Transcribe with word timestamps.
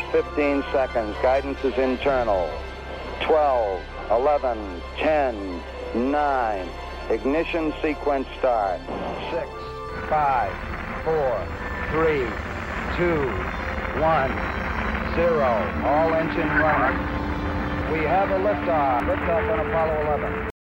at 0.00 0.12
15 0.12 0.64
seconds. 0.72 1.14
Guidance 1.22 1.58
is 1.64 1.76
internal. 1.78 2.50
12, 3.22 3.82
11, 4.10 4.82
10, 4.98 5.62
9. 5.94 6.68
Ignition 7.10 7.72
sequence 7.82 8.26
start. 8.38 8.80
6, 9.30 9.48
5, 10.08 11.04
4, 11.04 11.48
3, 11.90 12.18
2, 12.96 13.30
1, 14.00 14.30
0. 15.14 15.82
All 15.84 16.14
engine 16.14 16.48
running. 16.58 16.98
We 17.92 18.06
have 18.06 18.30
a 18.30 18.38
liftoff. 18.38 19.00
Liftoff 19.00 19.52
on 19.52 19.66
Apollo 19.66 20.02
11. 20.02 20.59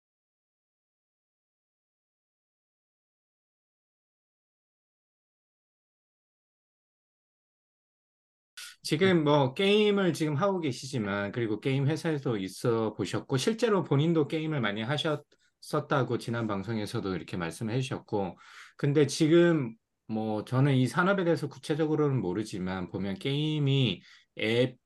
지금 8.86 9.24
뭐 9.24 9.52
게임을 9.52 10.12
지금 10.12 10.36
하고 10.36 10.60
계시지만 10.60 11.32
그리고 11.32 11.58
게임 11.58 11.88
회사에서 11.88 12.36
있어 12.36 12.94
보셨고 12.94 13.36
실제로 13.36 13.82
본인도 13.82 14.28
게임을 14.28 14.60
많이 14.60 14.80
하셨었다고 14.80 16.18
지난 16.18 16.46
방송에서도 16.46 17.16
이렇게 17.16 17.36
말씀해 17.36 17.80
주셨고 17.80 18.38
근데 18.76 19.08
지금 19.08 19.74
뭐 20.06 20.44
저는 20.44 20.76
이 20.76 20.86
산업에 20.86 21.24
대해서 21.24 21.48
구체적으로는 21.48 22.20
모르지만 22.20 22.88
보면 22.88 23.16
게임이 23.16 24.02
앱 24.38 24.76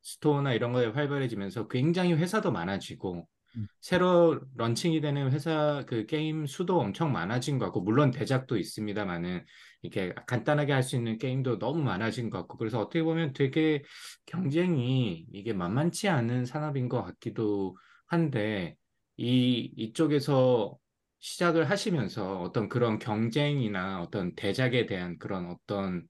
스토어나 0.00 0.54
이런 0.54 0.72
거에 0.72 0.86
활발해지면서 0.86 1.68
굉장히 1.68 2.14
회사도 2.14 2.52
많아지고 2.52 3.28
음. 3.56 3.66
새로 3.82 4.40
런칭이 4.56 5.02
되는 5.02 5.30
회사 5.30 5.84
그 5.86 6.06
게임 6.06 6.46
수도 6.46 6.80
엄청 6.80 7.12
많아진 7.12 7.58
것 7.58 7.66
같고 7.66 7.82
물론 7.82 8.12
대작도 8.12 8.56
있습니다만은 8.56 9.44
이렇게 9.86 10.14
간단하게 10.26 10.72
할 10.72 10.82
수 10.82 10.96
있는 10.96 11.18
게임도 11.18 11.58
너무 11.58 11.82
많아진 11.82 12.30
것 12.30 12.38
같고 12.40 12.58
그래서 12.58 12.80
어떻게 12.80 13.02
보면 13.02 13.32
되게 13.32 13.82
경쟁이 14.26 15.26
이게 15.32 15.52
만만치 15.52 16.08
않은 16.08 16.44
산업인 16.46 16.88
것 16.88 17.02
같기도 17.02 17.76
한데 18.06 18.76
이 19.16 19.72
이쪽에서 19.76 20.78
시작을 21.20 21.70
하시면서 21.70 22.40
어떤 22.42 22.68
그런 22.68 22.98
경쟁이나 22.98 24.02
어떤 24.02 24.34
대작에 24.36 24.86
대한 24.86 25.18
그런 25.18 25.46
어떤 25.50 26.06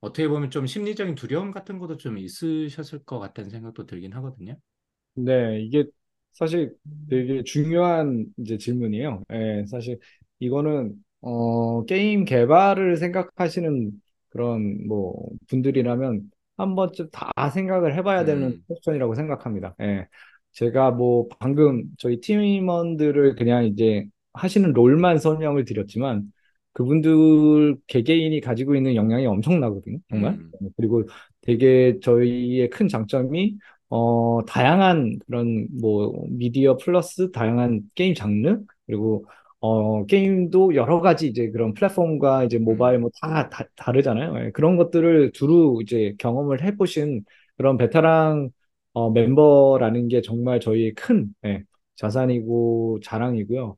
어떻게 0.00 0.28
보면 0.28 0.50
좀 0.50 0.66
심리적인 0.66 1.14
두려움 1.14 1.50
같은 1.52 1.78
것도 1.78 1.96
좀 1.96 2.18
있으셨을 2.18 3.04
것 3.04 3.18
같다는 3.20 3.50
생각도 3.50 3.86
들긴 3.86 4.12
하거든요. 4.14 4.56
네, 5.14 5.60
이게 5.60 5.84
사실 6.32 6.74
되게 7.08 7.42
중요한 7.44 8.26
이제 8.38 8.56
질문이에요. 8.56 9.22
예, 9.32 9.64
사실 9.68 9.98
이거는 10.40 11.02
어, 11.22 11.84
게임 11.84 12.24
개발을 12.24 12.96
생각하시는 12.96 13.92
그런 14.30 14.86
뭐 14.88 15.14
분들이라면 15.48 16.30
한 16.56 16.74
번쯤 16.74 17.10
다 17.12 17.50
생각을 17.50 17.94
해봐야 17.96 18.24
되는 18.24 18.48
음, 18.48 18.64
question이라고 18.68 19.14
생각합니다. 19.14 19.74
예. 19.80 20.06
제가 20.52 20.90
뭐 20.90 21.28
방금 21.38 21.84
저희 21.98 22.20
팀원들을 22.20 23.36
그냥 23.36 23.64
이제 23.64 24.06
하시는 24.34 24.72
role만 24.72 25.18
설명을 25.18 25.64
드렸지만 25.64 26.32
그분들 26.72 27.76
개개인이 27.86 28.40
가지고 28.40 28.74
있는 28.76 28.94
역량이 28.94 29.26
엄청나거든요. 29.26 29.98
정말. 30.10 30.34
음, 30.34 30.50
그리고 30.76 31.04
되게 31.42 31.98
저희의 32.00 32.70
큰 32.70 32.88
장점이 32.88 33.58
어, 33.90 34.40
다양한 34.46 35.18
그런 35.26 35.68
뭐 35.80 36.24
미디어 36.30 36.76
플러스 36.78 37.30
다양한 37.30 37.82
게임 37.94 38.14
장르 38.14 38.60
그리고 38.86 39.26
어, 39.62 40.06
게임도 40.06 40.74
여러 40.76 41.00
가지 41.00 41.28
이제 41.28 41.50
그런 41.52 41.74
플랫폼과 41.74 42.44
이제 42.44 42.58
모바일 42.58 42.98
음, 42.98 43.00
뭐다 43.00 43.50
다르잖아요. 43.76 44.46
예, 44.46 44.52
그런 44.52 44.76
것들을 44.76 45.32
두루 45.32 45.80
이제 45.82 46.14
경험을 46.18 46.62
해보신 46.64 47.24
그런 47.58 47.78
베테랑 47.78 48.50
어, 48.94 49.10
멤버라는 49.12 50.08
게 50.08 50.22
정말 50.22 50.60
저희의 50.60 50.94
큰 50.94 51.34
예, 51.46 51.64
자산이고 51.96 53.00
자랑이고요. 53.04 53.76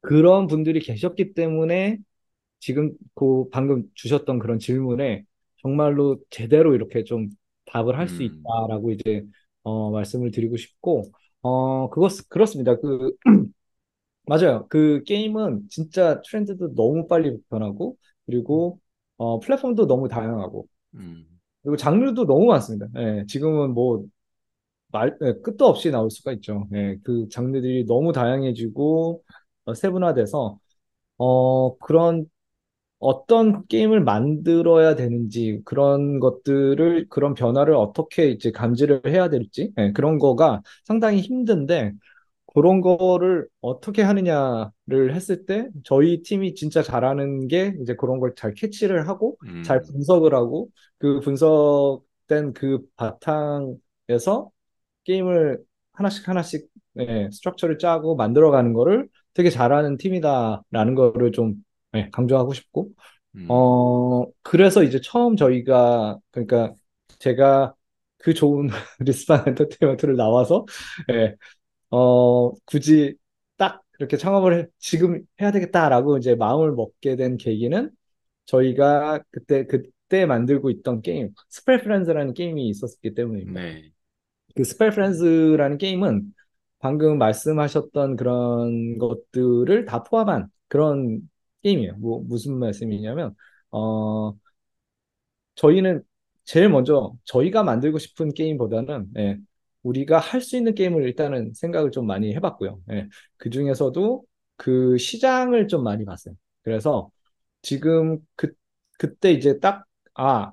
그런 0.00 0.46
분들이 0.48 0.80
계셨기 0.80 1.34
때문에 1.34 1.98
지금 2.60 2.92
그 3.14 3.48
방금 3.50 3.84
주셨던 3.94 4.38
그런 4.38 4.58
질문에 4.58 5.24
정말로 5.58 6.18
제대로 6.30 6.74
이렇게 6.74 7.04
좀 7.04 7.30
답을 7.66 7.98
할수 7.98 8.22
음, 8.22 8.24
있다라고 8.24 8.92
이제 8.92 9.24
어, 9.62 9.90
말씀을 9.90 10.30
드리고 10.30 10.56
싶고 10.56 11.04
어 11.42 11.90
그것 11.90 12.28
그렇습니다. 12.28 12.76
그 12.80 13.12
맞아요. 14.26 14.66
그 14.68 15.02
게임은 15.04 15.68
진짜 15.68 16.20
트렌드도 16.22 16.74
너무 16.74 17.06
빨리 17.08 17.36
변하고 17.50 17.96
그리고 18.26 18.80
어 19.16 19.40
플랫폼도 19.40 19.86
너무 19.86 20.08
다양하고 20.08 20.66
음, 20.94 21.26
그리고 21.62 21.76
장르도 21.76 22.26
너무 22.26 22.46
많습니다. 22.46 22.86
예, 22.98 23.24
지금은 23.28 23.74
뭐 23.74 24.04
말, 24.88 25.16
예, 25.22 25.34
끝도 25.42 25.66
없이 25.66 25.90
나올 25.90 26.10
수가 26.10 26.32
있죠. 26.34 26.68
예, 26.74 26.98
그 27.04 27.28
장르들이 27.30 27.86
너무 27.86 28.12
다양해지고 28.12 29.22
어, 29.66 29.74
세분화돼서 29.74 30.58
어 31.18 31.78
그런 31.78 32.26
어떤 32.98 33.66
게임을 33.66 34.02
만들어야 34.04 34.94
되는지 34.94 35.60
그런 35.64 36.20
것들을 36.20 37.08
그런 37.08 37.34
변화를 37.34 37.74
어떻게 37.74 38.28
이제 38.30 38.52
감지를 38.52 39.02
해야 39.06 39.28
될지 39.28 39.72
예, 39.78 39.92
그런 39.92 40.18
거가 40.18 40.62
상당히 40.84 41.20
힘든데 41.20 41.92
그런 42.54 42.80
거를 42.80 43.48
어떻게 43.60 44.02
하느냐를 44.02 45.14
했을 45.14 45.46
때 45.46 45.68
저희 45.84 46.22
팀이 46.22 46.54
진짜 46.54 46.82
잘하는 46.82 47.48
게 47.48 47.74
이제 47.80 47.94
그런 47.96 48.20
걸 48.20 48.34
잘 48.34 48.54
캐치를 48.54 49.08
하고 49.08 49.36
잘 49.62 49.80
음, 49.80 49.82
분석을 49.82 50.34
하고 50.34 50.68
그 50.98 51.20
분석된 51.20 52.52
그 52.54 52.80
바탕에서 52.96 54.50
게임을 55.04 55.62
하나씩 55.92 56.28
하나씩 56.28 56.68
예, 57.00 57.30
스트럭처를 57.32 57.78
짜고 57.78 58.16
만들어가는 58.16 58.72
거를 58.74 59.08
되게 59.34 59.50
잘하는 59.50 59.96
팀이다라는 59.98 60.94
거를 60.94 61.32
좀 61.32 61.54
예, 61.94 62.08
강조하고 62.12 62.52
싶고. 62.54 62.90
음, 63.34 63.48
어 63.48 64.24
그래서 64.42 64.82
이제 64.82 65.00
처음 65.02 65.36
저희가 65.36 66.18
그러니까 66.30 66.72
제가 67.18 67.74
그 68.18 68.34
좋은 68.34 68.68
리스판 69.00 69.44
엔터테인먼트를 69.48 70.16
나와서 70.16 70.64
예, 71.10 71.36
어 71.92 72.52
굳이 72.66 73.16
딱 73.58 73.82
그렇게 73.92 74.16
창업을 74.16 74.58
해- 74.60 74.66
지금 74.78 75.24
해야 75.40 75.52
되겠다라고 75.52 76.18
이제 76.18 76.34
마음을 76.34 76.72
먹게 76.72 77.16
된 77.16 77.36
계기는 77.36 77.90
저희가 78.46 79.22
그때 79.30 79.66
그때 79.66 80.26
만들고 80.26 80.70
있던 80.70 81.02
게임 81.02 81.30
스펠 81.50 81.82
프렌즈라는 81.82 82.34
게임이 82.34 82.68
있었기 82.68 83.14
때문입니다. 83.14 83.60
네, 83.60 83.92
그 84.56 84.64
스펠 84.64 84.90
프렌즈라는 84.92 85.78
게임은 85.78 86.34
방금 86.80 87.18
말씀하셨던 87.18 88.16
그런 88.16 88.98
것들을 88.98 89.84
다 89.86 90.02
포함한 90.02 90.48
그런 90.68 91.20
게임이에요. 91.62 91.96
뭐 91.98 92.22
무슨 92.26 92.58
말씀이냐면 92.58 93.36
어 93.70 94.34
저희는 95.54 96.02
제일 96.44 96.68
먼저 96.68 97.12
저희가 97.24 97.62
만들고 97.62 97.98
싶은 97.98 98.34
게임보다는 98.34 99.08
예, 99.18 99.38
우리가 99.82 100.18
할 100.18 100.40
수 100.40 100.56
있는 100.56 100.74
게임을 100.74 101.02
일단은 101.04 101.52
생각을 101.54 101.90
좀 101.90 102.06
많이 102.06 102.34
해봤고요. 102.34 102.80
예, 102.92 103.08
그 103.36 103.50
중에서도 103.50 104.24
그 104.56 104.98
시장을 104.98 105.68
좀 105.68 105.82
많이 105.84 106.04
봤어요. 106.04 106.34
그래서 106.62 107.10
지금 107.62 108.18
그 108.36 108.52
그때 108.98 109.32
이제 109.32 109.58
딱 109.60 109.86
아 110.14 110.52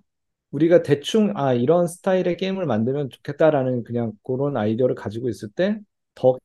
우리가 0.51 0.84
대충 0.84 1.34
아 1.38 1.53
이런 1.53 1.85
스타일의 1.88 2.38
게임을 2.38 2.66
만들면 2.66 3.09
좋겠다라는 3.12 3.84
그냥 3.84 4.13
그런 4.23 4.56
아이디어를 4.57 4.95
가지고 4.95 5.29
있을 5.29 5.50
때 5.51 5.79
더 6.16 6.38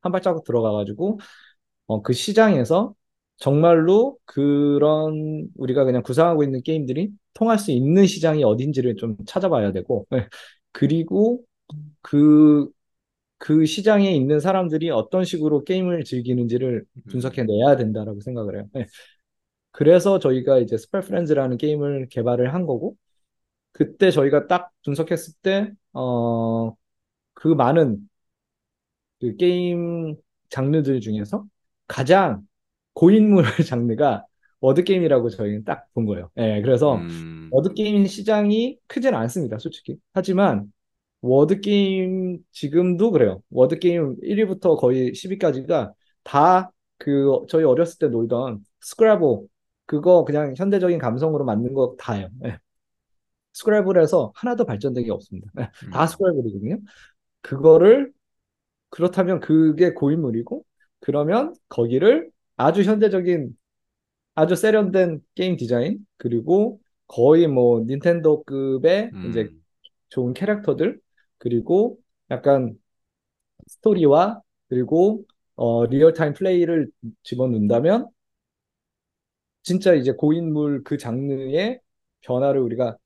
한 0.00 0.12
발자국 0.12 0.44
들어가가지고 0.44 1.18
어, 1.86 2.02
그 2.02 2.12
시장에서 2.12 2.94
정말로 3.38 4.18
그런 4.24 5.48
우리가 5.56 5.84
그냥 5.84 6.02
구상하고 6.02 6.42
있는 6.44 6.62
게임들이 6.62 7.10
통할 7.34 7.58
수 7.58 7.70
있는 7.72 8.06
시장이 8.06 8.44
어딘지를 8.44 8.96
좀 8.96 9.16
찾아봐야 9.26 9.72
되고 9.72 10.06
네. 10.10 10.28
그리고 10.72 11.42
그 12.02 12.70
그 13.38 13.66
시장에 13.66 14.12
있는 14.14 14.40
사람들이 14.40 14.90
어떤 14.90 15.24
식으로 15.24 15.64
게임을 15.64 16.04
즐기는지를 16.04 16.86
음, 16.96 17.02
분석해 17.10 17.44
내야 17.44 17.76
된다라고 17.76 18.20
생각을 18.20 18.56
해요. 18.56 18.68
네. 18.74 18.86
그래서 19.72 20.18
저희가 20.20 20.58
이제 20.60 20.78
Spell 20.78 21.02
Friends라는 21.02 21.58
게임을 21.58 22.08
개발을 22.10 22.54
한 22.54 22.66
거고 22.66 22.96
그때 23.72 24.10
저희가 24.10 24.48
딱 24.48 24.72
분석했을 24.84 25.34
때, 25.42 25.72
어, 25.94 26.74
그 27.34 27.48
많은 27.48 28.08
그 29.20 29.36
게임 29.36 30.16
장르들 30.50 31.00
중에서 31.00 31.46
가장 31.86 32.46
고인물 32.94 33.44
장르가 33.66 34.26
word 34.60 34.82
game이라고 34.82 35.30
저희는 35.30 35.64
딱 35.64 35.88
본 35.94 36.06
거예요. 36.06 36.30
예, 36.38 36.60
그래서 36.62 36.96
음, 36.96 37.50
word 37.50 37.78
game 37.78 38.06
시장이 38.06 38.78
크진 38.86 39.14
않습니다, 39.14 39.58
솔직히. 39.58 39.98
하지만 40.12 40.72
word 41.24 41.60
game 41.60 42.38
지금도 42.52 43.10
그래요. 43.10 43.42
word 43.50 43.78
game 43.78 44.16
1위부터 44.20 44.76
거의 44.76 45.14
10위까지가 45.14 45.92
다 46.24 46.70
그 46.98 47.44
저희 47.48 47.64
어렸을 47.64 47.98
때 47.98 48.08
놀던 48.08 48.64
Scrabble 48.80 49.46
그거 49.86 50.24
그냥 50.24 50.54
현대적인 50.56 50.98
감성으로 50.98 51.44
만든 51.44 51.74
거 51.74 51.96
다예요. 51.98 52.28
예. 52.44 52.58
Scrabble에서 53.52 54.32
하나도 54.34 54.64
발전된 54.64 55.04
게 55.04 55.10
없습니다. 55.10 55.50
다 55.92 56.02
음. 56.02 56.06
Scrabble이거든요. 56.06 56.78
그거를 57.42 58.12
그렇다면 58.90 59.40
그게 59.40 59.92
고인물이고 59.92 60.64
그러면 61.00 61.54
거기를 61.68 62.30
아주 62.56 62.82
현대적인 62.82 63.56
아주 64.34 64.56
세련된 64.56 65.20
게임 65.34 65.56
디자인 65.56 65.98
그리고 66.16 66.80
거의 67.06 67.46
뭐 67.46 67.84
닌텐도급의 67.86 69.10
이제 69.28 69.42
음. 69.42 69.62
좋은 70.08 70.32
캐릭터들 70.32 71.00
그리고 71.38 71.98
약간 72.30 72.78
스토리와 73.68 74.42
그리고 74.68 75.24
어, 75.56 75.86
real-time 75.86 76.34
플레이를 76.34 76.90
집어넣는다면 77.22 78.08
진짜 79.62 79.94
이제 79.94 80.12
고인물 80.12 80.82
그 80.84 80.98
장르의 80.98 81.80
변화를 82.20 82.60
우리가 82.60 82.96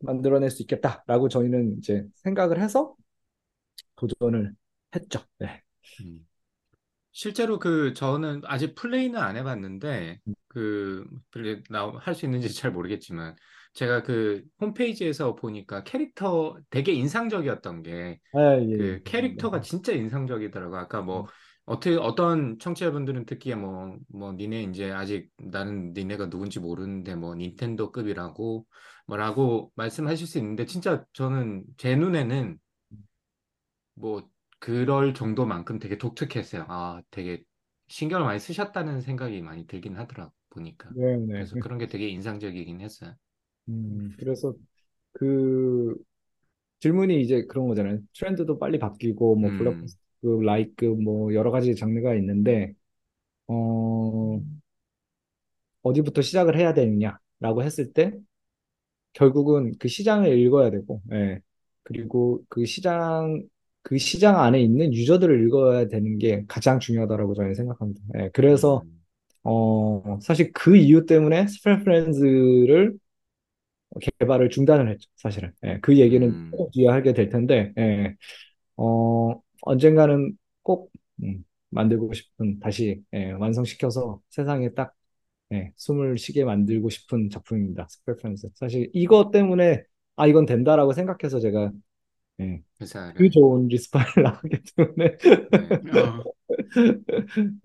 만들어낼 0.00 0.50
수 0.50 0.62
있겠다라고 0.62 1.28
저희는 1.28 1.78
이제 1.78 2.04
생각을 2.16 2.60
해서 2.60 2.94
도전을 3.96 4.54
했죠. 4.94 5.20
네. 5.38 5.62
음. 6.00 6.26
실제로 7.12 7.58
그 7.58 7.92
저는 7.94 8.42
아직 8.44 8.74
플레이는 8.74 9.20
안 9.20 9.36
해봤는데 9.36 10.20
그할 10.48 12.14
수 12.14 12.24
있는지 12.24 12.52
잘 12.54 12.72
모르겠지만 12.72 13.36
제가 13.74 14.02
그 14.02 14.42
홈페이지에서 14.60 15.34
보니까 15.34 15.82
캐릭터 15.84 16.56
되게 16.70 16.92
인상적이었던 16.92 17.82
게 17.82 18.20
아, 18.32 18.58
예, 18.60 18.76
그 18.76 18.82
예. 18.94 19.00
캐릭터가 19.04 19.60
진짜 19.60 19.92
인상적이더라고요. 19.92 20.78
아까 20.78 21.00
뭐 21.00 21.26
어떻게 21.64 21.96
어떤 21.96 22.58
청취자분들은 22.58 23.24
듣기에 23.24 23.54
뭐뭐 23.54 24.32
니네 24.36 24.64
이제 24.64 24.90
아직 24.90 25.30
나는 25.38 25.92
니네가 25.94 26.28
누군지 26.28 26.58
모르는데 26.60 27.14
뭐 27.14 27.34
닌텐도급이라고 27.34 28.66
뭐라고 29.06 29.72
말씀하실 29.76 30.26
수 30.26 30.38
있는데 30.38 30.66
진짜 30.66 31.04
저는 31.12 31.64
제 31.76 31.96
눈에는 31.96 32.58
뭐 33.94 34.28
그럴 34.58 35.14
정도만큼 35.14 35.78
되게 35.78 35.98
독특했어요. 35.98 36.66
아, 36.68 37.02
되게 37.10 37.42
신경을 37.88 38.24
많이 38.24 38.38
쓰셨다는 38.38 39.00
생각이 39.00 39.40
많이 39.42 39.66
들긴 39.66 39.96
하더라고 39.96 40.32
보니까. 40.50 40.90
네, 40.94 41.16
네. 41.16 41.26
그래서 41.26 41.56
그런 41.58 41.78
게 41.78 41.86
되게 41.86 42.08
인상적이긴 42.08 42.80
했어요. 42.80 43.14
음, 43.68 44.14
그래서 44.18 44.54
그 45.12 45.96
질문이 46.80 47.22
이제 47.22 47.44
그런 47.46 47.68
거잖아요. 47.68 48.00
트렌드도 48.14 48.58
빨리 48.58 48.78
바뀌고 48.78 49.36
뭐 49.36 49.50
음. 49.50 49.58
블록버스터, 49.58 50.42
like 50.44 50.84
뭐 50.86 51.34
여러 51.34 51.50
가지 51.50 51.74
장르가 51.76 52.14
있는데 52.16 52.74
어 53.48 54.40
어디부터 55.82 56.22
시작을 56.22 56.56
해야 56.56 56.74
되느냐라고 56.74 57.62
했을 57.62 57.92
때 57.92 58.12
결국은 59.12 59.72
그 59.78 59.88
시장을 59.88 60.38
읽어야 60.38 60.70
되고, 60.70 61.02
예. 61.12 61.40
그리고 61.82 62.42
그 62.48 62.64
시장 62.64 63.42
그 63.82 63.98
시장 63.98 64.40
안에 64.40 64.60
있는 64.62 64.94
유저들을 64.94 65.44
읽어야 65.46 65.88
되는 65.88 66.18
게 66.18 66.44
가장 66.48 66.78
중요하다라고 66.78 67.34
저는 67.34 67.54
생각합니다. 67.54 68.00
예. 68.18 68.30
그래서 68.32 68.82
음. 68.84 69.02
어 69.44 70.18
사실 70.22 70.52
그 70.52 70.76
이유 70.76 71.04
때문에 71.06 71.46
Spell 71.48 71.84
Friends를 71.84 72.94
개발을 74.00 74.50
중단을 74.50 74.90
했죠, 74.90 75.08
사실은. 75.16 75.52
예, 75.64 75.78
그 75.80 75.98
얘기는 75.98 76.34
음. 76.34 76.42
꼭 76.50 76.70
뒤에 76.72 76.88
하게 76.88 77.12
될 77.12 77.28
텐데, 77.28 77.72
예, 77.78 78.16
어, 78.76 79.40
언젠가는 79.62 80.36
꼭 80.62 80.92
음, 81.22 81.44
만들고 81.70 82.12
싶은, 82.14 82.60
다시 82.60 83.02
예, 83.14 83.32
완성시켜서 83.32 84.20
세상에 84.30 84.70
딱 84.74 84.94
예, 85.52 85.72
숨을 85.76 86.18
쉬게 86.18 86.44
만들고 86.44 86.90
싶은 86.90 87.30
작품입니다. 87.30 87.86
Spell 87.90 88.16
Friends. 88.16 88.48
사실 88.54 88.90
이거 88.94 89.30
때문에 89.32 89.84
아 90.16 90.26
이건 90.26 90.46
된다라고 90.46 90.92
생각해서 90.94 91.40
제가 91.40 91.72
예, 92.40 92.62
그 93.14 93.28
회사를 93.28 93.30
좋은 93.30 93.68
리스파를 93.68 94.22
나가기 94.24 94.58
때문에 94.76 95.16
네. 95.50 95.80
어. 95.92 96.24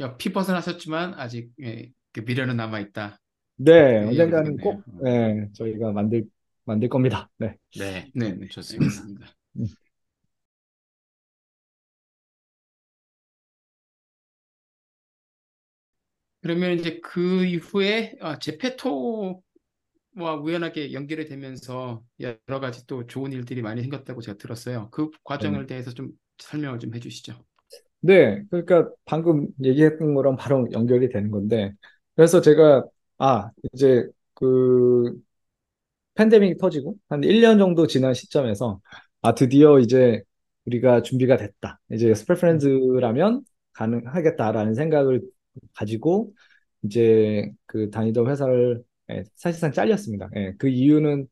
어, 0.00 0.16
pivot은 0.16 0.54
하셨지만 0.54 1.14
아직 1.14 1.52
예, 1.62 1.90
그 2.12 2.20
미래는 2.20 2.56
남아 2.56 2.80
있다. 2.80 3.18
네, 3.56 4.02
그 4.02 4.08
언젠가는 4.08 4.56
꼭 4.58 4.84
되겠네요. 4.84 5.44
예, 5.44 5.48
저희가 5.52 5.92
만들 5.92 6.24
만들 6.64 6.88
겁니다. 6.88 7.30
네. 7.38 7.56
네, 7.78 8.10
네, 8.14 8.32
네, 8.32 8.48
좋습니다. 8.48 9.34
음. 9.56 9.66
그러면 16.42 16.78
이제 16.78 17.00
그 17.02 17.44
이후에 17.44 18.16
아, 18.20 18.38
제페토와 18.38 19.36
우연하게 20.42 20.92
연결이 20.92 21.26
되면서 21.26 22.02
여러 22.20 22.60
가지 22.60 22.86
또 22.86 23.06
좋은 23.06 23.32
일들이 23.32 23.62
많이 23.62 23.80
생겼다고 23.80 24.20
제가 24.20 24.36
들었어요. 24.36 24.90
그 24.90 25.10
과정을 25.24 25.60
네. 25.60 25.66
대해서 25.68 25.92
좀 25.92 26.10
설명을 26.38 26.80
좀 26.80 26.94
해주시죠. 26.94 27.34
네, 28.00 28.42
그러니까 28.50 28.90
방금 29.06 29.48
얘기했던 29.62 30.14
거랑 30.14 30.36
바로 30.36 30.68
연결이 30.72 31.08
되는 31.08 31.30
건데, 31.30 31.72
그래서 32.14 32.42
제가, 32.42 32.84
아, 33.18 33.50
이제 33.72 34.06
그 34.34 35.20
팬데믹이 36.14 36.56
터지고, 36.58 36.96
한 37.08 37.22
1년 37.24 37.58
정도 37.58 37.86
지난 37.86 38.14
시점에서, 38.14 38.80
아, 39.22 39.34
드디어 39.34 39.78
이제 39.80 40.22
우리가 40.66 41.02
준비가 41.02 41.36
됐다. 41.36 41.80
이제 41.92 42.14
Spell 42.14 42.36
Friends라면 42.36 43.44
가능하겠다라는 43.74 44.74
생각을 44.74 45.22
가지고, 45.74 46.32
이제 46.84 47.50
그 47.66 47.90
다니던 47.90 48.28
회사를 48.30 48.84
예, 49.10 49.24
사실상 49.36 49.72
잘렸습니다. 49.72 50.30
예, 50.36 50.54
그 50.58 50.68
이유는 50.68 51.28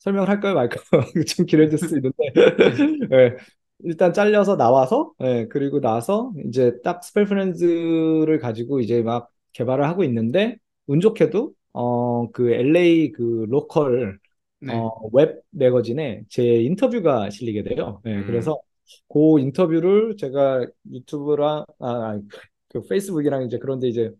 설명을 0.00 0.28
할까요, 0.28 0.54
말까요? 0.54 0.82
좀 1.26 1.46
길어질 1.46 1.78
수 1.78 1.96
있는데, 1.96 2.16
예, 3.12 3.36
일단 3.84 4.12
잘려서 4.12 4.56
나와서, 4.56 5.12
예, 5.22 5.46
그리고 5.50 5.80
나서 5.80 6.32
이제 6.46 6.80
딱 6.84 7.02
Spell 7.04 7.26
Friends를 7.26 8.38
가지고 8.40 8.80
이제 8.80 9.02
막 9.02 9.30
개발을 9.52 9.84
하고 9.86 10.04
있는데, 10.04 10.56
운 10.90 11.00
좋게도, 11.00 11.54
어, 11.72 12.30
그 12.32 12.50
LA 12.50 13.12
그 13.12 13.46
local, 13.48 14.18
네. 14.60 14.72
어, 14.72 14.90
web 15.12 15.42
magazine에 15.50 16.24
제 16.28 16.62
인터뷰가 16.62 17.30
실리게 17.30 17.62
돼요. 17.62 18.00
예, 18.06 18.16
음. 18.16 18.26
그래서 18.26 18.60
그 19.08 19.38
인터뷰를 19.38 20.16
제가 20.16 20.66
YouTube랑, 20.90 21.64
아, 21.78 22.20
그 22.68 22.82
Facebook이랑 22.82 23.44
이제 23.44 23.58
그런데 23.58 23.88
이제, 23.88 24.10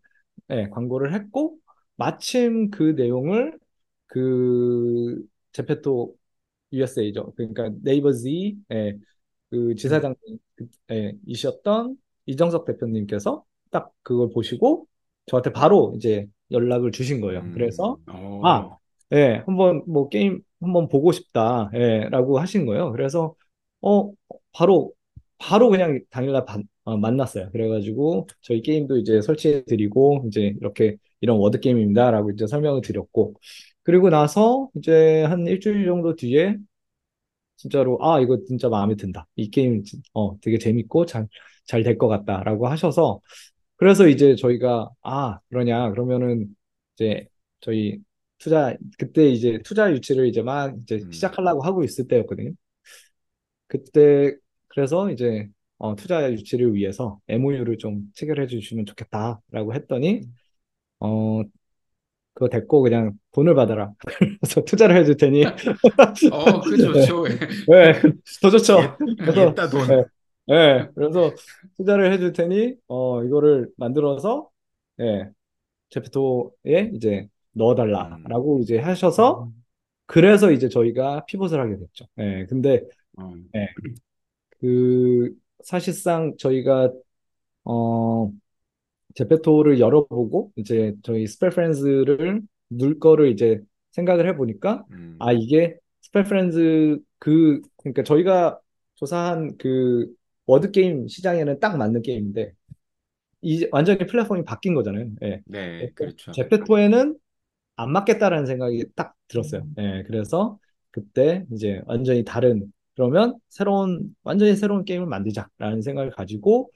예, 0.51 0.69
광고를 0.71 1.13
했고, 1.15 1.59
마침 1.97 2.71
그 2.71 2.95
내용을 2.97 3.59
그 4.07 5.23
ZEPETO 5.53 6.17
USA죠. 6.73 7.33
그러니까 7.37 7.71
Naver 7.83 8.13
Z 8.13 8.57
예, 8.73 8.97
그 9.51 9.75
지사장이셨던 9.75 11.97
이정석 12.27 12.65
대표님께서 12.67 13.45
딱 13.71 13.93
그걸 14.03 14.31
보시고 14.31 14.87
저한테 15.27 15.53
바로 15.53 15.93
이제 15.97 16.27
연락을 16.51 16.93
주신 16.93 17.21
거예요. 17.21 17.41
음. 17.41 17.53
그래서 17.55 17.99
어, 18.07 18.41
아, 18.47 18.77
예, 19.13 19.43
한번 19.47 19.83
뭐 19.87 20.09
게임 20.09 20.41
한번 20.61 20.89
보고 20.89 21.13
싶다, 21.13 21.71
예, 21.75 22.09
라고 22.11 22.39
하신 22.39 22.67
거예요. 22.67 22.93
그래서 22.93 23.35
어 23.83 24.11
바로 24.53 24.93
바로 25.39 25.71
그냥 25.71 26.01
당일날 26.11 26.45
반- 26.45 26.65
어, 26.85 26.97
만났어요. 26.97 27.51
그래가지고 27.53 28.27
저희 28.43 28.63
게임도 28.63 28.99
이제 28.99 29.21
설치해 29.23 29.65
드리고 29.65 30.25
이제 30.29 30.55
이렇게 30.61 30.97
이런 31.21 31.39
word 31.39 31.61
game입니다라고 31.61 32.31
이제 32.33 32.47
설명을 32.47 32.83
드렸고 32.83 33.35
그리고 33.83 34.11
나서 34.11 34.69
이제 34.77 35.23
한 35.25 35.47
일주일 35.47 35.85
정도 35.87 36.15
뒤에 36.17 36.57
진짜로 37.57 37.99
아 38.03 38.21
이거 38.21 38.39
진짜 38.47 38.69
마음에 38.69 38.95
든다. 38.97 39.27
이 39.37 39.51
게임 39.51 39.83
진- 39.85 40.03
어 40.15 40.39
되게 40.41 40.59
재밌고 40.59 41.07
잘 41.07 41.29
잘 41.67 41.83
될 41.85 41.99
것 41.99 42.09
같다라고 42.09 42.67
하셔서 42.69 43.21
그래서 43.81 44.07
이제 44.09 44.37
저희가 44.37 44.91
아 45.03 45.39
그러냐 45.49 45.91
그러면은 45.91 46.55
이제 46.95 47.27
저희 47.61 47.99
투자 48.39 48.77
그때 48.99 49.31
이제 49.31 49.59
투자 49.65 49.91
유치를 49.91 50.27
이제 50.29 50.43
막 50.43 50.77
이제 50.83 50.97
음. 50.97 51.11
시작하려고 51.11 51.63
하고 51.63 51.83
있을 51.83 52.07
때였거든요. 52.07 52.53
그때 53.69 54.35
그래서 54.69 55.11
이제 55.11 55.49
어, 55.79 55.97
투자 55.97 56.31
유치를 56.31 56.75
위해서 56.75 57.19
MOU를 57.29 57.79
좀 57.79 58.03
체결해 58.15 58.49
주시면 58.49 58.85
좋겠다라고 58.85 59.73
했더니 59.75 60.21
어 60.99 61.43
그거 62.35 62.51
됐고 62.51 62.83
그냥 62.83 63.13
돈을 63.33 63.55
받아라. 63.55 63.93
그래서 64.43 64.63
투자를 64.63 64.95
해줄 64.99 65.17
테니 65.17 65.47
어, 65.47 66.61
그 66.61 66.77
좋죠. 66.77 67.25
네, 67.25 67.95
더 68.43 68.51
좋죠. 68.51 68.99
그래서 68.99 69.49
옛다 69.49 69.71
돈. 69.71 69.89
네, 69.89 70.05
네, 70.47 70.89
그래서 70.95 71.33
투자를 71.77 72.13
해줄 72.13 72.33
테니 72.33 72.77
어 72.89 73.23
이거를 73.23 73.69
만들어서 73.77 74.51
예 75.01 75.29
ZEPETO에 75.91 76.93
이제 76.95 77.29
넣어달라라고 77.53 78.61
이제 78.61 78.79
하셔서 78.79 79.51
그래서 80.07 80.51
이제 80.51 80.69
저희가 80.69 81.25
pivot을 81.27 81.61
하게 81.61 81.77
됐죠. 81.79 82.07
예, 82.19 82.47
근데 82.49 82.83
어, 83.17 83.33
그 84.59 85.35
사실상 85.63 86.37
저희가 86.37 86.93
어 87.65 88.31
ZEPETO를 89.15 89.81
열어보고 89.81 90.53
이제 90.57 90.95
저희 91.03 91.27
Spell 91.27 91.51
Friends를 91.51 92.43
넣을 92.69 92.99
거를 92.99 93.31
이제 93.31 93.61
생각을 93.93 94.29
해보니까 94.29 94.85
음. 94.93 95.17
아 95.19 95.33
이게 95.33 95.77
Spell 96.01 96.25
Friends 96.25 96.99
그 97.19 97.61
그러니까 97.79 98.03
저희가 98.03 98.59
조사한 98.95 99.57
그 99.59 100.07
word 100.51 100.73
game 100.73 101.07
시장에는 101.07 101.61
딱 101.61 101.77
맞는 101.77 102.03
게임인데 102.03 102.53
이 103.43 103.67
완전히 103.73 104.07
플랫폼이 104.07 104.45
바뀐 104.45 104.75
거잖아요. 104.75 105.07
예. 105.23 105.41
네, 105.47 105.91
그렇죠. 105.95 106.33
ZEPETO에는 106.33 107.17
안 107.77 107.93
맞겠다라는 107.93 108.47
생각이 108.47 108.85
딱 108.97 109.15
들었어요. 109.29 109.67
예, 109.79 110.05
그래서 110.07 110.59
그때 110.91 111.47
이제 111.53 111.83
완전히 111.87 112.25
다른 112.25 112.73
그러면 112.95 113.39
새로운 113.49 114.15
완전히 114.25 114.57
새로운 114.57 114.85
게임을 114.85 115.07
만들자라는 115.07 115.83
생각을 115.83 116.11
가지고 116.11 116.71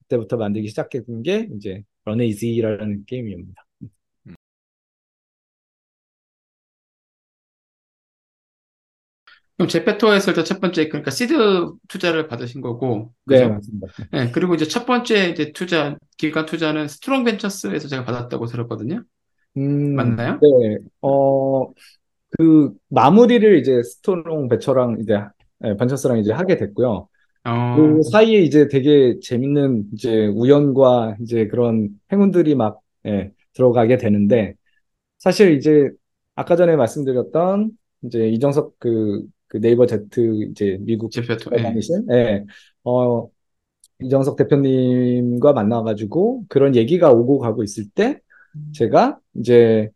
그때부터 0.00 0.36
만들기 0.36 0.68
시작했던 0.68 1.22
게 1.22 1.48
이제 1.56 1.82
Run 2.04 2.29
Age라는 2.29 3.04
게임입니다. 3.06 3.65
그럼 9.56 9.68
ZEPETO에서 9.68 10.30
일단 10.32 10.44
첫 10.44 10.60
번째 10.60 10.88
그러니까 10.88 11.10
시드 11.10 11.72
투자를 11.88 12.28
받으신 12.28 12.60
거고 12.60 13.12
네, 13.24 13.44
그죠? 13.44 13.48
맞습니다. 13.48 13.86
네, 14.12 14.30
그리고 14.32 14.54
이제 14.54 14.66
첫 14.66 14.86
번째 14.86 15.30
이제 15.30 15.52
투자 15.52 15.96
기관 16.18 16.46
투자는 16.46 16.88
Strong 16.88 17.24
Ventures에서 17.24 17.88
제가 17.88 18.04
받았다고 18.04 18.46
들었거든요. 18.46 19.04
음, 19.56 19.94
맞나요? 19.94 20.40
네, 20.40 20.78
어, 21.00 21.72
그 22.38 22.72
마무리를 22.88 23.58
이제 23.58 23.82
Strong 23.82 24.48
Venture랑 24.48 24.98
이제 25.00 25.14
예, 25.64 25.76
Ventures랑 25.76 26.18
이제 26.18 26.32
하게 26.32 26.56
됐고요. 26.56 27.08
어, 27.44 27.52
그 27.72 28.02
사이에 28.12 28.40
이제 28.42 28.68
되게 28.68 29.18
재밌는 29.22 29.90
이제 29.94 30.26
우연과 30.28 31.16
이제 31.22 31.48
그런 31.48 31.90
행운들이 32.12 32.54
막 32.56 32.80
예, 33.06 33.32
들어가게 33.54 33.98
되는데 33.98 34.54
사실 35.18 35.52
이제 35.54 35.90
아까 36.36 36.56
전에 36.56 36.76
말씀드렸던 36.76 37.72
이제 38.04 38.28
이정석 38.28 38.78
그, 38.78 39.24
그 39.48 39.60
Naver 39.60 39.86
Z 39.86 40.44
이제 40.50 40.78
미국 40.80 41.10
예. 41.16 41.62
다니신 41.62 42.06
예, 42.10 42.44
어, 42.84 43.28
이정석 44.02 44.36
대표님과 44.36 45.52
만나가지고 45.52 46.44
그런 46.48 46.74
얘기가 46.74 47.12
오고 47.12 47.38
가고 47.38 47.62
있을 47.62 47.88
때 47.90 48.20
제가 48.72 49.18
이제 49.34 49.90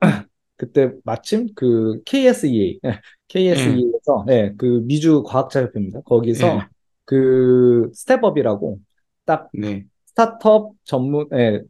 그때 0.56 0.92
마침 1.04 1.48
그 1.54 2.02
KSEA, 2.04 2.80
KSEA에서 3.28 4.26
예, 4.30 4.54
그 4.56 4.82
미주 4.84 5.24
과학자 5.24 5.62
협회입니다. 5.62 6.02
거기서 6.02 6.46
예. 6.46 6.60
그 7.04 7.90
Step 7.92 8.23
Up이라고 8.23 8.78
딱 9.24 9.50
네. 9.52 9.84
스타트업 10.06 10.72
전문 10.84 11.28
에, 11.32 11.62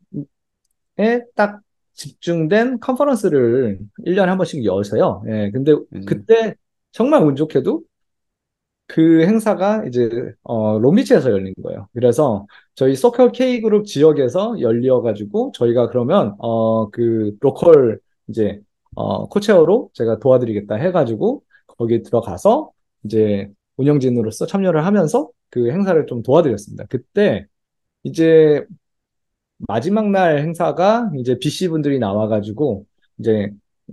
에딱 0.99 1.61
집중된 1.95 2.81
컨퍼런스를 2.81 3.79
1년에 4.05 4.27
한 4.27 4.37
번씩 4.37 4.65
여서요. 4.65 5.23
예, 5.29 5.51
근데 5.51 5.73
음. 5.73 6.05
그때 6.05 6.55
정말 6.95 7.23
운 7.25 7.37
좋게도 7.37 7.85
그 8.87 9.23
행사가 9.25 9.85
이제 9.87 10.09
어 10.43 10.79
롱비치에서 10.79 11.31
열린 11.31 11.55
거예요. 11.63 11.89
그래서 11.95 12.47
저희 12.75 12.95
SoCal 12.97 13.33
K 13.33 13.61
Group 13.63 13.87
지역에서 13.87 14.61
열려가지고 14.61 15.53
저희가 15.55 15.89
그러면 15.89 16.35
어 16.39 16.91
그 16.93 17.37
로컬 17.41 17.99
이제 18.29 18.61
어 18.95 19.27
co-chair로 19.29 19.91
제가 19.95 20.19
도와드리겠다 20.19 20.75
해가지고 20.77 21.43
거기 21.79 22.03
들어가서 22.03 22.71
이제 23.05 23.51
운영진으로서 23.77 24.47
참여를 24.47 24.85
하면서 24.87 25.31
그 25.51 25.71
행사를 25.71 26.05
좀 26.07 26.23
도와드렸습니다. 26.23 26.85
그때 26.89 27.47
이제 28.05 28.65
마지막 29.59 30.11
날 30.11 30.39
행사가 30.41 31.11
이제 31.19 31.39
VC 31.39 31.69
분들이 31.69 31.99
나와가지고 31.99 32.87
이제 33.19 33.51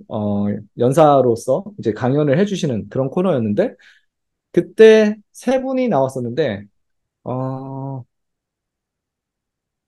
어 0.09 0.45
연사로서 0.77 1.65
이제 1.79 1.93
강연을 1.93 2.37
해주시는 2.39 2.89
그런 2.89 3.09
코너였는데 3.09 3.75
그때 4.53 5.17
세 5.33 5.61
분이 5.61 5.89
나왔었는데 5.89 6.65
어 7.23 8.03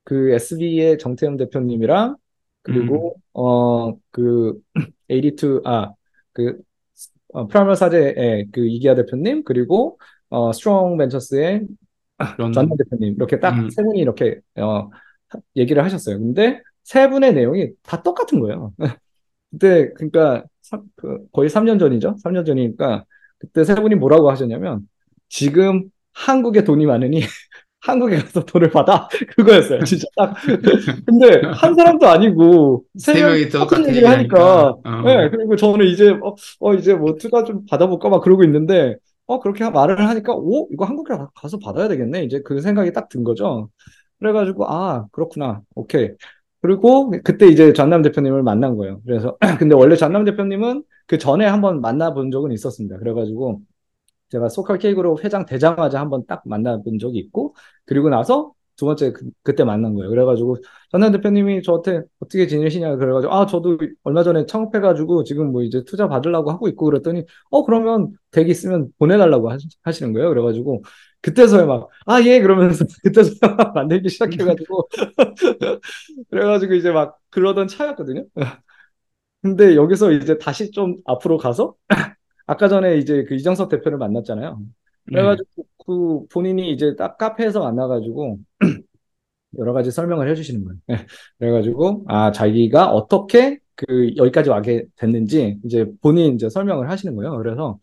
그 0.04 0.32
SB의 0.34 0.98
정태영 1.00 1.38
대표님이랑 1.38 2.18
그리고 2.62 3.16
어그 3.34 4.62
82 5.08 5.62
아 5.66 5.94
그 6.34 6.60
어, 7.34 7.48
프라이머 7.48 7.76
사제의 7.76 8.48
그 8.52 8.66
이기하 8.68 8.96
대표님 8.96 9.44
그리고 9.44 10.00
어 10.30 10.52
스트롱 10.54 10.98
벤처스의 10.98 11.68
존남 12.52 12.78
대표님 12.78 13.16
이렇게 13.16 13.40
딱 13.40 13.60
음. 13.60 13.70
세 13.72 13.84
분이 13.84 14.00
이렇게 14.00 14.42
어 14.58 14.90
하- 15.30 15.42
얘기를 15.58 15.84
하셨어요. 15.84 16.20
근데 16.20 16.62
세 16.84 17.10
분의 17.10 17.34
내용이 17.36 17.72
다 17.84 18.04
똑같은 18.04 18.40
거예요. 18.42 18.74
그때 19.54 19.92
그러니까 19.96 20.44
삼- 20.62 20.84
그 20.98 21.20
거의 21.32 21.50
3년 21.50 21.80
전이죠. 21.80 22.18
3년 22.24 22.46
전이니까 22.46 23.06
그때 23.40 23.64
세 23.64 23.76
분이 23.76 23.96
뭐라고 23.96 24.32
하셨냐면 24.32 24.88
지금 25.30 25.86
한국에 26.14 26.64
돈이 26.66 26.86
많으니 26.88 27.22
한국에 27.82 28.18
가서 28.18 28.46
돈을 28.46 28.72
받아 28.72 29.08
그거였어요. 29.38 29.84
진짜 29.84 30.06
딱. 30.18 30.36
근데 31.06 31.42
한 31.54 31.76
사람도 31.76 32.08
아니고 32.08 32.84
세세 32.98 33.22
명이 33.24 33.50
똑같은 33.50 33.90
얘기를 33.90 34.08
하니까 34.10 34.68
하니까. 34.68 34.90
어. 35.00 35.02
네, 35.04 35.30
그리고 35.30 35.56
저는 35.58 35.86
이제 35.88 36.10
어, 36.12 36.36
어, 36.62 36.74
이제 36.76 36.94
뭐 36.96 37.16
투자 37.16 37.44
좀 37.44 37.66
받아볼까 37.70 38.10
막 38.10 38.22
그러고 38.22 38.44
있는데 38.46 38.98
어 39.26 39.40
그렇게 39.40 39.70
말을 39.70 40.00
하니까 40.10 40.34
오 40.36 40.68
이거 40.72 40.86
한국에 40.86 41.14
가- 41.16 41.30
가서 41.36 41.58
받아야 41.60 41.88
되겠네 41.90 42.24
이제 42.24 42.42
그 42.46 42.62
생각이 42.62 42.92
딱 42.94 43.10
든 43.10 43.24
거죠. 43.24 43.70
그래가지고 44.20 44.68
아 44.72 45.06
그렇구나 45.12 45.62
오케이. 45.76 46.10
그리고 46.64 47.12
그때 47.26 47.48
이제 47.48 47.74
전남 47.74 48.02
대표님을 48.04 48.42
만난 48.42 48.78
거예요. 48.78 49.02
그래서 49.06 49.38
근데 49.60 49.76
원래 49.76 49.98
전남 49.98 50.24
대표님은 50.24 50.84
그 51.08 51.18
전에 51.18 51.46
한번 51.46 51.82
만나본 51.82 52.32
적은 52.32 52.54
있었습니다. 52.54 52.98
그래가지고 53.00 53.62
제가 54.30 54.48
소컬 54.50 54.80
K그룹 54.80 55.26
회장 55.26 55.46
되자마자 55.46 56.00
한번 56.00 56.26
딱 56.26 56.42
만나본 56.46 57.00
적이 57.00 57.20
있고 57.20 57.56
그리고 57.86 58.10
나서 58.10 58.54
두 58.78 58.86
번째 58.86 59.12
그, 59.44 59.56
때 59.56 59.66
만난 59.66 59.94
거예요. 59.94 60.10
그래가지고 60.10 60.58
전남 60.90 61.12
대표님이 61.12 61.64
저한테 61.64 62.04
어떻게 62.20 62.48
지내시냐 62.48 62.96
그래가지고 62.96 63.34
아 63.34 63.46
저도 63.46 63.78
얼마 64.04 64.24
전에 64.24 64.46
창업해가지고 64.46 65.26
지금 65.26 65.52
뭐 65.52 65.64
이제 65.64 65.84
투자 65.86 66.08
받으려고 66.08 66.50
하고 66.50 66.70
있고 66.70 66.86
그랬더니 66.86 67.26
어 67.52 67.66
그러면 67.66 68.14
댁 68.32 68.50
있으면 68.50 68.90
보내달라고 69.00 69.52
하시, 69.52 69.68
하시는 69.84 70.14
거예요. 70.14 70.30
그래가지고 70.30 70.82
그때서야 71.24 71.66
막 71.68 71.90
아 72.08 72.22
예 72.26 72.42
그러면서 72.42 72.86
그때서야 73.04 73.56
막 73.56 73.74
만들기 73.76 74.10
시작해가지고 74.10 74.90
그래가지고 76.30 76.74
이제 76.76 76.92
막 76.92 77.20
그러던 77.30 77.68
차였거든요. 77.68 78.26
근데 79.42 79.76
여기서 79.76 80.12
이제 80.12 80.38
다시 80.38 80.72
좀 80.72 80.98
앞으로 81.06 81.38
가서 81.38 81.76
아까 82.48 82.68
전에 82.70 82.98
이제 82.98 83.24
그 83.26 83.36
이정석 83.36 83.70
대표를 83.70 83.98
만났잖아요. 83.98 84.62
그래가지고 85.12 85.66
그 85.86 86.28
본인이 86.28 86.72
이제 86.72 86.96
딱 86.96 87.18
카페에서 87.18 87.60
만나가지고 87.62 88.40
여러 89.60 89.74
가지 89.74 89.92
설명을 89.92 90.30
해주시는 90.32 90.64
거예요. 90.66 90.80
예. 90.92 91.08
그래가지고 91.40 92.06
아 92.08 92.32
자기가 92.32 92.92
어떻게 92.92 93.60
그 93.76 94.12
여기까지 94.18 94.50
와게 94.50 94.86
됐는지 94.98 95.60
이제 95.66 95.86
본인 96.02 96.36
이제 96.36 96.50
설명을 96.50 96.90
하시는 96.90 97.16
거예요. 97.16 97.38
그래서 97.38 97.80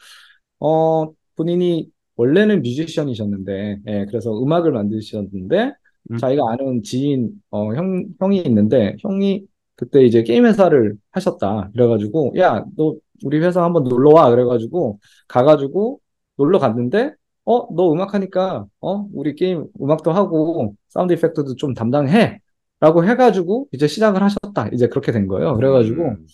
어 0.60 1.10
본인이 1.36 1.90
원래는 2.20 2.62
뮤지션이셨는데 2.62 3.78
예, 3.86 4.04
그래서 4.06 4.32
음악을 4.42 4.72
만드셨는데 4.72 5.72
음. 6.12 6.16
자기가 6.18 6.42
아는 6.52 6.82
지인 6.82 7.30
어, 7.50 7.74
형 7.74 8.06
형이 8.20 8.40
있는데 8.42 8.96
형이 9.00 9.46
그때 9.76 10.04
이제 10.04 10.22
게임 10.22 10.46
회사를 10.46 10.96
하셨다. 11.12 11.70
그래가지고 11.72 12.34
야 12.38 12.64
너 12.76 12.96
우리 13.24 13.38
회사 13.40 13.62
한번 13.64 13.84
놀러 13.84 14.10
와. 14.14 14.30
그래가지고 14.30 14.98
가가지고 15.28 16.00
놀러 16.36 16.58
갔는데 16.58 17.14
어 17.44 17.68
너 17.74 17.92
음악하니까 17.92 18.66
어 18.80 19.06
우리 19.14 19.34
게임 19.34 19.66
음악도 19.80 20.12
하고 20.12 20.74
sound 20.88 21.12
effect도 21.14 21.56
좀 21.56 21.74
담당해. 21.74 22.40
라고 22.80 23.04
해가지고 23.04 23.68
이제 23.72 23.86
시작을 23.86 24.22
하셨다. 24.22 24.68
이제 24.72 24.88
그렇게 24.88 25.12
된 25.12 25.26
거예요. 25.26 25.54
그래가지고 25.56 26.02
음, 26.02 26.26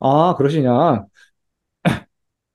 아 0.00 0.34
그러시냐. 0.38 1.06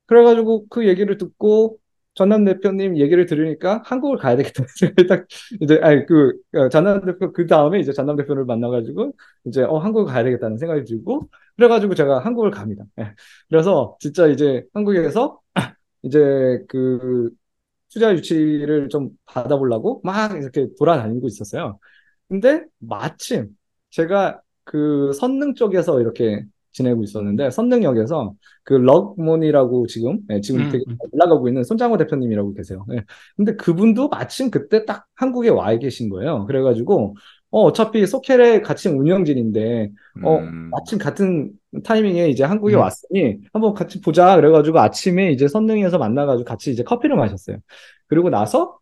그래가지고 0.05 0.67
그 0.69 0.88
얘기를 0.88 1.17
듣고 1.17 1.79
전남 2.17 2.45
대표님 2.45 2.97
얘기를 2.97 3.27
들으니까 3.27 3.83
한국을 3.86 4.17
가야 4.17 4.36
되겠다 4.36 4.63
딱 5.07 5.27
이제 5.62 5.79
아니 5.83 6.05
그 6.07 6.33
어, 6.55 6.67
전남 6.69 7.05
대표 7.05 7.31
그 7.31 7.45
다음에 7.45 7.79
이제 7.79 7.93
전남 7.93 8.15
대표를 8.17 8.45
만나가지고 8.45 9.13
이제 9.45 9.62
어 9.63 9.77
한국을 9.77 10.12
가야 10.12 10.24
되겠다는 10.24 10.57
생각이 10.57 10.83
들고 10.86 11.29
그래가지고 11.55 11.93
제가 11.95 12.19
한국을 12.19 12.51
갑니다. 12.51 12.83
예. 13.00 13.13
그래서 13.50 13.95
진짜 14.00 14.27
이제 14.27 14.63
한국에서 14.74 15.39
이제 16.03 16.63
그 16.67 17.29
투자 17.89 18.13
유치를 18.13 18.89
좀 18.89 19.12
받아보려고 19.25 20.01
막 20.03 20.36
이렇게 20.38 20.67
돌아다니고 20.79 21.27
있었어요. 21.27 21.79
근데 22.27 22.65
마침 22.79 23.50
제가 23.91 24.41
그 24.63 25.13
선릉 25.13 25.53
쪽에서 25.55 26.01
이렇게 26.01 26.43
지내고 26.77 27.03
있었는데 27.03 27.50
선릉역에서 27.50 28.34
그 28.63 28.74
럭몬이라고 28.74 29.88
지금 29.88 30.19
예, 30.29 30.41
지금 30.41 30.62
음, 30.62 30.69
되게 30.69 30.84
음. 30.88 30.98
잘 31.01 31.10
나가고 31.13 31.48
있는 31.48 31.63
손장호 31.63 31.98
대표님이라고 31.98 32.53
계세요. 32.53 32.86
예. 32.93 33.03
근데 33.36 33.55
그분도 33.55 34.10
마침 34.10 34.51
그때 34.51 34.86
딱 34.86 35.07
한국에 35.15 35.50
와 35.50 35.75
계신 35.77 36.10
거예요. 36.10 36.46
그래가지고 36.46 37.15
어, 37.50 37.62
어차피 37.62 38.05
소켈의 38.05 38.62
같이 38.62 38.89
운영진인데 38.89 39.89
어, 40.24 40.38
음, 40.38 40.69
마침 40.69 40.98
같은 40.98 41.51
타이밍에 41.84 42.27
이제 42.29 42.43
한국에 42.43 42.75
음. 42.75 42.81
왔으니 42.81 43.38
한번 43.53 43.74
같이 43.74 44.01
보자 44.01 44.36
그래가지고 44.36 44.79
아침에 44.79 45.31
이제 45.31 45.48
선릉에서 45.48 45.98
만나가지고 45.98 46.46
같이 46.46 46.72
이제 46.72 46.84
커피를 46.84 47.15
마셨어요. 47.15 47.57
그리고 48.07 48.29
나서 48.29 48.77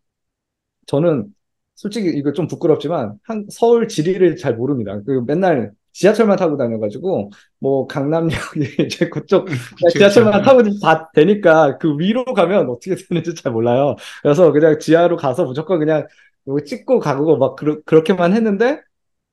저는 0.86 1.26
솔직히 1.74 2.08
이거 2.08 2.32
좀 2.32 2.46
부끄럽지만 2.46 3.14
한 3.22 3.46
서울 3.50 3.88
지리를 3.88 4.36
잘 4.36 4.56
모릅니다. 4.56 5.00
그 5.06 5.22
맨날 5.26 5.72
지하철만 5.98 6.36
타고 6.36 6.56
다녀가지고 6.56 7.30
뭐 7.60 7.86
강남역이 7.86 8.30
이제 8.86 9.08
그쪽 9.08 9.46
그쵸, 9.76 9.88
지하철만. 9.98 10.42
타고 10.42 10.62
다 10.82 11.10
되니까 11.14 11.78
그 11.78 11.96
위로 11.98 12.24
가면 12.24 12.68
어떻게 12.70 12.94
되는지 12.96 13.34
잘 13.34 13.52
몰라요. 13.52 13.96
그래서 14.22 14.52
그냥 14.52 14.78
지하로 14.78 15.16
가서 15.16 15.44
무조건 15.44 15.78
그냥 15.78 16.06
뭐 16.44 16.60
찍고 16.60 17.00
가고 17.00 17.36
막 17.38 17.56
그러, 17.56 17.80
그렇게만 17.84 18.32
했는데 18.34 18.80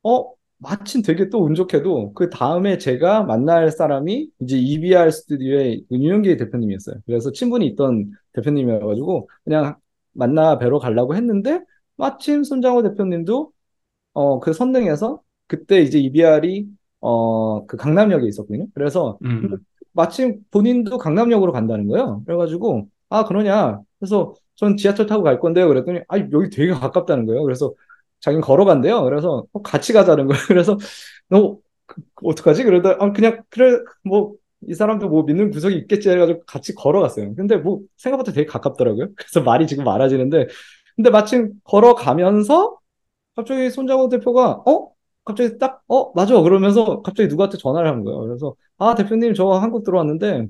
어 0.03 0.31
마침 0.59 1.01
되게 1.01 1.29
또 1.29 1.39
운 1.45 1.55
좋게도 1.55 2.13
그 2.13 2.29
다음에 2.29 2.77
제가 2.77 3.23
만날 3.23 3.71
사람이 3.71 4.29
이제 4.41 4.57
EBR 4.57 5.11
스튜디오의 5.11 5.85
윤영기 5.91 6.37
대표님이었어요. 6.37 6.97
그래서 7.05 7.31
친분이 7.31 7.65
있던 7.67 8.11
대표님이어가지고 8.33 9.29
그냥 9.43 9.75
만나 10.13 10.57
뵈러 10.59 10.79
가려고 10.79 11.15
했는데 11.15 11.61
마침 11.97 12.43
손장호 12.43 12.83
대표님도 12.83 13.51
어 14.13 14.39
그 14.41 14.53
선릉에서 14.53 15.21
그때 15.47 15.81
이제 15.81 15.99
EBR이 15.99 16.67
어 17.01 17.65
그 17.67 17.77
강남역에 17.77 18.27
있었거든요. 18.27 18.67
그래서 18.73 19.17
음. 19.23 19.57
마침 19.93 20.39
본인도 20.51 20.97
강남역으로 20.97 21.51
간다는 21.51 21.87
거예요. 21.87 22.23
그래가지고 22.25 22.87
아 23.09 23.25
그러냐. 23.25 23.81
그래서 23.99 24.33
전 24.55 24.77
지하철 24.77 25.05
타고 25.05 25.23
갈 25.23 25.39
건데요. 25.39 25.67
그랬더니 25.67 25.99
아 26.07 26.17
여기 26.19 26.49
되게 26.49 26.71
가깝다는 26.73 27.25
거예요. 27.25 27.43
그래서 27.43 27.73
자기는 28.21 28.41
걸어간대요. 28.41 29.03
그래서 29.03 29.45
어, 29.53 29.61
같이 29.61 29.93
가자는 29.93 30.27
거예요. 30.27 30.41
그래서 30.47 30.77
너 31.29 31.57
그, 31.85 32.01
그 32.15 32.27
어떡하지? 32.27 32.63
그러다 32.63 32.97
아 32.99 33.11
그냥 33.11 33.43
그래 33.49 33.79
뭐 34.03 34.35
이 34.65 34.73
사람도 34.73 35.09
뭐 35.09 35.23
믿는 35.23 35.51
구석이 35.51 35.75
있겠지 35.75 36.09
해가지고 36.09 36.45
같이 36.45 36.73
걸어갔어요. 36.73 37.35
근데 37.35 37.57
뭐 37.57 37.81
생각보다 37.97 38.31
되게 38.31 38.45
가깝더라고요. 38.45 39.09
그래서 39.17 39.41
말이 39.41 39.67
지금 39.67 39.83
많아지는데 39.83 40.47
근데 40.95 41.09
마침 41.09 41.51
걸어가면서 41.65 42.77
갑자기 43.35 43.69
손장호 43.71 44.09
대표가 44.09 44.63
어? 44.67 44.92
갑자기 45.25 45.57
딱 45.57 45.81
어? 45.87 46.11
맞아 46.13 46.39
그러면서 46.41 47.01
갑자기 47.01 47.29
누구한테 47.29 47.57
전화를 47.57 47.89
한 47.89 48.03
거예요. 48.03 48.21
그래서 48.21 48.55
아 48.77 48.95
대표님 48.95 49.33
저 49.33 49.47
한국 49.51 49.83
들어왔는데 49.83 50.47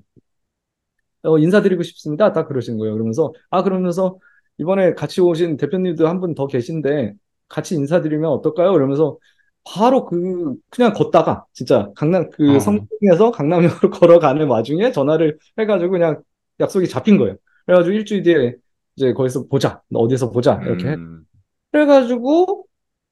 어, 1.24 1.38
인사드리고 1.38 1.84
싶습니다. 1.84 2.34
딱 2.34 2.48
그러신 2.48 2.78
거예요. 2.78 2.94
그러면서 2.94 3.34
아 3.50 3.64
그러면서 3.64 4.18
이번에 4.58 4.94
같이 4.94 5.22
오신 5.22 5.58
대표님도 5.58 6.08
한 6.08 6.20
분 6.20 6.36
더 6.36 6.48
계신데 6.48 7.14
같이 7.48 7.76
인사드리면 7.76 8.30
어떨까요? 8.30 8.74
그러면서 8.74 9.18
바로 9.66 10.06
그 10.06 10.56
그냥 10.70 10.92
걷다가 10.94 11.46
진짜 11.54 11.90
강남 11.96 12.30
그 12.30 12.58
어. 12.58 12.60
성동에서 12.60 13.32
강남역으로 13.32 13.90
걸어가는 13.92 14.48
와중에 14.48 14.92
전화를 14.92 15.38
해가지고 15.58 15.92
그냥 15.92 16.22
약속이 16.60 16.88
잡힌 16.90 17.18
거예요. 17.18 17.36
그래가지고 17.66 17.96
일주일 17.96 18.24
뒤에 18.24 18.56
이제 18.98 19.14
거기서 19.14 19.48
보자, 19.48 19.82
어디서 19.94 20.30
보자 20.32 20.60
이렇게 20.64 20.90
했- 20.90 20.96
음. 20.98 21.26
그래가지고 21.72 22.66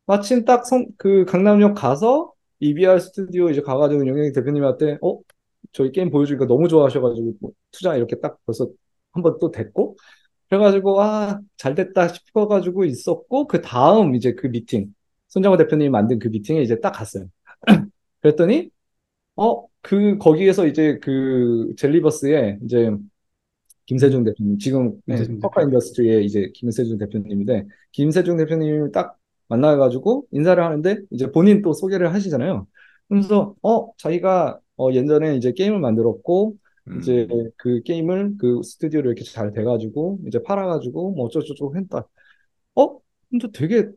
마침 0.06 0.46
딱그 0.46 1.26
강남역 1.26 1.76
가서 1.76 2.34
EBR 2.60 3.00
스튜디오 3.00 3.50
이제 3.50 3.62
가가지고 3.62 4.06
영영이 4.08 4.32
대표님한테 4.34 4.98
어? 5.02 5.20
저희 5.72 5.92
게임 5.92 6.10
보여주니까 6.10 6.46
너무 6.48 6.68
좋아하셔가지고 6.68 7.36
뭐 7.40 7.52
투자 7.72 7.96
이렇게 7.96 8.20
딱 8.20 8.38
벌써 8.46 8.68
한 9.14 9.24
번 9.24 9.38
또 9.40 9.52
됐고 9.52 9.98
그래가지고 10.50 11.02
아 11.02 11.40
잘 11.58 11.76
됐다 11.76 12.10
싶어가지고 12.10 12.86
있었고 12.86 13.48
그 13.48 13.62
다음 13.62 14.16
이제 14.16 14.34
그 14.34 14.48
미팅 14.48 14.94
손장호 15.30 15.58
대표님이 15.58 15.90
만든 15.90 16.20
그 16.20 16.28
미팅에 16.30 16.62
이제 16.62 16.80
딱 16.80 16.92
갔어요. 16.92 17.28
그랬더니 18.22 18.70
어? 19.38 19.66
그 19.82 20.18
거기에서 20.20 20.68
이제 20.68 21.00
그 21.02 21.74
젤리버스에 21.78 22.60
이제 22.66 22.92
김세중 23.86 24.24
대표님 24.24 24.58
지금 24.60 25.02
네, 25.06 25.16
김세중 25.16 25.40
퍼카 25.40 25.64
인더스트리의 25.64 26.26
이제 26.26 26.50
김세중 26.54 26.98
대표님인데 26.98 27.66
김세중 27.92 28.38
대표님을 28.38 28.92
딱 28.92 29.18
만나가지고 29.52 30.28
인사를 30.32 30.64
하는데 30.64 30.98
이제 31.12 31.32
본인 31.32 31.62
또 31.62 31.74
소개를 31.74 32.14
하시잖아요. 32.14 32.68
그러면서 33.08 33.56
어 33.62 33.92
자기가 33.98 34.60
어 34.78 34.92
예전에 34.92 35.36
이제 35.36 35.52
게임을 35.54 35.80
만들었고 35.80 36.56
이제 37.00 37.28
음. 37.32 37.52
그 37.58 37.82
게임을 37.84 38.38
그 38.40 38.62
스튜디오로 38.64 39.12
이렇게 39.12 39.24
잘 39.26 39.52
돼가지고 39.52 40.20
이제 40.28 40.42
팔아가지고 40.42 41.12
뭐 41.12 41.26
어쩌고저쩌고 41.26 41.76
했다. 41.78 42.08
어? 42.76 43.00
근데 43.30 43.48
되게 43.54 43.90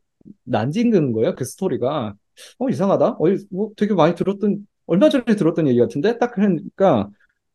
난징근 0.44 1.12
거예요 1.12 1.34
그 1.34 1.44
스토리가. 1.44 2.14
어 2.58 2.68
이상하다. 2.68 3.10
어, 3.10 3.18
뭐 3.50 3.72
되게 3.76 3.94
많이 3.94 4.14
들었던 4.16 4.66
얼마 4.86 5.08
전에 5.08 5.24
들었던 5.24 5.68
얘기 5.68 5.78
같은데 5.78 6.18
딱 6.18 6.32
그러니까 6.32 7.08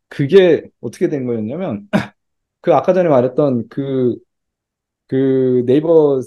그게 0.09 0.69
어떻게 0.81 1.09
된 1.09 1.25
거였냐면 1.25 1.89
그 2.61 2.73
아까 2.75 2.93
전에 2.93 3.09
말했던 3.09 3.69
그 3.69 4.17
그 5.09 5.63
네이버 5.65 6.21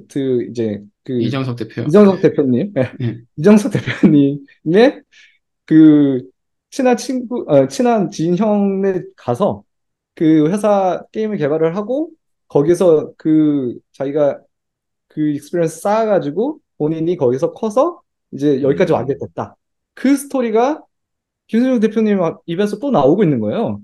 Z 0.00 0.48
이제 0.50 0.82
그 1.04 1.20
이정석 1.20 1.56
대표. 1.56 1.82
이정석 1.82 2.20
대표님, 2.22 2.72
예, 2.76 2.92
예. 3.00 3.20
이정석 3.36 3.72
대표님의 3.72 5.02
그 5.66 6.22
친한 6.70 6.96
친구, 6.96 7.44
어, 7.48 7.68
친한 7.68 8.10
지인 8.10 8.36
형네 8.36 9.02
가서 9.16 9.64
그 10.14 10.48
회사 10.50 11.02
게임을 11.12 11.36
개발을 11.36 11.76
하고 11.76 12.10
거기서 12.48 13.12
그 13.16 13.78
자기가 13.92 14.40
그 15.08 15.30
experience 15.30 15.80
쌓아가지고 15.80 16.58
본인이 16.78 17.16
거기서 17.16 17.52
커서 17.52 18.00
이제 18.32 18.62
여기까지 18.62 18.92
음. 18.92 18.96
와게 18.96 19.16
됐다. 19.20 19.56
그 19.94 20.16
스토리가 20.16 20.82
김세중 21.46 21.80
대표님 21.80 22.18
입에서 22.46 22.78
또 22.78 22.90
나오고 22.90 23.22
있는 23.22 23.40
거예요. 23.40 23.80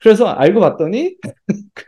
그래서 0.00 0.26
알고 0.26 0.60
봤더니 0.60 1.16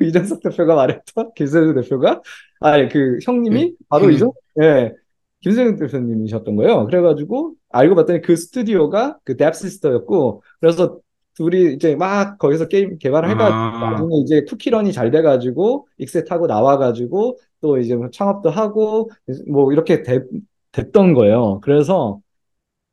그 0.01 0.07
이정석 0.07 0.43
대표가 0.43 0.75
말했던 0.77 1.33
김세중 1.37 1.75
대표가? 1.75 2.23
아니 2.61 2.89
그 2.89 3.19
형님이? 3.25 3.65
네, 3.67 3.73
바로 3.91 4.05
형님. 4.07 4.17
이정 4.17 4.33
예. 4.63 4.95
김세중 5.43 5.77
대표님이셨던 5.77 6.57
거예요. 6.57 6.87
그래가지고 6.87 7.55
알고 7.71 7.95
봤더니 7.97 8.23
그 8.23 8.37
스튜디오가 8.37 9.19
그 9.25 9.37
데브시스터였고 9.37 10.43
그래서 10.61 10.99
둘이 11.35 11.75
이제 11.75 11.97
막 11.97 12.39
거기서 12.39 12.69
게임 12.69 12.99
개발을 12.99 13.31
해가지고 13.31 13.55
아. 13.55 13.91
나중에 13.93 14.17
이제 14.25 14.45
쿠키런이 14.45 14.93
잘 14.93 15.11
돼가지고 15.13 15.89
익셋하고 15.99 16.47
나와가지고 16.49 17.39
또 17.63 17.79
이제 17.79 17.95
뭐 17.97 18.11
창업도 18.11 18.51
하고 18.51 19.11
뭐 19.49 19.73
이렇게 19.73 20.03
돼- 20.03 20.25
됐던 20.73 21.15
거예요. 21.15 21.61
그래서 21.63 22.21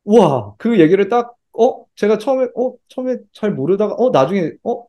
우와 0.04 0.54
그 0.58 0.80
얘기를 0.80 1.08
딱 1.08 1.34
어? 1.58 1.84
제가 1.96 2.18
처음에 2.18 2.48
어? 2.56 2.74
처음에 2.88 3.18
잘 3.32 3.52
모르다가 3.54 3.94
어? 3.96 4.10
나중에 4.10 4.52
어 4.64 4.86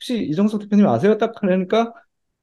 혹시 0.00 0.24
이정석 0.24 0.62
대표님 0.62 0.88
아세요? 0.88 1.18
딱 1.18 1.34
하니까 1.42 1.92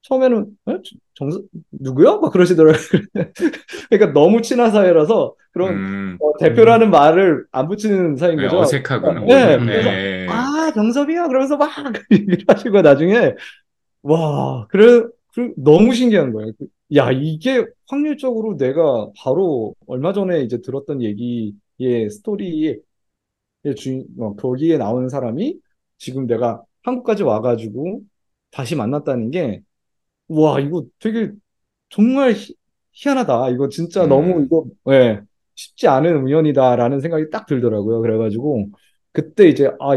처음에는 0.04 0.46
에? 0.70 0.78
정석 1.15 1.46
누구요? 1.72 2.20
막 2.20 2.32
그러시더라고요. 2.32 2.78
그러니까 3.89 4.13
너무 4.13 4.43
친한 4.43 4.72
사이라서 4.72 5.36
그런 5.52 5.74
음. 5.74 6.17
어, 6.22 6.38
대표라는 6.38 6.91
말을 6.91 7.46
안 7.52 7.67
붙이는 7.67 8.15
사이인 8.15 8.38
네, 8.38 8.43
거죠. 8.43 8.60
어색하구나. 8.60 9.22
네. 9.22 9.58
그래서 9.58 9.89
네. 9.89 10.28
아 10.30 10.72
정섭이야 10.74 11.28
그러면서 11.28 11.58
막 11.58 11.72
얘기를 12.12 12.46
하시고 12.48 12.82
나중에 12.82 13.34
와 14.04 14.67
그래 14.70 15.04
그 15.34 15.52
너무 15.58 15.96
신기한 15.96 16.32
거예요. 16.34 16.52
그, 16.60 16.67
야 16.96 17.12
이게 17.12 17.65
확률적으로 17.88 18.56
내가 18.56 19.10
바로 19.17 19.74
얼마 19.88 20.13
전에 20.13 20.41
이제 20.41 20.62
들었던 20.62 21.02
얘기의 21.02 22.10
스토리의 22.12 22.82
주인 23.76 24.06
어, 24.20 24.36
거기에 24.36 24.78
나오는 24.78 25.10
사람이 25.10 25.58
지금 25.98 26.28
내가 26.28 26.62
한국까지 26.88 27.23
와가지고 27.23 28.02
다시 28.52 28.76
만났다는 28.76 29.32
게 29.32 29.62
와 30.30 30.60
이거 30.60 30.86
되게 31.00 31.32
정말 31.89 32.34
희, 32.34 32.56
희한하다. 32.93 33.50
이거 33.52 33.69
진짜 33.69 34.06
음. 34.06 34.10
너무 34.10 34.43
이거 34.45 34.65
예 34.91 35.21
쉽지 35.56 35.88
않은 35.88 36.23
우연이다라는 36.23 37.02
생각이 37.02 37.30
딱 37.32 37.45
들더라고요. 37.47 38.02
그래가지고 38.02 38.69
그때 39.13 39.47
이제 39.50 39.67
아 39.80 39.95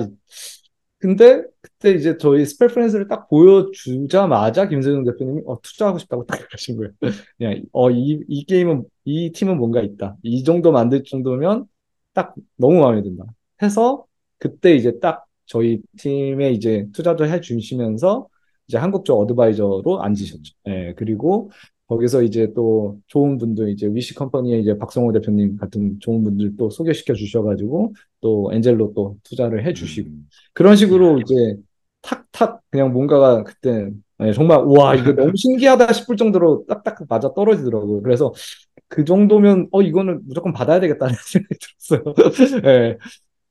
근데 0.98 1.42
그때 1.62 1.92
이제 1.92 2.18
저희 2.18 2.44
스펠 2.44 2.68
프렌즈를 2.68 3.08
딱 3.08 3.28
보여주자마자 3.28 4.68
김세중 4.68 5.04
대표님이 5.04 5.42
어, 5.46 5.58
투자하고 5.62 5.98
싶다고 5.98 6.26
딱 6.26 6.38
그러신 6.46 6.76
거예요. 6.76 6.92
그냥 7.38 7.62
어, 7.72 7.90
이, 7.90 8.22
이 8.28 8.44
게임은 8.44 8.84
이 9.04 9.32
팀은 9.32 9.56
뭔가 9.58 9.80
있다. 9.80 10.16
이 10.22 10.44
정도 10.44 10.72
만들 10.72 11.02
정도면 11.04 11.66
딱 12.12 12.34
너무 12.56 12.80
마음에 12.80 13.02
든다. 13.02 13.24
해서 13.62 14.04
그때 14.38 14.74
이제 14.74 14.98
딱 15.00 15.24
저희 15.50 15.80
팀에 15.98 16.52
이제 16.52 16.86
투자도 16.92 17.26
해 17.26 17.40
주시면서 17.40 18.28
이제 18.68 18.78
한국 18.78 19.04
쪽 19.04 19.18
어드바이저로 19.20 20.00
앉으셨죠. 20.00 20.54
예, 20.68 20.94
그리고 20.96 21.50
거기서 21.88 22.22
이제 22.22 22.52
또 22.54 23.00
좋은 23.08 23.36
분들 23.36 23.68
이제 23.70 23.88
위시 23.88 24.14
컴퍼니의 24.14 24.62
이제 24.62 24.78
박성호 24.78 25.10
대표님 25.10 25.56
같은 25.56 25.98
좋은 25.98 26.22
분들 26.22 26.56
또 26.56 26.70
소개시켜 26.70 27.14
주셔가지고 27.14 27.94
또 28.20 28.48
엔젤로 28.52 28.92
또 28.94 29.16
투자를 29.24 29.66
해 29.66 29.72
주시고 29.72 30.08
음. 30.08 30.28
그런 30.52 30.76
식으로 30.76 31.18
이제 31.18 31.56
탁탁 32.00 32.60
그냥 32.70 32.92
뭔가가 32.92 33.42
그때 33.42 33.90
네, 34.18 34.32
정말 34.32 34.62
와 34.64 34.94
이거 34.94 35.12
너무 35.14 35.32
신기하다 35.34 35.92
싶을 35.92 36.16
정도로 36.16 36.64
딱딱 36.68 37.06
맞아 37.08 37.34
떨어지더라고요. 37.34 38.02
그래서 38.02 38.32
그 38.86 39.04
정도면 39.04 39.66
어 39.72 39.82
이거는 39.82 40.20
무조건 40.28 40.52
받아야 40.52 40.78
되겠다는 40.78 41.12
생각이 41.26 41.58
들었어요. 41.58 42.62
네. 42.62 42.98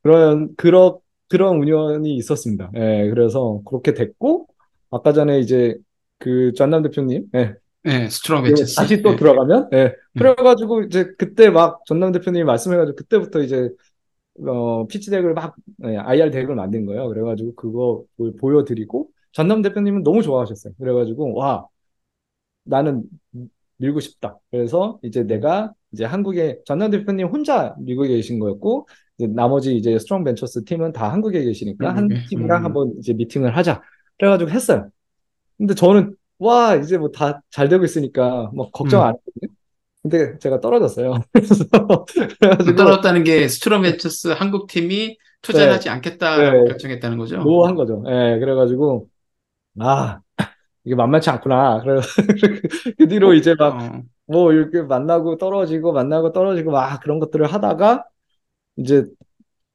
그런 0.01 0.55
그런 0.55 0.99
그런 1.29 1.57
인연이 1.57 2.15
있었습니다. 2.17 2.71
예, 2.75 3.09
그래서 3.09 3.61
그렇게 3.65 3.93
됐고 3.93 4.47
아까 4.91 5.13
전에 5.13 5.39
이제 5.39 5.75
그 6.19 6.53
존남 6.53 6.83
대표님, 6.83 7.27
예, 7.35 7.55
네, 7.83 8.09
스트롱 8.09 8.43
그 8.43 8.51
벤처스. 8.51 8.75
다시 8.75 9.01
또 9.03 9.11
네. 9.11 9.17
들어가면, 9.17 9.69
예, 9.73 9.95
그래가지고 10.17 10.83
이제 10.83 11.05
그때 11.17 11.49
막 11.49 11.81
존남 11.85 12.11
대표님이 12.11 12.43
말씀해가지고 12.45 12.95
그때부터 12.95 13.41
이제 13.41 13.69
어 14.47 14.87
pitch 14.87 15.11
deck을 15.11 15.33
막 15.33 15.55
예, 15.85 15.97
IR 15.97 16.31
덱을 16.31 16.55
만든 16.55 16.85
거예요. 16.85 17.09
그래가지고 17.09 17.55
그거 17.55 18.03
보- 18.17 18.35
보여드리고 18.37 19.09
존남 19.33 19.61
대표님은 19.61 20.03
너무 20.03 20.21
좋아하셨어요. 20.23 20.73
그래가지고 20.79 21.35
와 21.35 21.67
나는 22.63 23.03
밀고 23.77 23.99
싶다. 23.99 24.39
그래서 24.51 24.99
이제 25.03 25.23
내가 25.23 25.73
이제 25.91 26.05
한국에 26.05 26.59
존남 26.65 26.91
대표님 26.91 27.27
혼자 27.27 27.75
미국에 27.79 28.09
계신 28.09 28.39
거였고 28.39 28.87
나머지 29.27 29.75
이제 29.75 29.97
스트롱 29.99 30.23
벤처스 30.23 30.63
팀은 30.65 30.91
다 30.93 31.11
한국에 31.11 31.43
계시니까 31.43 31.89
한 31.95 32.09
한국에? 32.09 32.23
팀이랑 32.29 32.61
음. 32.61 32.65
한번 32.65 32.93
이제 32.99 33.13
미팅을 33.13 33.55
하자. 33.57 33.81
그래가지고 34.17 34.49
했어요. 34.51 34.89
근데 35.57 35.73
저는 35.75 36.15
와 36.39 36.75
이제 36.75 36.97
뭐 36.97 37.11
다 37.11 37.41
잘 37.51 37.69
되고 37.69 37.83
있으니까 37.85 38.51
뭐 38.55 38.71
걱정 38.71 39.01
음. 39.01 39.07
안 39.07 39.13
했거든요. 39.15 39.53
근데 40.03 40.39
제가 40.39 40.61
떨어졌어요. 40.61 41.13
그래서 41.33 41.65
떨어졌다는 42.75 43.23
게 43.23 43.47
스트롱 43.47 43.81
벤처스 43.81 44.29
한국 44.29 44.67
팀이 44.67 45.17
투자를 45.41 45.67
네. 45.69 45.73
하지 45.73 45.89
않겠다라고 45.89 46.65
네. 46.65 46.65
결정했다는 46.71 47.17
거죠. 47.17 47.37
no 47.37 47.52
한 47.52 47.75
거죠. 47.75 48.03
예, 48.07 48.39
그래가지고 48.39 49.09
아 49.79 50.21
이게 50.85 50.95
만만치 50.95 51.29
않구나. 51.29 51.81
그래 51.83 52.01
그 52.97 53.07
뒤로 53.07 53.33
이제 53.33 53.55
막 53.57 53.75
어, 53.81 54.03
뭐 54.27 54.53
이렇게 54.53 54.81
만나고 54.83 55.37
떨어지고 55.37 55.93
만나고 55.93 56.31
떨어지고 56.33 56.71
막 56.71 57.01
그런 57.01 57.19
것들을 57.19 57.45
하다가 57.51 58.05
이제 58.79 59.05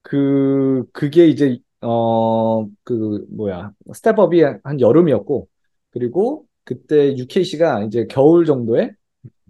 그 0.02 0.84
그게 0.92 1.28
이제 1.28 1.58
어 1.82 2.66
그 2.84 3.26
뭐야 3.30 3.72
스텝업이 3.94 4.42
한 4.64 4.80
여름이었고 4.80 5.48
그리고 5.90 6.46
그때 6.64 7.16
UKC가 7.16 7.84
이제 7.84 8.06
겨울 8.08 8.46
정도에 8.46 8.92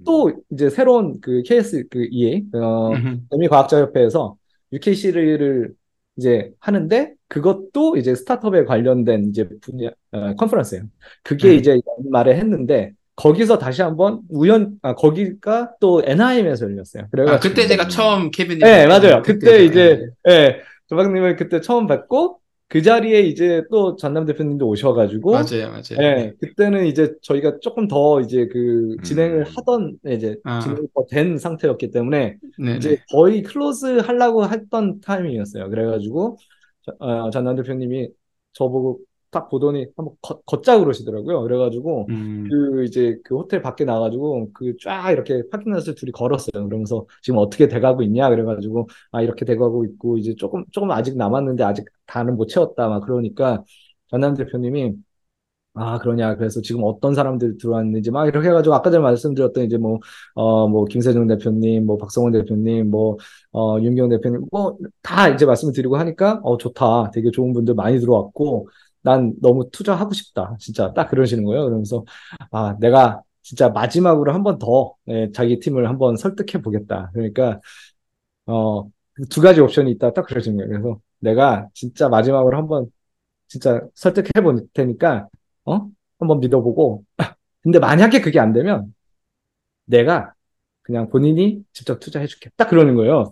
또 0.05 0.33
이제 0.51 0.71
새로운 0.71 1.21
그 1.21 1.43
KS 1.45 1.89
그 1.91 2.07
EA 2.11 2.47
어 2.55 2.93
음흠. 2.93 3.21
재미과학자 3.31 3.81
협회에서 3.81 4.37
UKC를 4.73 5.75
이제 6.17 6.53
하는데 6.61 7.15
그것도 7.29 7.97
이제 7.97 8.15
스타트업에 8.15 8.65
관련된 8.65 9.31
이제 9.31 9.49
분야 9.63 9.91
어, 10.13 10.35
컨퍼런스예요. 10.37 10.85
그게 11.23 11.55
음. 11.55 11.59
이제 11.59 11.81
연말에 11.99 12.37
했는데 12.37 12.93
거기서 13.17 13.59
다시 13.59 13.83
한번 13.83 14.21
우연 14.29 14.79
아 14.83 14.95
거기가 14.95 15.73
또 15.81 16.03
NIM에서 16.05 16.67
열렸어요. 16.67 17.05
아, 17.05 17.09
그래가지고 17.11 17.55
그때 17.55 17.67
제가 17.69 17.89
처음 17.89 18.31
케빈님 18.31 18.61
네 18.67 18.87
맞아요. 18.87 19.23
그때 19.23 19.39
그때 19.39 19.65
이제 19.65 20.07
네. 20.25 20.33
예 20.33 20.57
조박님을 20.89 21.37
그때 21.37 21.61
처음 21.61 21.87
뵙고 21.87 22.41
그 22.69 22.83
자리에 22.83 23.21
이제 23.21 23.63
또 23.71 23.95
존남 23.95 24.25
대표님도 24.27 24.67
오셔가지고 24.67 25.31
맞아요, 25.33 25.69
맞아요. 25.71 25.83
예, 26.01 26.33
그때는 26.41 26.87
이제 26.87 27.13
저희가 27.23 27.61
조금 27.61 27.87
더 27.87 28.21
이제 28.21 28.49
그 28.49 28.97
진행을 29.05 29.41
음. 29.41 29.45
하던 29.55 29.97
이제 30.09 30.37
아. 30.43 30.59
진행이 30.61 30.89
더된 30.95 31.39
상태였기 31.39 31.93
때문에 31.93 32.37
네, 32.59 32.77
이제 32.77 32.89
네. 32.97 32.97
거의 33.13 33.43
close 33.43 33.99
하려고 33.99 34.49
했던 34.49 35.01
타이밍이었어요. 35.03 35.69
그래가지고 35.71 36.37
저- 36.83 36.97
어, 36.99 37.31
존남 37.31 37.55
대표님이 37.57 38.09
저보고 38.55 38.99
딱 39.35 39.51
보더니 39.51 39.89
한번 39.99 40.15
걷, 40.23 40.47
걷자 40.47 40.79
그러시더라고요. 40.81 41.43
그래가지고 41.43 42.09
음, 42.09 42.49
그 42.51 42.85
이제 42.85 43.19
그 43.25 43.37
호텔 43.37 43.63
밖에 43.63 43.85
나가지고 43.85 44.53
그 44.55 44.77
쫙 44.83 45.11
이렇게 45.13 45.43
parking 45.51 45.75
lot을 45.75 45.95
둘이 45.97 46.13
걸었어요. 46.13 46.67
그러면서 46.69 47.07
지금 47.23 47.39
어떻게 47.41 47.69
돼가고 47.69 48.03
있냐? 48.05 48.31
그래가지고 48.31 48.89
아 49.13 49.23
이렇게 49.23 49.45
돼가고 49.45 49.85
있고 49.87 50.19
이제 50.19 50.35
조금 50.37 50.65
조금 50.73 50.91
아직 50.93 51.17
남았는데 51.19 51.65
아직 51.65 51.87
다는 52.07 52.37
못 52.37 52.47
채웠다. 52.49 52.89
막 52.89 53.01
그러니까 53.05 53.65
전남 54.09 54.35
대표님이 54.35 54.95
아 55.77 55.99
그러냐? 55.99 56.37
그래서 56.37 56.61
지금 56.63 56.83
어떤 56.85 57.15
사람들 57.15 57.59
들어왔는지 57.59 58.13
막 58.13 58.29
이렇게 58.29 58.47
해가지고 58.49 58.75
아까 58.77 58.91
전에 58.93 59.03
말씀드렸던 59.03 59.65
이제 59.65 59.77
뭐 59.77 59.99
어 60.37 60.69
뭐 60.69 60.85
김세중 60.85 61.27
대표님 61.27 61.85
뭐 61.87 61.97
박성원 61.99 62.33
대표님 62.33 62.91
뭐 62.91 63.17
어 63.53 63.81
윤경 63.81 64.09
대표님 64.09 64.47
뭐 64.53 64.79
다 65.03 65.29
이제 65.29 65.45
말씀을 65.47 65.73
드리고 65.75 65.97
하니까 65.97 66.41
어 66.45 66.57
좋다. 66.59 67.11
되게 67.13 67.31
좋은 67.33 67.53
분들 67.53 67.75
많이 67.75 67.99
들어왔고 67.99 68.69
난 69.05 69.35
너무 69.43 69.71
투자하고 69.73 70.15
싶다. 70.15 70.57
진짜 70.61 70.95
딱 70.95 71.11
그러시는 71.11 71.45
거예요. 71.45 71.67
그러면서 71.67 72.05
아 72.53 72.77
내가 72.81 73.23
진짜 73.43 73.71
마지막으로 73.71 74.35
한 74.35 74.45
번더 74.45 74.97
예, 75.11 75.33
자기 75.33 75.61
팀을 75.61 75.89
한 75.89 75.99
번 75.99 76.17
설득해 76.19 76.63
보겠다. 76.63 77.11
그러니까 77.15 77.61
어 78.47 78.85
두 79.31 79.41
가지 79.41 79.61
옵션이 79.61 79.93
있다. 79.93 80.13
딱 80.13 80.27
그러시는 80.27 80.57
거예요. 80.59 80.71
그래서 80.71 80.99
내가 81.21 81.69
진짜 81.75 82.09
마지막으로 82.09 82.57
한 82.57 82.67
번 82.69 82.87
진짜 83.49 83.81
설득해 83.95 84.43
볼 84.43 84.67
테니까 84.75 85.29
어? 85.67 85.89
한번 86.21 86.41
믿어보고. 86.41 87.05
근데 87.63 87.79
만약에 87.81 88.21
그게 88.23 88.41
안 88.41 88.53
되면 88.55 88.95
내가 89.87 90.33
그냥 90.83 91.09
본인이 91.11 91.63
직접 91.73 92.01
투자해 92.01 92.27
줄게. 92.27 92.51
딱 92.57 92.69
그러는 92.71 92.95
거예요. 92.97 93.31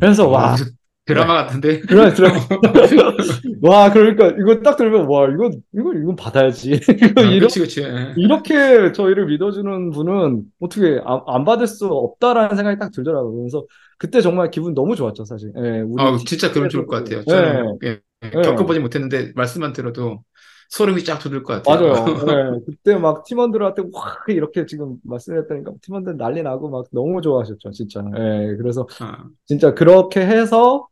그래서 0.00 0.28
와 0.28 0.52
무슨 0.52 0.66
드라마 1.08 1.34
같은데. 1.34 1.80
그래 1.80 2.12
들어 2.12 2.28
와 3.62 3.90
그러니까 3.90 4.28
이거 4.38 4.60
딱 4.60 4.76
들으면 4.76 5.06
와 5.08 5.26
이거 5.28 5.50
이거 5.74 5.94
이건 5.94 6.16
받아야지 6.16 6.72
이거 6.84 7.22
아, 7.22 7.24
이렇게 7.24 7.40
그치, 7.40 7.60
그치. 7.60 7.82
예. 7.82 8.12
이렇게 8.16 8.92
저희를 8.92 9.24
믿어주는 9.26 9.90
분은 9.90 10.42
어떻게 10.60 11.00
안, 11.04 11.20
안 11.26 11.44
받을 11.46 11.66
수 11.66 11.86
없다라는 11.86 12.56
생각이 12.56 12.78
딱 12.78 12.92
들더라고요. 12.92 13.38
그래서 13.38 13.64
그때 13.96 14.20
정말 14.20 14.50
기분 14.50 14.74
너무 14.74 14.94
좋았죠, 14.94 15.24
사실. 15.24 15.50
예, 15.56 15.80
우리 15.80 16.02
아, 16.02 16.16
진짜 16.26 16.52
그럼 16.52 16.68
좋을 16.68 16.86
것 16.86 16.96
같아요. 16.96 17.24
저는 17.24 17.78
예, 17.84 17.88
예, 17.88 18.00
네. 18.30 18.42
겪어보지 18.42 18.78
못했는데 18.78 19.32
말씀만 19.34 19.72
들어도 19.72 20.22
소름이 20.68 21.04
쫙 21.04 21.18
돋을 21.18 21.42
것 21.42 21.62
같아요. 21.62 21.92
맞아요. 21.92 22.04
예, 22.28 22.60
그때 22.66 22.96
막 22.96 23.24
팀원들한테 23.24 23.82
확 23.94 24.24
이렇게 24.28 24.66
지금 24.66 24.96
말씀했다니까 25.04 25.72
팀원들 25.80 26.18
난리 26.18 26.42
나고 26.42 26.68
막 26.68 26.84
너무 26.92 27.22
좋아하셨죠, 27.22 27.70
진짜. 27.70 28.04
예, 28.16 28.56
그래서 28.58 28.86
아, 29.00 29.24
진짜 29.46 29.72
그렇게 29.72 30.20
해서 30.20 30.86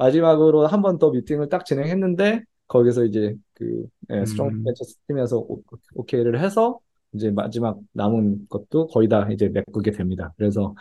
마지막으로 0.00 0.66
한 0.66 0.82
번 0.82 0.98
더 0.98 1.10
미팅을 1.12 1.48
딱 1.48 1.64
진행했는데 1.66 2.44
거기서 2.68 3.04
이제 3.04 3.36
그 3.54 3.86
예, 4.10 4.24
스트롱 4.24 4.50
음. 4.50 4.64
벤처스 4.64 4.96
팀에서 5.08 5.38
오- 5.38 5.62
오케이를 5.94 6.40
해서 6.40 6.80
이제 7.14 7.30
마지막 7.30 7.78
남은 7.92 8.48
것도 8.48 8.86
거의 8.88 9.08
다 9.08 9.28
이제 9.32 9.48
메꾸게 9.48 9.90
됩니다. 9.92 10.32
그래서 10.36 10.74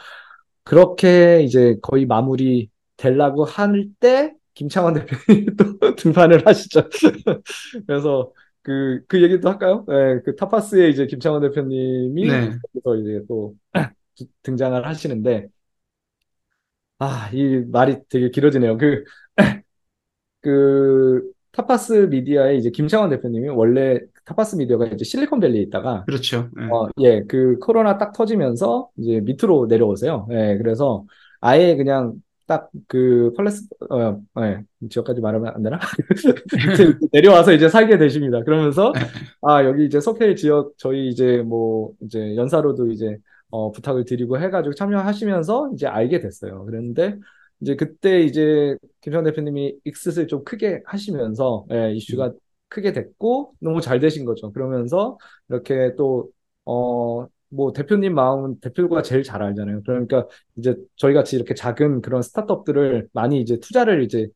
그렇게 0.64 1.42
이제 1.44 1.78
거의 1.82 2.06
마무리 2.06 2.70
되려고 2.98 3.46
할 3.46 3.90
때 4.00 4.36
김창완 4.56 4.94
대표님이 4.96 5.56
또 5.58 5.96
등판을 5.96 6.46
하시죠. 6.48 6.90
그래서 7.88 8.34
그, 8.62 9.02
그 9.08 9.22
얘기도 9.24 9.50
할까요? 9.50 9.86
네, 9.88 10.22
그 10.24 10.36
타파스에 10.36 10.90
이제 10.90 11.08
김창완 11.08 11.42
대표님이 11.42 12.24
네. 12.28 12.50
이제 13.02 13.22
또 13.28 13.56
등장을 14.44 14.86
하시는데 14.86 15.48
아, 17.00 17.30
이 17.34 17.64
말이 17.72 17.98
되게 18.10 18.30
길어지네요. 18.30 18.78
그, 18.78 19.04
그, 20.42 21.32
타파스 21.52 21.94
미디어의 22.10 22.60
이제 22.60 22.70
김창완 22.70 23.10
대표님이 23.10 23.50
원래 23.50 24.00
타파스 24.26 24.56
미디어가 24.56 24.86
이제 24.88 25.04
실리콘밸리에 25.04 25.62
있다가, 25.64 26.06
그렇죠. 26.06 26.50
예. 26.60 26.66
어, 26.66 26.88
예, 27.02 27.24
그 27.24 27.58
코로나 27.60 27.98
딱 27.98 28.14
터지면서 28.14 28.90
이제 28.98 29.20
밑으로 29.22 29.66
내려오세요. 29.68 30.28
예, 30.32 30.58
그래서 30.58 31.06
아예 31.42 31.76
그냥 31.76 32.14
딱그 32.48 33.34
펄레스, 33.36 33.68
어, 33.90 34.20
예, 34.42 34.62
지역까지 34.90 35.22
말하면 35.22 35.54
안 35.56 35.64
되나? 35.64 35.80
내려와서 37.12 37.54
이제 37.54 37.70
살게 37.70 37.98
되십니다. 37.98 38.44
그러면서, 38.44 38.94
아, 39.42 39.64
여기 39.64 39.86
이제 39.86 40.00
소케일 40.00 40.36
지역 40.36 40.74
저희 40.78 41.10
이제 41.10 41.44
뭐, 41.46 41.92
이제 42.02 42.36
연사로도 42.36 42.92
이제 42.92 43.18
어, 43.50 43.72
부탁을 43.72 44.06
드리고 44.06 44.40
해가지고 44.40 44.74
참여하시면서 44.76 45.72
이제 45.74 45.88
알게 45.88 46.20
됐어요. 46.20 46.66
그랬는데 46.66 47.18
이제 47.62 47.76
그때 47.76 48.22
이제 48.22 48.78
김현 49.02 49.24
대표님이 49.26 49.78
익스를 49.86 50.28
좀 50.28 50.44
크게 50.44 50.82
하시면서 50.86 51.66
예, 51.72 51.94
이슈가 51.94 52.34
크게 52.70 52.94
됐고 52.94 53.56
너무 53.60 53.82
잘 53.82 54.00
되신 54.00 54.26
거죠. 54.26 54.52
그러면서 54.52 55.18
이렇게 55.50 55.96
또 55.98 56.30
어, 56.66 57.28
뭐 57.50 57.74
대표님 57.74 58.14
마음은 58.14 58.60
대표가 58.60 59.02
제일 59.02 59.24
잘 59.24 59.42
알잖아요. 59.42 59.82
그러니까 59.84 60.28
이제 60.56 60.76
저희 60.96 61.14
같이 61.14 61.36
이렇게 61.36 61.54
작은 61.56 62.02
그런 62.02 62.22
스타트업들을 62.22 63.10
많이 63.14 63.42
이제 63.42 63.58
투자를 63.60 64.04
이제 64.04 64.28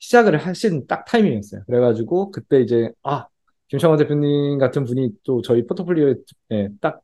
시작을 0.00 0.36
하신 0.38 0.86
딱 0.86 1.04
타이밍이었어요. 1.06 1.62
그래가지고 1.66 2.30
그때 2.30 2.60
이제 2.60 2.90
아 3.02 3.26
김창완 3.68 3.98
대표님 3.98 4.58
같은 4.58 4.84
분이 4.84 5.10
또 5.24 5.40
저희 5.42 5.66
포트폴리오에 5.66 6.14
예, 6.52 6.68
딱 6.80 7.00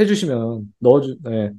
해주시면 0.00 0.72
넣어주 0.78 1.16
예, 1.28 1.52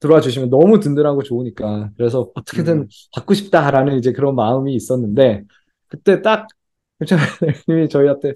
들어와 0.00 0.20
주시면 0.20 0.50
너무 0.50 0.80
든든하고 0.80 1.22
좋으니까 1.22 1.90
그래서 1.96 2.30
어떻게든 2.34 2.78
음. 2.82 2.88
받고 3.14 3.34
싶다라는 3.34 3.98
이제 3.98 4.12
그런 4.12 4.34
마음이 4.34 4.74
있었는데 4.74 5.44
그때 5.88 6.22
딱 6.22 6.46
대표님이 6.98 7.88
저희한테 7.88 8.34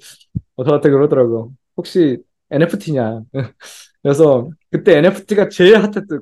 어, 0.56 0.64
저한테 0.64 0.90
그러더라고요. 0.90 1.52
혹시 1.76 2.18
NFT냐? 2.50 3.22
그래서 4.02 4.48
그때 4.70 4.98
NFT가 4.98 5.48
제일 5.48 5.76
핫했던 5.76 6.20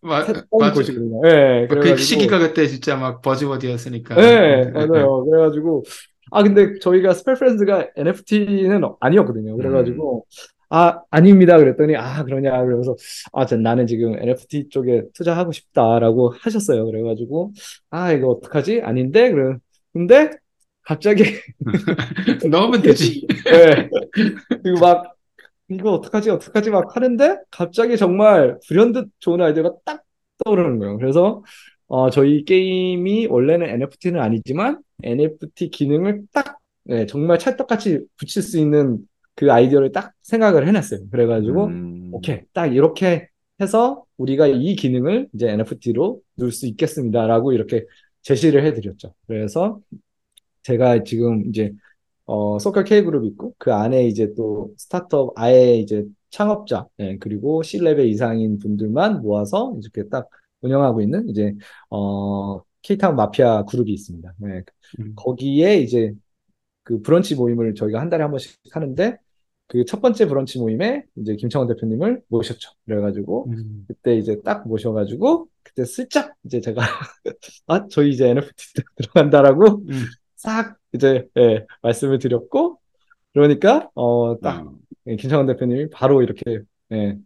마, 0.00 0.22
했던. 0.22 0.72
곳이거든요. 0.72 1.20
예, 1.26 1.68
그 1.68 1.96
시기가 1.96 2.38
그때 2.38 2.66
진짜 2.66 2.96
막 2.96 3.22
buzzword였으니까. 3.22 4.14
네, 4.16 4.70
맞아요. 4.70 5.24
그래가지고, 5.24 5.84
아, 6.30 6.42
근데 6.42 6.78
저희가 6.78 7.14
스펠 7.14 7.34
프렌즈가 7.34 7.88
NFT는 7.96 8.82
아니었거든요. 9.00 9.56
그래가지고, 9.56 10.24
아, 10.72 11.02
아닙니다. 11.10 11.58
그랬더니, 11.58 11.96
아, 11.96 12.22
그러냐. 12.24 12.50
그러면서, 12.64 12.94
아, 13.32 13.44
전 13.44 13.62
나는 13.62 13.86
지금 13.86 14.14
NFT 14.18 14.68
쪽에 14.68 15.02
투자하고 15.14 15.50
싶다라고 15.52 16.30
하셨어요. 16.40 16.84
그래가지고, 16.86 17.52
아, 17.90 18.12
이거 18.12 18.28
어떡하지? 18.28 18.80
아닌데? 18.82 19.32
그래. 19.32 19.56
근데, 19.92 20.30
갑자기, 20.82 21.24
넣으면 22.50 22.82
되지. 22.82 23.26
예. 23.52 23.88
그리고 24.62 24.80
막, 24.80 25.16
이거 25.70 25.92
어떡하지? 25.92 26.30
어떡하지? 26.30 26.70
막 26.70 26.96
하는데, 26.96 27.38
갑자기 27.50 27.96
정말 27.96 28.58
불현듯 28.68 29.10
좋은 29.20 29.40
아이디어가 29.42 29.72
딱 29.84 30.02
떠오르는 30.44 30.78
거예요. 30.78 30.98
그래서, 30.98 31.42
어, 31.88 32.10
저희 32.10 32.44
게임이 32.44 33.26
원래는 33.26 33.68
NFT는 33.68 34.20
아니지만 34.20 34.80
NFT 35.02 35.70
기능을 35.70 36.22
딱 36.32 36.58
네, 36.84 37.06
정말 37.06 37.38
찰떡같이 37.38 38.00
붙일 38.16 38.42
수 38.42 38.58
있는 38.58 38.98
그 39.40 39.50
아이디어를 39.50 39.90
딱 39.90 40.12
생각을 40.20 40.68
해냈어요. 40.68 41.08
그래가지고 41.10 41.64
음. 41.64 42.10
오케이 42.12 42.42
딱 42.52 42.66
이렇게 42.66 43.28
해서 43.58 44.04
우리가 44.18 44.46
이 44.48 44.76
기능을 44.76 45.30
이제 45.32 45.48
NFT로 45.48 46.20
넣을 46.34 46.52
수 46.52 46.66
있겠습니다라고 46.66 47.54
이렇게 47.54 47.86
제시를 48.20 48.66
해드렸죠. 48.66 49.14
그래서 49.26 49.80
제가 50.62 51.04
지금 51.04 51.46
이제 51.46 51.72
어, 52.26 52.58
Social 52.58 52.84
K 52.84 53.02
그룹 53.02 53.24
있고 53.24 53.54
그 53.56 53.72
안에 53.72 54.06
이제 54.08 54.34
또 54.36 54.74
스타트업 54.76 55.32
아예 55.36 55.76
이제 55.76 56.04
창업자 56.28 56.86
예, 56.98 57.16
그리고 57.16 57.62
C 57.62 57.78
level 57.78 58.08
이상인 58.08 58.58
분들만 58.58 59.22
모아서 59.22 59.74
이렇게 59.80 60.06
딱 60.10 60.28
운영하고 60.60 61.00
있는 61.00 61.26
이제 61.30 61.54
어 61.88 62.60
K-Town 62.82 63.16
Mafia 63.16 63.64
그룹이 63.64 63.90
있습니다. 63.90 64.34
네. 64.36 64.62
음. 64.98 65.14
거기에 65.16 65.78
이제 65.78 66.12
그 66.82 67.00
브런치 67.00 67.36
모임을 67.36 67.74
저희가 67.74 68.00
한 68.00 68.10
달에 68.10 68.22
한 68.22 68.30
번씩 68.30 68.58
하는데 68.70 69.16
그 69.70 69.84
첫 69.84 70.00
번째 70.02 70.26
브런치 70.26 70.58
모임에 70.58 71.04
이제 71.16 71.36
김창원 71.36 71.68
대표님을 71.68 72.22
모셨죠. 72.28 72.72
그래가지고 72.86 73.46
음. 73.50 73.84
그때 73.86 74.16
이제 74.16 74.40
딱 74.44 74.66
모셔가지고 74.66 75.46
그때 75.62 75.84
슬쩍 75.84 76.34
이제 76.44 76.60
제가 76.60 76.82
아 77.68 77.86
저희 77.88 78.10
이제 78.10 78.28
NFT 78.30 78.82
들어간다라고 78.96 79.82
음. 79.88 80.04
싹 80.34 80.76
이제 80.92 81.28
예, 81.38 81.66
말씀을 81.82 82.18
드렸고 82.18 82.80
그러니까 83.32 83.88
어딱 83.94 84.66
음. 84.66 84.78
예, 85.06 85.16
김창원 85.16 85.46
대표님이 85.46 85.90
바로 85.90 86.22
이렇게 86.22 86.62
예, 86.92 87.16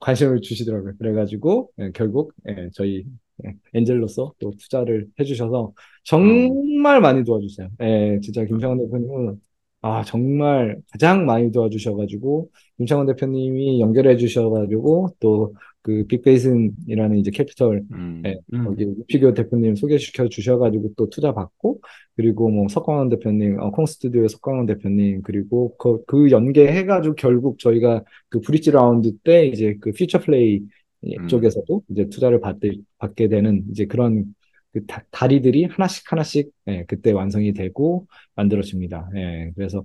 관심을 0.00 0.40
주시더라고요. 0.40 0.94
그래가지고 0.98 1.70
예, 1.78 1.92
결국 1.92 2.32
예, 2.48 2.70
저희 2.74 3.04
예, 3.46 3.54
엔젤로서 3.72 4.34
또 4.40 4.50
투자를 4.58 5.06
해주셔서 5.20 5.72
정말 6.02 7.00
많이 7.00 7.22
도와주세요. 7.22 7.68
예, 7.82 8.18
진짜 8.20 8.44
김창원 8.44 8.78
대표님은 8.78 9.40
아 9.84 10.02
정말 10.04 10.80
가장 10.92 11.26
많이 11.26 11.52
도와주셔가지고 11.52 12.50
김창원 12.78 13.06
대표님이 13.06 13.80
연결해 13.80 14.16
주셔가지고 14.16 15.16
또 15.20 15.52
그 15.84 16.06
빅베이슨이라는 16.06 17.18
이제 17.18 17.30
캐피털 17.30 17.84
음. 17.92 18.22
예, 18.24 18.38
음. 18.54 18.64
거기 18.64 18.84
우피교 18.84 19.34
대표님 19.34 19.76
소개시켜 19.76 20.30
주셔가지고 20.30 20.94
또 20.96 21.10
투자 21.10 21.34
받고 21.34 21.82
그리고 22.16 22.48
뭐 22.48 22.68
석광원 22.68 23.10
대표님, 23.10 23.60
어, 23.60 23.70
콩스튜디오의 23.70 24.30
석광원 24.30 24.64
대표님 24.64 25.20
그리고 25.20 25.76
그, 25.76 26.02
그 26.06 26.30
연계해가지고 26.30 27.16
결국 27.16 27.58
저희가 27.58 28.02
그 28.30 28.40
브릿지 28.40 28.70
라운드 28.70 29.14
때 29.18 29.46
이제 29.46 29.76
그 29.78 29.92
퓨처 29.92 30.20
플레이 30.20 30.62
음. 31.04 31.28
쪽에서도 31.28 31.82
이제 31.90 32.08
투자를 32.08 32.40
받게, 32.40 32.78
받게 32.96 33.28
되는 33.28 33.64
이제 33.70 33.84
그런 33.84 34.34
그 34.74 34.86
다, 34.86 35.04
다리들이 35.12 35.66
하나씩 35.66 36.12
하나씩 36.12 36.52
예, 36.68 36.84
그때 36.86 37.12
완성이 37.12 37.54
되고 37.54 38.06
만들어집니다. 38.36 39.10
예, 39.16 39.52
그래서 39.56 39.84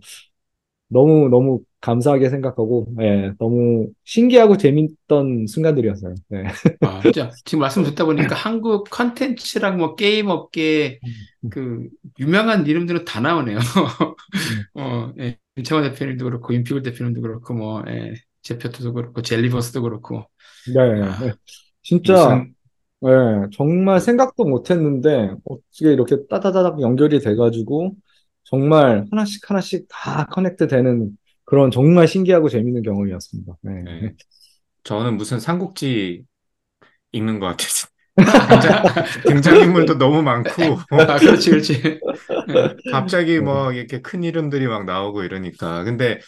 너무 0.89 1.29
너무 1.29 1.61
감사하게 1.81 2.29
생각하고 2.29 2.87
예, 3.01 3.33
너무 3.39 3.89
신기하고 4.05 4.57
재밌던 4.57 5.47
순간들이었어요. 5.47 6.15
예. 6.33 6.43
아, 6.81 7.01
진짜 7.03 7.31
지금 7.45 7.59
말씀 7.59 7.83
듣다 7.83 8.05
보니까 8.05 8.35
한국 8.35 8.89
컨텐츠랑 8.89 9.77
뭐 9.77 9.95
게임 9.95 10.27
업계 10.29 10.99
그 11.49 11.87
유명한 12.19 12.65
이름들은 12.65 13.05
다 13.05 13.19
나오네요. 13.19 13.59
어, 14.75 15.13
예. 15.19 15.37
김창원 15.55 15.91
대표님도 15.91 16.25
그렇고 16.25 16.53
임피글 16.53 16.83
대표님도 16.83 17.21
그렇고 17.21 17.53
뭐 17.53 17.83
예. 17.87 18.13
제표토도 18.43 18.93
그렇고 18.93 19.21
젤리버스도 19.21 19.81
그렇고 19.81 20.25
네, 20.65 20.79
아, 21.01 21.17
네. 21.19 21.33
진짜 21.81 22.13
무슨 22.13 22.55
네, 23.01 23.09
정말 23.53 24.01
생각도 24.01 24.43
못 24.43 24.69
했는데 24.69 25.31
어떻게 25.45 25.93
이렇게 25.93 26.17
따다다닥 26.29 26.81
연결이 26.81 27.19
돼가지고 27.19 27.95
정말 28.43 29.05
하나씩 29.09 29.49
하나씩 29.49 29.85
다 29.89 30.25
커넥트 30.25 30.67
되는 30.67 31.17
그런 31.45 31.71
정말 31.71 32.07
신기하고 32.07 32.49
재밌는 32.49 32.81
경험이었습니다. 32.81 33.53
네. 33.61 33.83
네. 33.83 34.13
저는 34.83 35.17
무슨 35.17 35.39
삼국지 35.39 36.25
읽는 37.11 37.39
것. 37.39 37.57
등장, 38.15 38.83
등장인물도 39.25 39.97
너무 39.97 40.21
많고 40.21 40.51
아, 40.91 41.17
그렇지, 41.17 41.49
그렇지. 41.51 41.73
예. 41.85 41.99
갑자기 42.91 43.39
뭐 43.39 43.71
이렇게 43.71 44.01
큰 44.01 44.23
이름들이 44.23 44.67
막 44.67 44.85
나오고 44.85 45.23
이러니까. 45.23 45.83
근데 45.85 46.19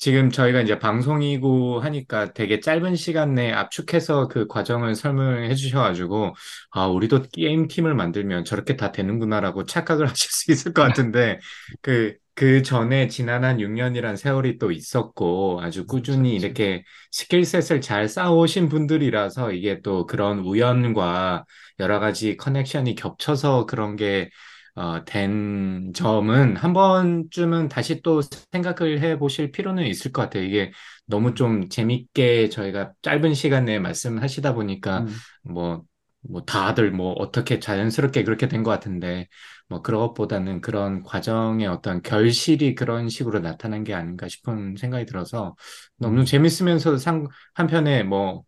지금 0.00 0.30
저희가 0.30 0.62
이제 0.62 0.78
방송이고 0.78 1.80
하니까 1.80 2.32
되게 2.32 2.60
짧은 2.60 2.96
시간 2.96 3.34
내에 3.34 3.52
압축해서 3.52 4.28
그 4.28 4.46
과정을 4.46 4.94
설명해 4.94 5.54
주셔가지고, 5.54 6.34
아, 6.70 6.86
우리도 6.86 7.24
게임 7.32 7.68
팀을 7.68 7.94
만들면 7.94 8.46
저렇게 8.46 8.76
다 8.76 8.92
되는구나라고 8.92 9.66
착각을 9.66 10.06
하실 10.08 10.30
수 10.30 10.50
있을 10.52 10.72
것 10.72 10.82
같은데, 10.82 11.38
그, 11.82 12.16
그 12.34 12.62
전에 12.62 13.08
지난 13.08 13.44
한 13.44 13.60
6년이란 13.60 14.16
세월이 14.16 14.56
또 14.58 14.72
있었고, 14.72 15.60
아주 15.62 15.86
꾸준히 15.86 16.38
그렇죠. 16.38 16.46
이렇게 16.46 16.84
skill 17.12 17.44
set을 17.44 17.82
잘 17.82 18.08
쌓아오신 18.08 18.70
분들이라서 18.70 19.52
이게 19.52 19.82
또 19.82 20.06
그런 20.06 20.38
우연과 20.40 21.44
여러 21.78 22.00
가지 22.00 22.38
connection이 22.38 22.94
겹쳐서 22.94 23.66
그런 23.66 23.96
게 23.96 24.30
어, 24.74 25.04
된 25.04 25.92
점은 25.94 26.56
한 26.56 26.72
번쯤은 26.72 27.68
다시 27.68 28.02
또 28.02 28.20
생각을 28.52 29.00
해 29.00 29.18
보실 29.18 29.50
필요는 29.52 29.86
있을 29.86 30.12
것 30.12 30.22
같아요. 30.22 30.44
이게 30.44 30.72
너무 31.06 31.34
좀 31.34 31.68
재밌게 31.68 32.48
저희가 32.50 32.92
짧은 33.02 33.34
시간 33.34 33.64
내에 33.64 33.78
말씀하시다 33.78 34.54
보니까 34.54 35.06
음. 35.06 35.22
뭐, 35.42 35.82
뭐 36.28 36.42
다들 36.44 36.90
뭐 36.92 37.12
어떻게 37.14 37.58
자연스럽게 37.60 38.24
그렇게 38.24 38.48
된 38.48 38.62
것 38.62 38.70
같은데 38.70 39.28
뭐 39.68 39.82
그런 39.82 40.00
것보다는 40.00 40.60
그런 40.60 41.02
과정의 41.02 41.66
어떤 41.66 42.02
결실이 42.02 42.74
그런 42.74 43.08
식으로 43.08 43.40
나타난 43.40 43.84
게 43.84 43.94
아닌가 43.94 44.28
싶은 44.28 44.76
생각이 44.76 45.06
들어서 45.06 45.54
너무 45.98 46.24
재밌으면서도 46.24 46.96
상, 46.98 47.26
한편에 47.54 48.02
뭐 48.02 48.42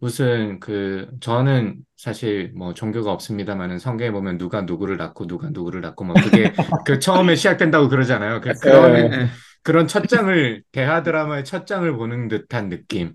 무슨 0.00 0.60
그 0.60 1.08
저는 1.20 1.84
사실 1.96 2.52
뭐 2.56 2.72
종교가 2.74 3.12
없습니다만은 3.12 3.78
성경에 3.80 4.12
보면 4.12 4.38
누가 4.38 4.62
누구를 4.62 4.96
낳고 4.96 5.26
누가 5.26 5.50
누구를 5.50 5.80
낳고 5.80 6.04
뭐 6.04 6.18
그게 6.18 6.52
그 6.84 6.98
처음에 7.00 7.34
시작된다고 7.36 7.88
그러잖아요. 7.88 8.40
그, 8.40 8.58
그런 8.60 9.10
네. 9.10 9.10
예. 9.12 9.28
그런 9.62 9.86
첫 9.88 10.06
장을 10.08 10.62
대하 10.72 11.02
드라마의 11.02 11.44
첫 11.44 11.66
장을 11.66 11.90
보는 11.96 12.28
듯한 12.28 12.68
느낌이 12.68 13.12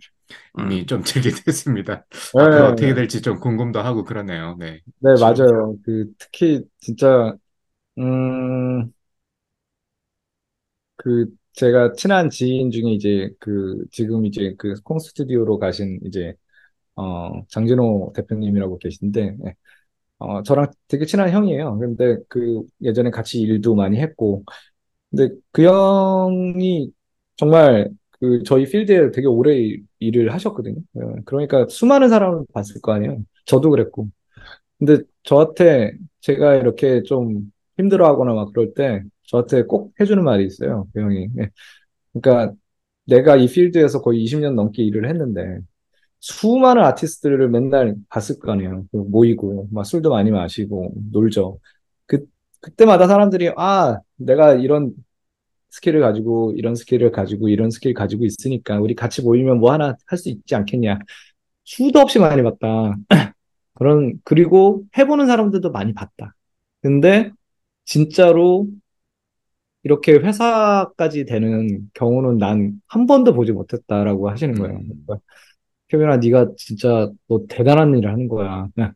음. 0.59 0.85
좀 0.87 1.03
들게 1.03 1.31
됐습니다. 1.31 2.05
네, 2.33 2.39
앞으로 2.39 2.67
어떻게 2.67 2.93
네. 2.93 2.93
될지 2.93 3.21
좀 3.21 3.39
궁금도 3.39 3.81
하고 3.81 4.03
그러네요. 4.03 4.57
네. 4.59 4.81
네, 4.99 5.17
맞아요. 5.19 5.77
그 5.83 6.13
특히 6.17 6.63
진짜 6.79 7.35
음, 7.99 8.93
그 10.95 11.27
제가 11.53 11.93
친한 11.93 12.29
지인 12.29 12.71
중에 12.71 12.91
이제 12.93 13.29
그 13.39 13.85
지금 13.91 14.25
이제 14.25 14.55
그 14.57 14.73
콩 14.83 14.99
스튜디오로 14.99 15.59
가신 15.59 15.99
이제 16.05 16.33
어 16.95 17.45
장진호 17.49 18.13
대표님이라고 18.15 18.77
계신데 18.79 19.37
예. 19.47 19.55
어 20.19 20.43
저랑 20.43 20.71
되게 20.87 21.05
친한 21.05 21.31
형이에요. 21.31 21.77
근데 21.79 22.17
그 22.29 22.63
예전에 22.81 23.11
같이 23.11 23.41
일도 23.41 23.75
많이 23.75 23.99
했고 23.99 24.43
근데 25.11 25.35
그 25.51 25.63
형이 25.65 26.91
정말 27.37 27.89
그 28.11 28.43
저희 28.43 28.65
필드에 28.65 29.11
되게 29.11 29.27
오래 29.27 29.55
일- 29.57 29.85
일을 29.99 30.33
하셨거든요. 30.33 30.77
예, 30.97 31.01
그러니까 31.25 31.67
수많은 31.69 32.09
사람을 32.09 32.45
봤을 32.53 32.81
거 32.81 32.93
아니에요. 32.93 33.19
저도 33.45 33.69
그랬고. 33.71 34.09
근데 34.79 34.99
저한테 35.23 35.93
제가 36.21 36.55
이렇게 36.55 37.03
좀 37.03 37.51
힘들어하거나 37.77 38.33
막 38.33 38.51
그럴 38.53 38.73
때 38.73 39.03
저한테 39.23 39.63
꼭 39.63 39.93
해주는 39.99 40.23
말이 40.23 40.45
있어요. 40.45 40.87
그 40.93 41.01
형이. 41.01 41.29
예. 41.39 41.49
그러니까 42.13 42.55
내가 43.05 43.35
이 43.37 43.47
필드에서 43.47 44.01
거의 44.01 44.21
20년 44.23 44.55
넘게 44.55 44.83
일을 44.83 45.09
했는데 45.09 45.59
수많은 46.23 46.83
아티스트들을 46.83 47.49
맨날 47.49 47.95
봤을 48.09 48.39
거 48.39 48.53
아니에요. 48.53 48.85
그 48.91 48.97
모이고 48.97 49.67
막 49.71 49.85
술도 49.85 50.09
많이 50.11 50.31
마시고 50.31 50.93
놀죠. 51.11 51.59
그 52.05 52.25
그때마다 52.61 53.07
사람들이 53.07 53.51
아 53.57 53.99
내가 54.17 54.53
이런 54.55 54.93
skill을 55.71 56.01
가지고 56.01 56.53
이런 56.57 56.75
skill을 56.75 57.11
가지고 57.11 57.49
이런 57.49 57.71
스킬 57.71 57.93
가지고 57.93 58.25
있으니까 58.25 58.79
우리 58.79 58.95
같이 58.95 59.21
모이면 59.23 59.59
뭐 59.59 59.73
하나 59.73 59.95
할 60.07 60.17
수 60.19 60.29
있지 60.29 60.55
않겠냐. 60.55 60.99
수도 61.65 61.99
없이 61.99 62.19
많이 62.19 62.43
봤다. 62.43 62.95
그런, 63.75 64.13
그리고 64.23 64.83
해보는 64.97 65.27
사람들도 65.27 65.71
많이 65.71 65.93
봤다. 65.93 66.35
근데 66.81 67.31
진짜로 67.85 68.67
이렇게 69.83 70.13
회사까지 70.13 71.25
되는 71.25 71.89
경우는 71.93 72.37
난 72.37 72.79
한 72.87 73.05
번도 73.07 73.33
보지 73.33 73.51
못했다라고 73.51 74.29
하시는 74.29 74.53
거예요. 74.55 74.77
음. 74.77 75.05
케빈아, 75.93 76.17
네가 76.17 76.53
진짜 76.57 77.11
너 77.29 77.41
대단한 77.49 77.97
일을 77.97 78.11
하는 78.11 78.29
거야. 78.29 78.69
네. 78.75 78.91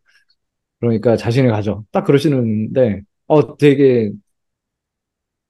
그러니까 0.82 1.18
자신을 1.18 1.52
가져. 1.52 1.84
딱 1.92 2.06
그러시는데, 2.06 3.04
어, 3.28 3.58
되게, 3.58 4.12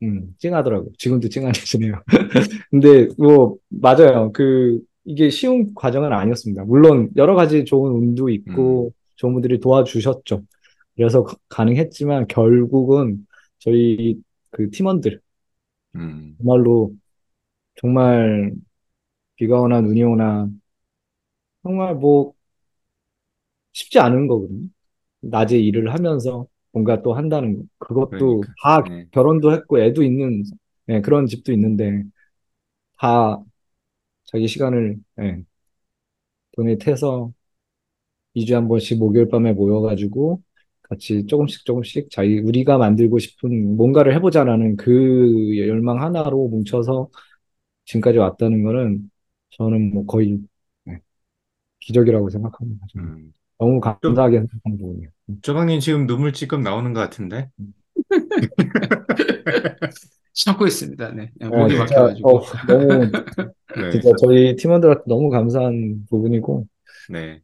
음, 0.03 0.35
찡하더라고요. 0.37 0.91
지금도 0.97 1.27
찡하시네요. 1.29 2.03
근데, 2.71 3.07
뭐, 3.17 3.57
맞아요. 3.69 4.31
그, 4.33 4.79
이게 5.05 5.29
쉬운 5.29 5.73
과정은 5.75 6.13
아니었습니다. 6.13 6.65
물론, 6.65 7.09
여러 7.17 7.35
가지 7.35 7.65
좋은 7.65 7.91
운도 7.93 8.29
있고, 8.29 8.93
좋은 9.15 9.33
분들이 9.33 9.59
도와주셨죠. 9.59 10.43
그래서 10.95 11.23
가- 11.23 11.37
가능했지만, 11.49 12.27
결국은 12.27 13.27
저희 13.59 14.17
그 14.51 14.69
팀원들, 14.71 15.21
음, 15.95 16.37
정말로, 16.37 16.95
정말 17.77 18.53
비가 19.37 19.61
오나 19.61 19.81
눈이 19.81 20.03
오나, 20.03 20.49
정말 21.67 21.95
뭐, 21.95 22.33
쉽지 23.73 23.99
않은 23.99 24.27
거거든요. 24.27 24.67
낮에 25.21 25.59
일을 25.59 25.93
하면서 25.93 26.47
뭔가 26.71 27.01
또 27.01 27.13
한다는 27.13 27.57
거. 27.57 27.63
그것도 27.79 28.09
그러니까. 28.17 28.53
다 28.63 28.83
네. 28.89 29.07
결혼도 29.11 29.51
했고 29.53 29.79
애도 29.79 30.03
있는 30.03 30.43
예, 30.89 31.01
그런 31.01 31.27
집도 31.27 31.51
있는데 31.53 32.03
다 32.99 33.43
자기 34.25 34.47
시간을 34.47 34.97
예, 35.21 35.43
도네이트해서 36.55 37.31
2주에 38.35 38.55
한 38.55 38.67
번씩 38.69 38.99
목요일 38.99 39.29
밤에 39.29 39.53
모여가지고 39.53 40.41
같이 40.83 41.25
조금씩 41.27 41.65
조금씩 41.65 42.11
자기 42.11 42.39
우리가 42.39 42.77
만들고 42.79 43.19
싶은 43.19 43.77
뭔가를 43.77 44.15
해보자라는 44.15 44.77
그 44.77 45.57
열망 45.67 46.01
하나로 46.03 46.49
뭉쳐서 46.49 47.09
지금까지 47.85 48.19
왔다는 48.19 48.63
거는 48.63 49.11
저는 49.51 49.93
뭐 49.93 50.05
거의 50.05 50.31
예, 50.33 50.39
기적이라고 51.87 52.29
생각합니다. 52.29 52.85
음. 52.97 53.31
너무 53.57 53.79
감사하게 53.79 54.39
생각하는 54.39 54.77
부분이에요. 54.77 55.09
조방님 55.41 55.79
지금 55.79 56.05
눈물 56.05 56.33
찔끔 56.33 56.61
나오는 56.61 56.91
것 56.93 56.99
같은데? 56.99 57.49
참고 60.33 60.67
있습니다. 60.67 61.13
네. 61.13 61.31
예, 61.41 61.47
목이 61.47 61.75
진짜 61.75 61.83
막혀가지고. 61.83 62.29
어, 62.29 62.41
너무 62.67 62.87
네, 63.75 63.91
진짜 63.91 64.11
저희 64.21 64.55
팀원들한테 64.55 65.03
너무 65.07 65.29
감사한 65.29 66.05
부분이고, 66.09 66.67
네, 67.09 67.41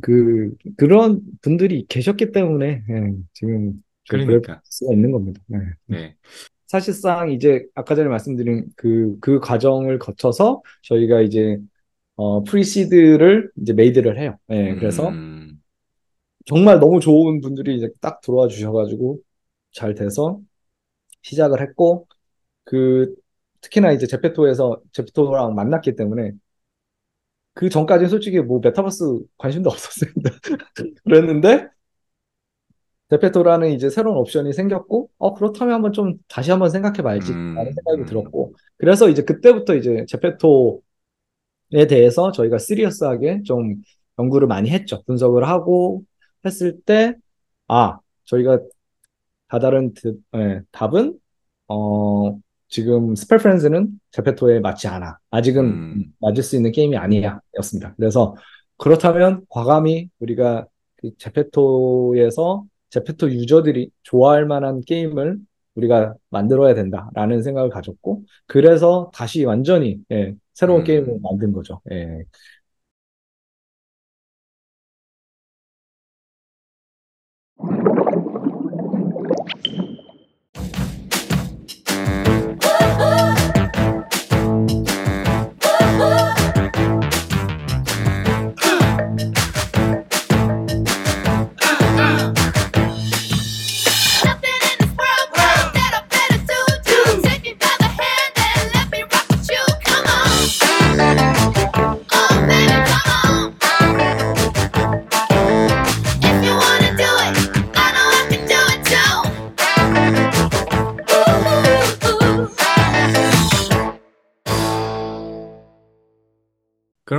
그, 0.00 0.54
그런 0.76 1.20
분들이 1.42 1.84
계셨기 1.88 2.30
때문에, 2.30 2.82
예, 2.88 3.12
지금 3.34 3.82
저 4.04 4.16
그러니까. 4.16 4.60
수가 4.64 4.94
있는 4.94 5.10
겁니다. 5.10 5.40
예. 5.52 5.58
네, 5.86 6.14
사실상 6.66 7.30
이제 7.30 7.66
아까 7.74 7.94
전에 7.94 8.08
말씀드린 8.08 8.66
그, 8.76 9.18
그 9.20 9.40
과정을 9.40 9.98
거쳐서 9.98 10.62
저희가 10.82 11.20
이제, 11.20 11.58
어, 12.20 12.42
pre-seed를 12.44 13.50
이제 13.62 13.72
made를 13.72 14.18
해요. 14.20 14.36
예, 14.50 14.74
그래서 14.74 15.08
음, 15.08 15.62
정말 16.44 16.78
너무 16.78 17.00
좋은 17.00 17.40
분들이 17.40 17.76
이제 17.76 17.88
딱 18.02 18.20
들어와 18.20 18.46
주셔가지고 18.46 19.18
잘 19.72 19.94
돼서 19.94 20.38
시작을 21.22 21.62
했고, 21.62 22.06
그, 22.64 23.14
특히나 23.62 23.92
이제 23.92 24.06
제페토에서 24.06 24.80
제페토랑 24.92 25.54
만났기 25.54 25.96
때문에 25.96 26.32
그 27.54 27.68
전까지는 27.68 28.10
솔직히 28.10 28.40
뭐 28.40 28.60
메타버스 28.62 29.20
관심도 29.38 29.70
없었습니다. 29.70 30.30
그랬는데 31.04 31.68
제페토라는 33.08 33.70
이제 33.72 33.90
새로운 33.90 34.16
옵션이 34.18 34.52
생겼고 34.52 35.10
어 35.18 35.34
그렇다면 35.34 35.74
한번 35.74 35.92
좀 35.92 36.14
다시 36.28 36.50
한번 36.50 36.70
생각해 36.70 37.02
봐야지 37.02 37.32
음, 37.32 37.54
라는 37.56 37.72
생각이 37.72 38.02
음. 38.02 38.06
들었고 38.06 38.54
그래서 38.76 39.08
이제 39.08 39.22
그때부터 39.24 39.74
이제 39.74 40.04
제페토에 40.08 40.78
대해서 41.88 42.32
저희가 42.32 42.58
serious하게 42.58 43.42
좀 43.44 43.76
연구를 44.18 44.46
많이 44.48 44.70
했죠. 44.70 45.02
분석을 45.06 45.48
하고 45.48 46.02
했을 46.44 46.80
때 46.82 47.14
아 47.68 47.98
저희가 48.24 48.58
다다른 49.48 49.92
드- 49.94 50.16
예, 50.36 50.62
답은 50.72 51.18
어 51.68 52.38
지금 52.68 53.14
Spell 53.16 53.38
Friends는 53.38 53.88
제페토에 54.12 54.60
맞지 54.60 54.88
않아. 54.88 55.18
아직은 55.30 55.64
음. 55.64 56.04
맞을 56.20 56.42
수 56.44 56.56
있는 56.56 56.72
게임이 56.72 56.96
아니야. 56.96 57.40
였습니다. 57.58 57.94
그래서 57.96 58.36
그렇다면 58.78 59.44
과감히 59.48 60.08
우리가 60.20 60.66
그 60.96 61.10
제페토에서 61.18 62.64
제페토 62.90 63.30
유저들이 63.32 63.90
좋아할 64.02 64.46
만한 64.46 64.82
게임을 64.86 65.38
우리가 65.74 66.14
만들어야 66.30 66.74
된다라는 66.74 67.42
생각을 67.42 67.70
가졌고 67.70 68.24
그래서 68.46 69.10
다시 69.14 69.44
완전히 69.44 69.98
예, 70.12 70.34
새로운 70.60 70.82
음. 70.82 70.84
게임을 70.84 71.18
만든 71.22 71.52
거죠. 71.52 71.80
예. 71.90 72.24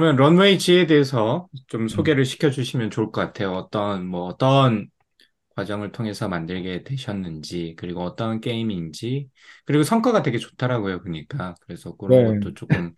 그러면 0.01 0.15
Runway 0.15 0.57
Z에 0.57 0.87
대해서 0.87 1.47
좀 1.67 1.87
소개를 1.87 2.25
시켜주시면 2.25 2.89
좋을 2.89 3.11
것 3.11 3.21
같아요. 3.21 3.51
어떤, 3.53 4.07
뭐, 4.07 4.23
어떤 4.25 4.89
과정을 5.55 5.91
통해서 5.91 6.27
만들게 6.29 6.83
되셨는지, 6.83 7.75
그리고 7.77 8.01
어떤 8.03 8.41
게임인지, 8.41 9.29
그리고 9.65 9.83
성과가 9.83 10.23
되게 10.23 10.39
좋더라고요, 10.39 11.01
그러니까. 11.01 11.55
그래서 11.61 11.95
그런 11.97 12.23
네. 12.23 12.25
것도 12.25 12.55
조금, 12.55 12.95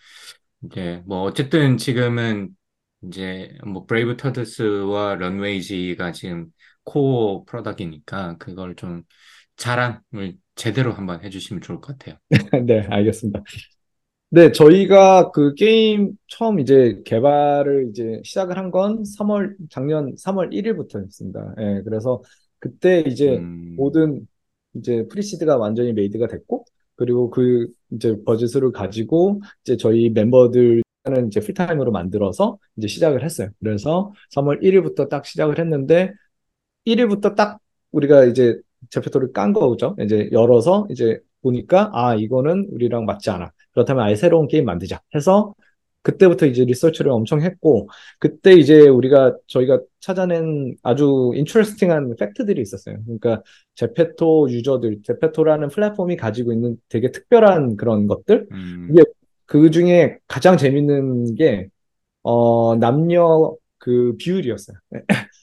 이제, 0.65 1.03
뭐, 1.05 1.21
어쨌든 1.23 1.77
지금은 1.77 2.49
이제, 3.03 3.57
뭐, 3.65 3.85
브레이브 3.85 4.17
터드스와 4.17 5.15
런웨이 5.15 5.61
G가 5.61 6.13
지금 6.13 6.47
core 6.85 7.45
product이니까, 7.45 8.37
그걸 8.39 8.75
좀 8.77 9.03
자랑을 9.57 10.37
제대로 10.55 10.93
한번 10.93 11.23
해주시면 11.23 11.61
좋을 11.61 11.81
것 11.81 11.97
같아요. 11.99 12.17
네, 12.65 12.87
알겠습니다. 12.89 13.43
네, 14.35 14.51
저희가 14.51 15.29
그 15.31 15.53
게임 15.53 16.17
처음 16.27 16.59
이제 16.59 16.99
개발을 17.05 17.89
이제 17.91 18.19
시작을 18.23 18.57
한 18.57 18.71
건 18.71 19.03
3월, 19.05 19.55
작년 19.69 20.15
3월 20.17 20.51
1일부터였습니다. 20.53 21.53
예, 21.59 21.81
그래서 21.83 22.23
그때 22.59 23.01
이제 23.05 23.37
음, 23.37 23.75
모든 23.77 24.27
이제 24.73 25.05
pre-seed가 25.07 25.57
완전히 25.57 25.93
made가 25.93 26.25
됐고, 26.27 26.65
그리고 26.95 27.29
그 27.29 27.67
이제 27.91 28.15
버짓을 28.25 28.71
가지고 28.71 29.41
이제 29.63 29.77
저희 29.77 30.09
멤버들은 30.09 30.81
이제 31.27 31.39
full-time으로 31.39 31.91
만들어서 31.91 32.57
이제 32.77 32.87
시작을 32.87 33.23
했어요. 33.23 33.49
그래서 33.59 34.13
3월 34.31 34.63
1일부터 34.63 35.09
딱 35.09 35.25
시작을 35.27 35.59
했는데, 35.59 36.11
1일부터 36.85 37.35
딱 37.35 37.59
우리가 37.91 38.25
이제 38.25 38.59
제페토를 38.89 39.31
깐 39.33 39.53
거죠. 39.53 39.95
이제 40.01 40.29
열어서 40.31 40.87
이제 40.89 41.19
보니까 41.41 41.91
아 41.93 42.15
이거는 42.15 42.67
우리랑 42.71 43.05
맞지 43.05 43.29
않아. 43.29 43.51
그렇다면 43.73 44.05
아예 44.05 44.15
새로운 44.15 44.47
게임 44.47 44.65
만들자 44.65 45.01
해서 45.15 45.53
그때부터 46.03 46.45
이제 46.45 46.65
리서치를 46.65 47.11
엄청 47.11 47.41
했고 47.41 47.89
그때 48.19 48.53
이제 48.53 48.87
우리가 48.87 49.37
저희가 49.47 49.79
찾아낸 49.99 50.75
아주 50.83 51.31
interesting한 51.35 52.15
fact들이 52.19 52.61
있었어요. 52.61 52.97
그러니까 53.05 53.41
제페토 53.75 54.49
유저들, 54.51 55.01
제페토라는 55.03 55.69
플랫폼이 55.69 56.17
가지고 56.17 56.51
있는 56.51 56.77
되게 56.89 57.09
특별한 57.11 57.77
그런 57.77 58.07
것들 58.07 58.47
음, 58.51 58.89
이게 58.91 59.03
그 59.45 59.71
중에 59.71 60.17
가장 60.27 60.57
재밌는 60.57 61.35
게, 61.35 61.67
어, 62.23 62.75
남녀 62.75 63.55
그 63.77 64.15
비율이었어요. 64.17 64.77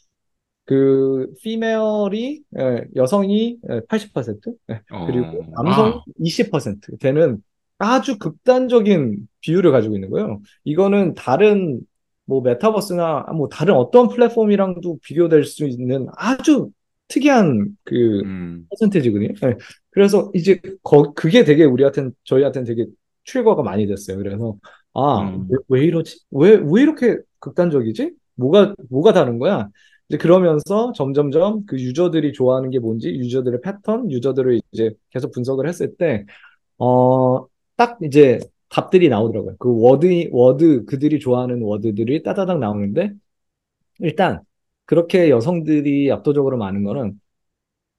그, 0.65 1.33
피메얼이, 1.43 2.43
예, 2.59 2.85
여성이 2.97 3.59
예, 3.71 3.81
80%, 3.89 4.55
예, 4.71 4.81
그리고 5.07 5.27
어, 5.27 5.63
남성이 5.63 5.95
아. 5.95 6.05
20% 6.21 6.99
되는 6.99 7.43
아주 7.81 8.19
극단적인 8.19 9.27
비율을 9.41 9.73
가지고 9.73 9.95
있는 9.95 10.11
거예요. 10.11 10.41
이거는 10.65 11.15
다른 11.15 11.81
뭐 12.27 12.43
메타버스나 12.43 13.27
뭐 13.35 13.49
다른 13.49 13.75
어떤 13.75 14.09
플랫폼이랑도 14.09 14.99
비교될 15.03 15.45
수 15.45 15.67
있는 15.67 16.07
아주 16.17 16.71
특이한 17.09 17.77
그 17.83 18.21
음, 18.25 18.67
퍼센테이지거든요. 18.71 19.35
네. 19.43 19.57
그래서 19.91 20.31
이제 20.35 20.61
거, 20.83 21.13
그게 21.15 21.43
되게 21.43 21.65
우리한테는 21.65 22.13
저희한테는 22.25 22.67
되게 22.67 22.87
트리거가 23.25 23.63
많이 23.63 23.87
됐어요. 23.87 24.19
그래서 24.19 24.57
아, 24.95 25.23
음. 25.23 25.47
왜, 25.51 25.59
왜 25.81 25.85
이러지? 25.87 26.21
왜, 26.31 26.61
왜 26.63 26.83
이렇게 26.83 27.17
극단적이지? 27.41 28.13
뭐가 28.37 28.75
뭐가 28.91 29.13
다른 29.13 29.39
거야? 29.39 29.69
이제 30.09 30.19
그러면서 30.19 30.93
점점점 30.93 31.65
그 31.67 31.81
유저들이 31.81 32.33
좋아하는 32.33 32.71
게 32.71 32.79
뭔지, 32.79 33.09
유저들의 33.09 33.61
패턴, 33.63 34.11
유저들을 34.11 34.61
이제 34.73 34.93
계속 35.11 35.33
분석을 35.33 35.69
했을 35.69 35.97
때, 35.97 36.27
어, 36.79 37.47
딱 37.81 37.97
이제 38.03 38.39
답들이 38.69 39.09
나오더라고요. 39.09 39.57
그 39.59 39.75
word, 39.81 40.29
word, 40.33 40.85
그들이 40.85 41.19
좋아하는 41.19 41.63
word들이 41.63 42.23
따다닥 42.23 42.59
나오는데, 42.59 43.15
일단, 44.01 44.43
그렇게 44.85 45.31
여성들이 45.31 46.13
압도적으로 46.13 46.59
많은 46.59 46.85
거는 46.85 47.19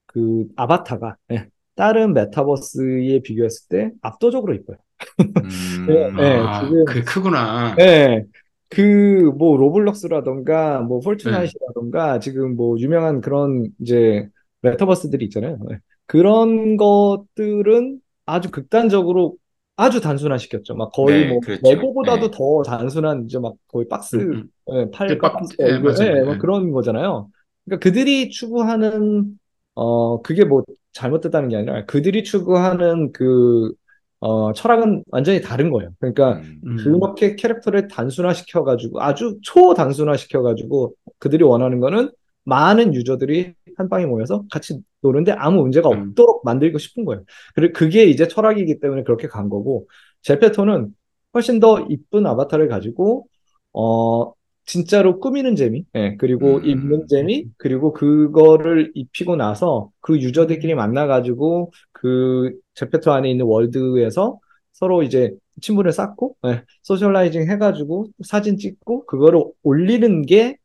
그 0.06 0.46
아바타가, 0.54 1.16
예, 1.32 1.48
다른 1.74 2.14
메타버스에 2.14 3.22
비교했을 3.22 3.68
때 3.68 3.90
압도적으로 4.02 4.54
이뻐요. 4.54 4.76
음, 5.20 5.86
네, 5.88 6.10
네. 6.16 6.36
아, 6.38 6.64
지금- 6.64 6.84
그게 6.84 7.02
크구나. 7.02 7.74
네. 7.74 8.22
그, 8.68 9.32
뭐, 9.36 9.56
Roblox라던가, 9.56 10.82
뭐, 10.82 11.00
Fortnite이라던가, 11.00 12.20
지금 12.20 12.54
뭐, 12.54 12.78
유명한 12.78 13.20
그런, 13.20 13.66
이제, 13.80 14.28
메타버스들이 14.60 15.24
있잖아요. 15.24 15.58
네. 15.68 15.78
그런 16.06 16.76
것들은 16.76 17.98
아주 18.26 18.52
극단적으로 18.52 19.34
아주 19.82 20.00
단순화시켰죠. 20.00 20.74
막 20.74 20.90
거의 20.92 21.20
네, 21.20 21.28
뭐, 21.28 21.40
그렇죠. 21.40 21.62
레고보다도 21.74 22.30
네. 22.30 22.36
더 22.36 22.62
단순한, 22.62 23.24
이제 23.26 23.38
막 23.38 23.54
거의 23.68 23.88
박스, 23.88 24.16
음, 24.16 24.32
음. 24.32 24.50
예, 24.72 24.90
팔, 24.90 25.08
그 25.08 25.18
박- 25.20 25.32
박스, 25.34 25.56
예, 25.60 25.64
얼굴, 25.64 25.92
맞아요. 25.92 26.16
예, 26.16 26.24
뭐 26.24 26.34
예. 26.34 26.38
그런 26.38 26.70
거잖아요. 26.72 27.30
그러니까 27.64 27.82
그들이 27.84 28.30
추구하는, 28.30 29.38
어, 29.74 30.22
그게 30.22 30.44
뭐, 30.44 30.64
잘못됐다는 30.92 31.48
게 31.48 31.56
아니라, 31.56 31.84
그들이 31.86 32.22
추구하는 32.24 33.12
그, 33.12 33.72
어, 34.20 34.52
철학은 34.52 35.04
완전히 35.10 35.40
다른 35.40 35.70
거예요. 35.70 35.90
그러니까, 35.98 36.34
음, 36.40 36.60
음. 36.66 36.76
그렇게 36.76 37.34
캐릭터를 37.36 37.88
단순화시켜가지고 37.88 39.02
아주 39.02 39.38
초단순화시켜가지고 39.42 40.94
그들이 41.18 41.44
원하는 41.44 41.80
거는 41.80 42.10
많은 42.44 42.94
유저들이 42.94 43.54
한 43.76 43.88
방에 43.88 44.06
모여서 44.06 44.44
같이 44.50 44.80
노는데 45.00 45.32
아무 45.32 45.62
문제가 45.62 45.88
음. 45.90 46.08
없도록 46.10 46.44
만들고 46.44 46.78
싶은 46.78 47.04
거예요. 47.04 47.24
그리고 47.54 47.72
그게 47.72 48.04
이제 48.04 48.28
철학이기 48.28 48.80
때문에 48.80 49.02
그렇게 49.04 49.28
간 49.28 49.48
거고 49.48 49.88
제페토는 50.22 50.94
훨씬 51.34 51.60
더 51.60 51.80
이쁜 51.88 52.26
아바타를 52.26 52.68
가지고 52.68 53.26
어 53.72 54.32
진짜로 54.64 55.18
꾸미는 55.18 55.56
재미, 55.56 55.84
예, 55.96 56.16
그리고 56.18 56.56
음. 56.58 56.64
입는 56.64 57.06
재미, 57.08 57.46
그리고 57.56 57.92
그거를 57.92 58.92
입히고 58.94 59.36
나서 59.36 59.90
그 60.00 60.18
유저들끼리 60.20 60.74
만나가지고 60.74 61.72
그 61.90 62.52
제페토 62.74 63.12
안에 63.12 63.30
있는 63.30 63.44
월드에서 63.46 64.38
서로 64.72 65.02
이제 65.02 65.32
친분을 65.60 65.92
쌓고, 65.92 66.36
예, 66.46 66.62
socializing 66.82 67.50
해가지고 67.50 68.06
사진 68.24 68.56
찍고 68.56 69.06
그거를 69.06 69.42
올리는 69.62 70.22
게 70.22 70.56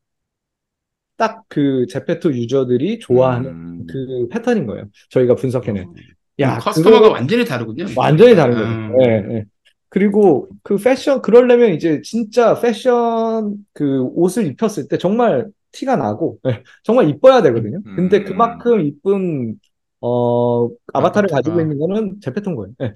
딱 1.17 1.43
그 1.49 1.85
제페토 1.89 2.31
유저들이 2.33 2.99
좋아하는 2.99 3.49
음. 3.49 3.87
그 3.89 4.27
패턴인 4.29 4.65
거예요. 4.67 4.85
저희가 5.09 5.35
분석해낸. 5.35 5.85
어. 5.87 5.93
야, 6.39 6.59
customer가 6.59 7.01
그거 7.01 7.13
완전히 7.13 7.43
다르군요. 7.45 7.85
완전히 7.95 8.35
다른 8.35 8.53
거죠. 8.53 8.65
음. 8.67 9.01
예, 9.01 9.05
예. 9.35 9.45
그리고 9.89 10.47
그 10.63 10.77
패션, 10.77 11.21
그러려면 11.21 11.73
이제 11.73 12.01
진짜 12.03 12.59
패션 12.59 13.55
그 13.73 14.03
옷을 14.13 14.45
입혔을 14.45 14.87
때 14.87 14.97
정말 14.97 15.47
티가 15.71 15.95
나고, 15.95 16.37
예, 16.47 16.61
정말 16.83 17.09
이뻐야 17.09 17.41
되거든요. 17.41 17.81
근데 17.95 18.19
음. 18.19 18.23
그만큼 18.25 18.81
이쁜, 18.81 19.55
어, 20.01 20.69
아바타를. 20.93 21.29
가지고 21.29 21.59
있는 21.61 21.79
거는 21.79 22.19
제페토인 22.21 22.55
거예요. 22.55 22.73
예. 22.81 22.93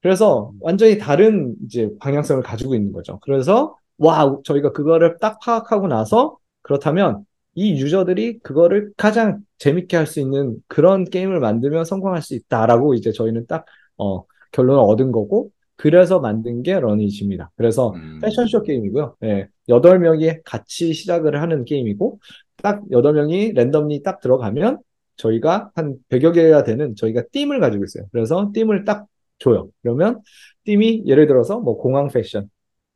그래서 0.00 0.50
완전히 0.60 0.98
다른 0.98 1.54
이제 1.64 1.88
방향성을 2.00 2.42
가지고 2.42 2.74
있는 2.74 2.92
거죠. 2.92 3.20
그래서, 3.22 3.76
와, 3.98 4.36
저희가 4.44 4.72
그거를 4.72 5.18
딱 5.20 5.38
파악하고 5.40 5.86
나서, 5.86 6.36
그렇다면 6.62 7.24
이 7.54 7.72
유저들이 7.80 8.38
그거를 8.40 8.92
가장 8.96 9.40
재밌게 9.58 9.96
할 9.96 10.06
수 10.06 10.20
있는 10.20 10.56
그런 10.68 11.04
게임을 11.04 11.40
만들면 11.40 11.84
성공할 11.84 12.22
수 12.22 12.34
있다라고 12.34 12.94
이제 12.94 13.12
저희는 13.12 13.46
딱, 13.46 13.66
어, 13.98 14.24
결론을 14.52 14.80
얻은 14.82 15.12
거고, 15.12 15.50
그래서 15.76 16.20
만든 16.20 16.62
게 16.62 16.78
러니지입니다. 16.78 17.50
그래서 17.56 17.90
음. 17.94 18.20
패션쇼 18.22 18.62
게임이고요. 18.62 19.16
예, 19.24 19.48
8명이 19.68 20.40
같이 20.44 20.92
시작을 20.94 21.40
하는 21.40 21.64
게임이고, 21.64 22.18
딱 22.62 22.82
8명이 22.90 23.54
랜덤리 23.54 24.02
딱 24.02 24.20
들어가면 24.20 24.78
저희가 25.16 25.70
한 25.74 25.96
100여 26.08 26.32
개가 26.32 26.64
되는 26.64 26.94
저희가 26.96 27.22
띠을 27.32 27.60
가지고 27.60 27.84
있어요. 27.84 28.04
그래서 28.12 28.50
띠을 28.54 28.84
딱 28.84 29.06
줘요. 29.38 29.68
그러면 29.82 30.20
띠이 30.64 31.04
예를 31.06 31.26
들어서 31.26 31.58
뭐 31.60 31.76
공항 31.76 32.08
패션, 32.08 32.48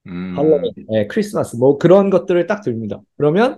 음. 0.07 0.34
할로윈, 0.36 0.72
예, 0.92 1.07
크리스마스 1.09 1.57
뭐 1.57 1.78
그런 1.78 2.11
것들을 2.11 2.46
딱 2.46 2.62
듭니다. 2.62 3.00
그러면 3.16 3.57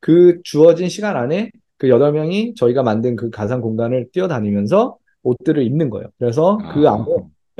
그 0.00 0.40
주어진 0.44 0.88
시간 0.88 1.16
안에 1.16 1.50
그 1.76 1.88
8명이 1.88 2.56
저희가 2.56 2.82
만든 2.82 3.16
그 3.16 3.30
가상 3.30 3.60
공간을 3.60 4.10
뛰어다니면서 4.12 4.98
옷들을 5.22 5.62
입는 5.64 5.90
거예요. 5.90 6.08
그래서 6.18 6.58
그 6.72 6.88
아. 6.88 6.94
안에 6.94 7.04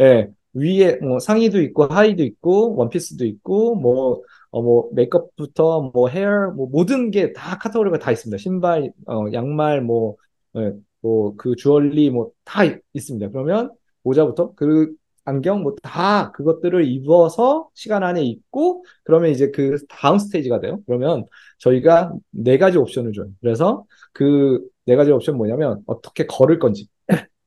예, 0.00 0.28
위에 0.54 0.96
뭐 0.96 1.18
상의도 1.18 1.60
있고 1.62 1.84
하의도 1.84 2.22
있고 2.24 2.74
원피스도 2.76 3.24
있고 3.26 3.74
뭐 3.76 4.22
어, 4.50 4.62
뭐 4.62 4.88
메이크업부터 4.94 5.90
뭐 5.94 6.08
헤어 6.08 6.50
뭐 6.52 6.68
모든 6.70 7.10
게 7.10 7.32
다 7.32 7.58
카테고리가 7.58 7.98
다 7.98 8.10
있습니다. 8.12 8.36
신발, 8.38 8.92
어, 9.06 9.26
양말 9.32 9.82
뭐 9.82 10.16
예, 10.56 10.72
뭐 11.02 11.36
그 11.36 11.54
주얼리 11.56 12.10
뭐 12.10 12.32
다 12.44 12.62
있습니다. 12.94 13.30
그러면 13.30 13.70
모자부터 14.02 14.54
그 14.54 14.92
안경 15.24 15.62
뭐 15.62 15.74
다 15.82 16.32
그것들을 16.32 16.84
입어서 16.86 17.68
시간 17.74 18.02
안에 18.02 18.22
입고 18.24 18.84
그러면 19.04 19.30
이제 19.30 19.50
그 19.50 19.76
다음 19.88 20.18
스테이지가 20.18 20.60
돼요. 20.60 20.80
그러면 20.86 21.26
저희가 21.60 22.12
네 22.32 22.58
가지 22.58 22.78
옵션을 22.78 23.12
줘요. 23.14 23.28
그래서 23.42 23.86
그 24.14 24.68
네 24.86 24.96
가지 24.96 25.12
옵션 25.12 25.36
뭐냐면 25.38 25.82
어떻게 25.86 26.26
걸을 26.26 26.58
건지 26.58 26.88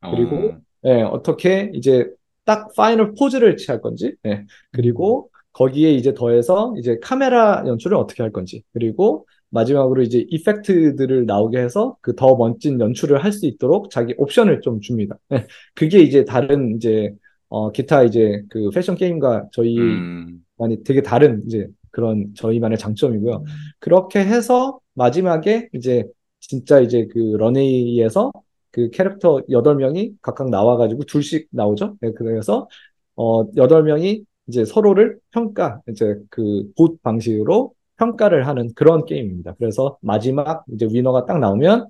그리고 0.10 0.36
어. 0.38 0.62
예, 0.86 1.02
어떻게 1.02 1.72
이제 1.74 2.10
딱 2.46 2.74
final 2.76 3.14
포즈를 3.18 3.56
취할 3.58 3.82
건지, 3.82 4.16
예, 4.26 4.46
그리고 4.72 5.30
거기에 5.54 5.94
이제 5.94 6.14
더해서 6.14 6.74
이제 6.78 6.98
카메라 7.02 7.64
연출을 7.66 7.96
어떻게 7.98 8.22
할 8.24 8.32
건지, 8.32 8.64
그리고 8.74 9.28
마지막으로 9.50 10.02
이제 10.02 10.26
effect들을 10.30 11.26
나오게 11.26 11.60
해서 11.60 11.96
그 12.02 12.16
더 12.16 12.36
멋진 12.36 12.80
연출을 12.82 13.24
할 13.24 13.32
수 13.32 13.46
있도록 13.46 13.90
자기 13.92 14.14
옵션을 14.18 14.62
좀 14.62 14.82
줍니다. 14.82 15.18
예, 15.34 15.48
그게 15.76 16.00
이제 16.02 16.26
다른 16.26 16.76
이제 16.76 17.14
어 17.50 17.72
기타 17.72 18.04
이제 18.04 18.44
그 18.50 18.70
패션 18.74 18.96
게임과 18.96 19.50
저희 19.54 19.78
음. 19.80 20.44
많이 20.58 20.84
되게 20.84 21.02
다른 21.02 21.44
이제 21.46 21.68
그런 21.94 22.34
저희만의 22.36 22.80
장점이고요. 22.80 23.46
그렇게 23.80 24.20
해서 24.22 24.82
마지막에 24.96 25.70
이제 25.74 26.06
진짜 26.42 26.82
이제 26.82 27.08
그 27.12 27.20
런웨이에서 27.40 28.34
그 28.72 28.90
캐릭터 28.92 29.42
8명이 29.50 30.16
각각 30.22 30.50
나와가지고 30.52 31.06
둘씩 31.06 31.50
나오죠. 31.52 31.98
네, 32.02 32.12
그래서 32.14 32.68
어 33.16 33.46
8명이 33.56 34.26
이제 34.48 34.66
서로를 34.66 35.20
평가 35.32 35.82
이제 35.90 36.18
그 36.32 36.66
봇 36.78 37.02
방식으로 37.04 37.74
평가를 37.98 38.48
하는 38.48 38.74
그런 38.76 39.06
게임입니다. 39.06 39.56
그래서 39.60 39.98
마지막 40.02 40.66
이제 40.74 40.88
위너가 40.92 41.26
딱 41.26 41.40
나오면 41.40 41.88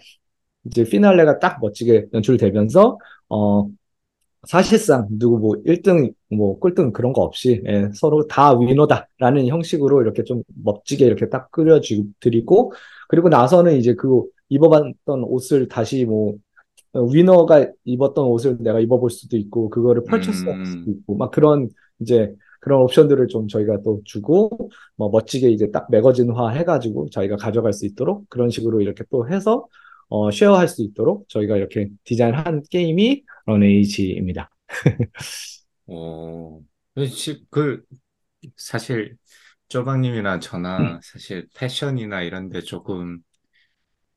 이제 0.65 0.83
피날레가 0.83 1.39
딱 1.39 1.59
멋지게 1.61 2.07
연출되면서 2.13 2.99
어 3.29 3.69
사실상 4.47 5.07
누구 5.09 5.39
뭐 5.39 5.55
1등 5.65 6.13
뭐 6.29 6.59
꼴등 6.59 6.91
그런 6.91 7.13
거 7.13 7.21
없이 7.21 7.61
예, 7.65 7.89
서로 7.93 8.27
다 8.27 8.57
위너다라는 8.57 9.47
형식으로 9.47 10.01
이렇게 10.01 10.23
좀 10.23 10.43
멋지게 10.63 11.05
이렇게 11.05 11.29
딱 11.29 11.49
그려드리고 11.51 12.73
그리고 13.07 13.29
나서는 13.29 13.77
이제 13.77 13.95
그 13.95 14.23
입어봤던 14.49 15.23
옷을 15.23 15.67
다시 15.67 16.05
뭐 16.05 16.35
어, 16.93 17.03
위너가 17.03 17.67
입었던 17.85 18.25
옷을 18.25 18.57
내가 18.59 18.79
입어볼 18.79 19.09
수도 19.09 19.37
있고 19.37 19.69
그거를 19.69 20.03
할 20.07 20.19
음. 20.19 20.65
수도 20.65 20.91
있고 20.91 21.15
막 21.15 21.31
그런 21.31 21.69
이제 21.99 22.33
그런 22.59 22.81
옵션들을 22.81 23.27
좀 23.27 23.47
저희가 23.47 23.81
또 23.83 24.01
주고 24.05 24.69
뭐 24.95 25.09
멋지게 25.09 25.49
이제 25.49 25.71
딱 25.71 25.87
매거진화 25.89 26.49
해가지고 26.49 27.09
저희가 27.11 27.35
가져갈 27.37 27.73
수 27.73 27.85
있도록 27.85 28.29
그런 28.29 28.49
식으로 28.49 28.81
이렇게 28.81 29.03
또 29.09 29.27
해서 29.27 29.67
어, 30.15 30.29
쉐어할 30.31 30.67
수 30.67 30.83
있도록 30.83 31.27
저희가 31.29 31.57
이렇게 31.57 31.89
디자인한 32.03 32.61
게임이 32.69 33.23
런에이지입니다. 33.47 34.51
어, 35.87 36.59
시- 37.07 37.45
그, 37.49 37.83
사실, 38.57 39.17
쪼박님이나 39.69 40.39
저나 40.39 40.99
사실 41.03 41.47
패션이나 41.55 42.21
이런 42.21 42.49
데 42.49 42.61
조금, 42.61 43.19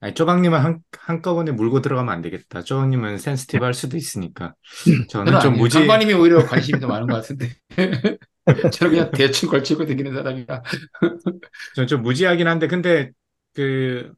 아니, 0.01 0.15
쪼박님은 0.15 0.59
한, 0.61 0.81
한꺼번에 0.99 1.53
물고 1.53 1.81
들어가면 1.83 2.13
안 2.13 2.23
되겠다. 2.23 2.63
쪼박님은 2.63 3.19
sensitive 3.19 3.64
할 3.65 3.75
수도 3.75 3.97
있으니까. 3.97 4.55
저는 5.09 5.33
저는 5.33 5.41
좀 5.41 5.53
아니에요. 5.53 5.63
무지, 5.63 5.79
강관님이 5.79 6.15
오히려 6.15 6.45
관심이 6.47 6.81
더 6.81 6.89
많은 6.89 7.09
것 7.09 7.15
같은데. 7.17 7.51
저는 8.73 8.93
그냥 8.93 9.11
대충 9.13 9.49
걸치고 9.49 9.87
다니는 9.87 10.15
사람이라. 10.15 10.63
좀, 11.75 11.87
좀 11.87 12.03
무지하긴 12.03 12.47
한데, 12.49 12.67
근데 12.69 13.11
그, 13.55 14.13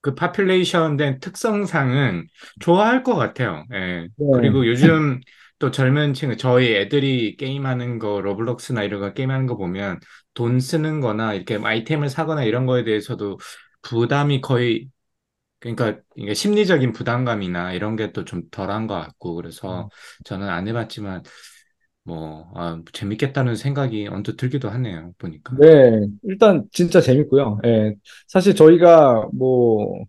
그 0.00 0.14
population 0.14 0.96
된 0.96 1.18
특성상은 1.20 2.26
좋아할 2.60 3.02
것 3.02 3.14
같아요. 3.16 3.64
예. 3.74 4.08
네. 4.16 4.26
그리고 4.32 4.66
요즘 4.66 5.20
또 5.58 5.70
젊은 5.70 6.14
층, 6.14 6.36
저희 6.36 6.74
애들이 6.76 7.36
게임하는 7.36 7.98
거, 7.98 8.20
로블록스나 8.20 8.84
이런 8.84 9.00
거 9.00 9.12
게임하는 9.12 9.46
거 9.46 9.56
보면 9.56 9.98
돈 10.34 10.60
쓰는 10.60 11.00
거나 11.00 11.34
이렇게 11.34 11.56
아이템을 11.62 12.08
사거나 12.10 12.44
이런 12.44 12.64
거에 12.66 12.84
대해서도 12.84 13.38
부담이 13.82 14.40
거의, 14.40 14.88
그러니까 15.60 16.00
이게 16.16 16.34
심리적인 16.34 16.92
부담감이나 16.92 17.72
이런 17.72 17.96
게 17.96 18.12
또 18.12 18.24
좀 18.24 18.42
덜한 18.50 18.86
것 18.86 18.94
같고, 18.94 19.34
그래서 19.34 19.88
저는 20.24 20.48
안 20.48 20.68
해봤지만, 20.68 21.22
뭐, 22.08 22.50
아, 22.54 22.80
재밌겠다는 22.90 23.54
생각이 23.54 24.08
언뜻 24.08 24.36
들기도 24.38 24.70
하네요, 24.70 25.12
보니까. 25.18 25.54
네, 25.60 26.06
일단 26.22 26.64
진짜 26.72 27.02
재밌고요. 27.02 27.60
예, 27.66 27.94
사실 28.26 28.54
저희가 28.54 29.28
뭐 29.34 30.04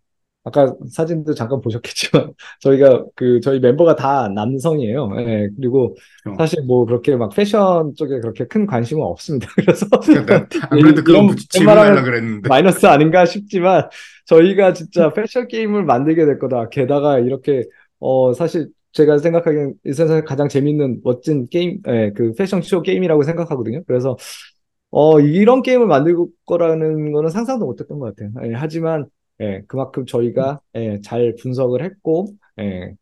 아까 0.45 0.73
사진도 0.89 1.33
잠깐 1.33 1.59
보셨겠지만 1.59 2.31
저희가 2.61 3.03
그 3.15 3.41
저희 3.41 3.59
멤버가 3.59 3.97
다 3.97 4.29
남성이에요. 4.29 5.09
예, 5.19 5.49
그리고 5.57 5.95
어. 6.25 6.33
사실 6.37 6.63
뭐 6.63 6.85
그렇게 6.85 7.17
막 7.17 7.29
패션 7.35 7.93
쪽에 7.95 8.21
그렇게 8.21 8.45
큰 8.47 8.65
관심은 8.65 9.03
없습니다. 9.03 9.49
그래서 9.55 9.85
난 10.25 10.47
아무래도 10.71 11.03
그런 11.03 11.25
이런 11.25 11.35
질문하려고 11.35 11.85
웬만하면 11.85 12.03
그랬는데. 12.03 12.47
마이너스 12.47 12.85
아닌가 12.85 13.25
싶지만 13.25 13.89
저희가 14.25 14.71
진짜 14.73 15.11
패션 15.11 15.47
게임을 15.49 15.83
만들게 15.83 16.25
될 16.25 16.39
거다. 16.39 16.69
게다가 16.69 17.19
이렇게 17.19 17.65
어 17.99 18.33
사실 18.33 18.69
제가 18.93 19.17
생각하기엔 19.19 19.75
이 19.85 19.93
세상에 19.93 20.21
가장 20.21 20.47
재밌는 20.49 21.01
멋진 21.03 21.47
게임, 21.49 21.79
예, 21.87 22.11
그 22.15 22.33
패션 22.33 22.61
쇼 22.61 22.81
게임이라고 22.81 23.23
생각하거든요. 23.23 23.83
그래서 23.87 24.17
어 24.91 25.19
이런 25.19 25.61
게임을 25.61 25.87
만들 25.87 26.15
거라는 26.45 27.11
거는 27.11 27.29
상상도 27.29 27.65
못했던 27.65 27.99
것 27.99 28.15
같아요. 28.15 28.31
예, 28.49 28.53
하지만 28.55 29.07
예, 29.41 29.61
그만큼 29.67 30.05
저희가 30.05 30.59
예, 30.75 30.99
잘 31.01 31.35
분석을 31.39 31.83
했고, 31.83 32.27
예, 32.59 32.93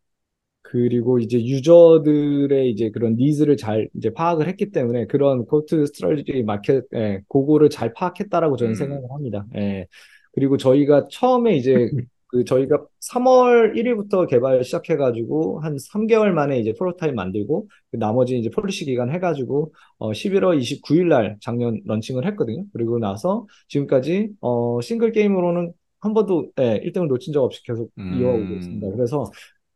그리고 0.61 1.19
이제 1.19 1.39
유저들의 1.43 2.69
이제 2.71 2.89
그런 2.91 3.15
니즈를 3.15 3.55
잘 3.57 3.89
이제 3.95 4.11
파악을 4.13 4.47
했기 4.47 4.71
때문에 4.71 5.05
그런 5.07 5.45
go-to 5.45 5.85
strategy 5.85 6.43
market, 6.43 6.83
예, 6.93 7.21
그거를 7.29 7.69
잘 7.69 7.93
파악했다라고 7.93 8.57
저는 8.57 8.73
음. 8.73 8.75
생각을 8.75 9.09
합니다. 9.11 9.45
예. 9.55 9.87
그리고 10.33 10.57
저희가 10.57 11.07
처음에 11.09 11.55
이제 11.55 11.89
그 12.27 12.43
저희가 12.43 12.85
3월 12.99 13.73
1일부터 13.75 14.27
개발 14.27 14.63
시작해가지고 14.63 15.61
한 15.61 15.77
3개월 15.77 16.31
만에 16.31 16.59
이제 16.59 16.73
프로타입 16.73 17.15
만들고 17.15 17.67
그 17.91 17.97
나머지 17.97 18.37
이제 18.37 18.49
polish 18.49 18.85
기간 18.85 19.11
해가지고 19.11 19.73
어 19.97 20.11
11월 20.11 20.59
29일 20.59 21.07
날 21.07 21.37
작년 21.41 21.79
런칭을 21.85 22.25
했거든요. 22.27 22.65
그리고 22.73 22.99
나서 22.99 23.47
지금까지 23.69 24.29
어 24.41 24.79
싱글 24.81 25.11
게임으로는 25.11 25.73
한 25.99 26.13
번도 26.13 26.51
예, 26.59 26.81
1등을 26.83 27.07
놓친 27.07 27.33
적 27.33 27.43
없이 27.43 27.63
계속 27.63 27.91
음. 27.97 28.19
이어오고 28.19 28.53
있습니다. 28.55 28.91
그래서 28.91 29.25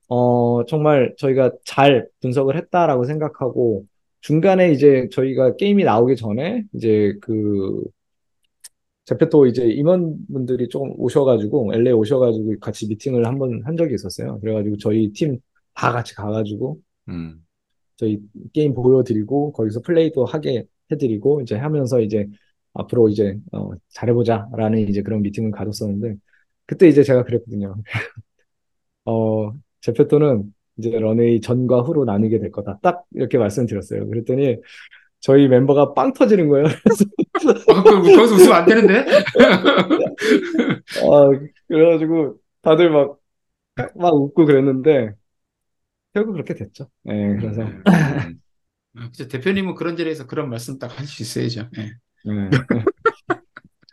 어 0.08 0.66
정말 0.66 1.14
저희가 1.18 1.52
잘 1.66 2.08
분석을 2.22 2.58
했다라고 2.58 3.06
생각하고 3.06 3.86
중간에 4.22 4.72
이제 4.72 5.08
저희가 5.12 5.56
게임이 5.56 5.84
나오기 5.84 6.16
전에 6.16 6.64
이제 6.74 7.16
그 7.22 7.84
제페토 9.12 9.48
이제 9.48 9.66
임원분들이 9.70 10.70
조금 10.70 10.94
오셔가지고 10.98 11.74
LA 11.76 11.94
오셔가지고 11.94 12.60
같이 12.62 12.88
미팅을 12.88 13.26
한 13.28 13.38
번 13.40 13.62
한 13.66 13.78
적이 13.78 13.96
있었어요. 13.96 14.40
그래가지고 14.42 14.78
저희 14.78 15.12
팀 15.14 15.40
다 15.74 15.92
같이 15.94 16.14
가가지고 16.16 16.80
음. 17.10 17.46
저희 17.98 18.20
게임 18.54 18.74
보여드리고 18.74 19.54
거기서 19.54 19.82
플레이도 19.82 20.26
하게 20.26 20.66
해드리고 20.92 21.42
이제 21.42 21.56
하면서 21.56 22.02
이제 22.02 22.28
앞으로 22.74 23.10
이제 23.10 23.38
어, 23.54 23.72
잘해보자라는 23.90 24.80
이제 24.90 25.02
그런 25.04 25.22
미팅을 25.24 25.52
가졌었는데 25.52 26.16
그때 26.68 26.88
이제 26.90 27.04
제가 27.04 27.24
그랬거든요. 27.26 27.76
어 29.06 29.54
제페토는 29.82 30.54
이제 30.78 30.90
런웨이 31.00 31.42
전과 31.42 31.82
후로 31.82 32.06
나뉘게 32.06 32.40
될 32.40 32.52
거다. 32.52 32.80
딱 32.82 33.04
이렇게 33.12 33.38
말씀드렸어요. 33.38 34.08
그랬더니 34.08 34.58
저희 35.22 35.48
멤버가 35.48 35.94
빵 35.94 36.14
터지는 36.14 36.50
거예요. 36.50 36.66
아, 37.06 37.21
그, 37.42 38.16
거기서 38.16 38.36
웃으면 38.36 38.54
안 38.54 38.66
되는데? 38.66 39.06
어, 41.04 41.30
그래가지고 41.68 42.38
다들 42.62 42.90
막, 42.92 43.18
막 43.96 44.14
웃고 44.16 44.46
그랬는데, 44.46 45.14
결국 46.14 46.34
그렇게 46.34 46.54
됐죠. 46.56 46.90
예, 47.10 47.38
그래서, 47.40 47.62
음. 47.64 47.84
아, 48.98 49.08
그죠. 49.08 49.28
대표님은 49.28 49.76
그런 49.76 49.96
자리에서 49.98 50.28
그런 50.28 50.50
말씀 50.50 50.78
딱 50.80 50.92
할 51.00 51.06
수 51.08 51.22
있어야죠. 51.24 51.70
예. 51.78 51.92
예. 52.32 52.50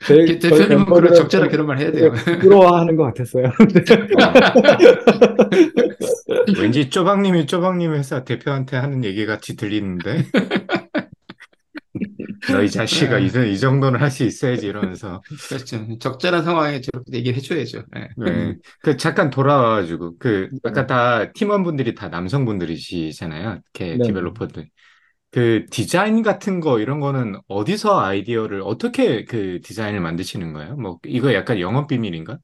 제, 0.06 0.38
대표님은 0.38 0.86
그런 0.86 1.14
적절한 1.14 1.50
그런 1.50 1.66
말 1.66 1.78
해야 1.78 1.90
돼요. 1.92 2.12
되게 2.24 2.38
부러워하는 2.38 2.96
것 2.96 3.04
같았어요. 3.04 3.50
왠지 6.60 6.90
쪼박님이 6.90 7.46
쪼박님 7.46 7.92
회사 7.94 8.24
대표한테 8.24 8.76
하는 8.76 9.04
얘기 9.04 9.26
같이 9.26 9.56
들리는데. 9.56 10.24
너희 12.48 12.70
자식아, 12.70 13.18
이, 13.18 13.26
이 13.52 13.58
정도는 13.58 14.00
할 14.00 14.10
수 14.10 14.24
있어야지 14.24 14.66
이러면서. 14.66 15.22
그렇죠. 15.48 15.98
적절한 15.98 16.44
상황에 16.44 16.80
저렇게 16.80 17.12
얘기를 17.12 17.36
해줘야죠. 17.36 17.84
예. 17.96 18.08
네. 18.16 18.54
그 18.82 18.96
잠깐 18.96 19.30
돌아와가지고 19.30 20.18
그 20.18 20.50
네. 20.50 20.58
아까 20.62 20.86
다 20.86 21.32
팀원분들이 21.32 21.94
다 21.94 22.08
남성분들이시잖아요. 22.08 23.60
이렇게 23.74 24.00
네. 24.00 24.02
디벨로퍼들. 24.02 24.68
그 25.32 25.66
디자인 25.70 26.22
같은 26.22 26.60
거 26.60 26.80
이런 26.80 27.00
거는 27.00 27.40
어디서 27.48 28.00
아이디어를 28.00 28.62
어떻게 28.62 29.24
그 29.24 29.60
디자인을 29.62 30.00
만드시는 30.00 30.52
거예요? 30.54 30.76
뭐 30.76 30.98
이거 31.06 31.34
약간 31.34 31.60
영업 31.60 31.88
비밀인가? 31.88 32.38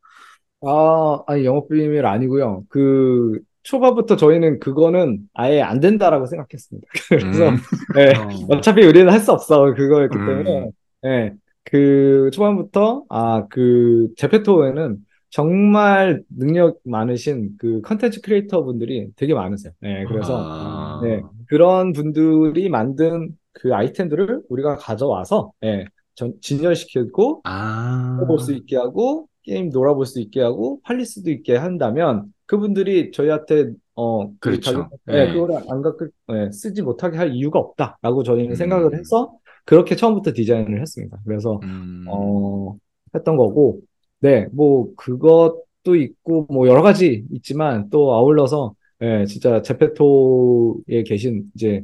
아, 0.63 1.23
아니, 1.27 1.45
영업 1.45 1.69
비밀 1.69 2.07
아니고요. 2.07 2.65
그, 2.69 3.39
초반부터 3.65 4.17
저희는 4.17 4.61
그거는 4.61 5.21
아예 5.35 5.63
안 5.63 5.81
된다라고 5.81 6.27
생각했습니다. 6.27 6.87
그래서, 7.11 7.51
음. 7.51 7.57
예, 7.99 8.15
어. 8.17 8.29
어차피 8.57 8.85
우리는 8.87 9.11
할 9.13 9.21
수 9.21 9.33
없어. 9.33 9.75
그거였기 9.75 10.19
음. 10.19 10.27
때문에, 10.27 10.71
예, 11.07 11.35
그 11.65 12.31
초반부터, 12.33 13.05
아, 13.11 13.47
그, 13.49 14.09
제페토에는 14.19 14.99
정말 15.31 16.23
능력 16.29 16.79
많으신 16.85 17.51
그 17.59 17.81
컨텐츠 17.83 18.21
크리에이터 18.23 18.65
분들이 18.65 19.09
되게 19.17 19.35
많으세요. 19.35 19.73
예, 19.85 20.05
그래서, 20.09 20.37
아. 20.39 21.01
네, 21.03 21.23
그런 21.49 21.93
분들이 21.93 22.69
만든 22.69 23.37
그 23.53 23.75
아이템들을 23.75 24.43
우리가 24.51 24.77
가져와서, 24.77 25.53
예, 25.65 25.87
전, 26.15 26.35
진열시키고, 26.43 27.41
아. 27.45 28.19
해볼 28.23 28.39
수 28.41 28.53
있게 28.53 28.77
하고, 28.77 29.27
게임 29.43 29.71
놀아볼 29.71 30.07
수 30.07 30.21
있게 30.21 30.41
하고, 30.43 30.81
팔릴 30.85 31.07
수도 31.07 31.31
있게 31.31 31.57
한다면, 31.57 32.27
그분들이 32.55 33.11
저희한테, 33.11 33.73
어, 33.95 34.29
그 34.39 34.51
그렇죠. 34.51 34.89
네. 35.07 35.27
네, 35.27 35.33
그거를 35.33 35.57
안 35.69 35.83
갖고, 35.83 36.07
네, 36.29 36.51
쓰지 36.53 36.83
못하게 36.83 37.17
할 37.17 37.35
이유가 37.35 37.59
없다라고 37.59 38.23
저희는 38.23 38.51
음. 38.51 38.55
생각을 38.55 38.97
해서, 38.99 39.37
그렇게 39.65 39.97
처음부터 39.97 40.33
디자인을 40.33 40.81
했습니다. 40.81 41.19
그래서, 41.25 41.61
음. 41.65 42.05
어, 42.09 42.77
했던 43.15 43.37
거고, 43.37 43.81
네, 44.21 44.47
뭐, 44.53 44.95
그것도 44.97 45.97
있고, 45.97 46.47
뭐, 46.49 46.69
여러 46.69 46.83
가지 46.83 47.25
있지만, 47.33 47.91
또 47.91 48.15
아울러서, 48.15 48.75
예, 49.03 49.27
진짜 49.27 49.61
제페토에 49.63 51.03
계신, 51.05 51.51
이제, 51.55 51.83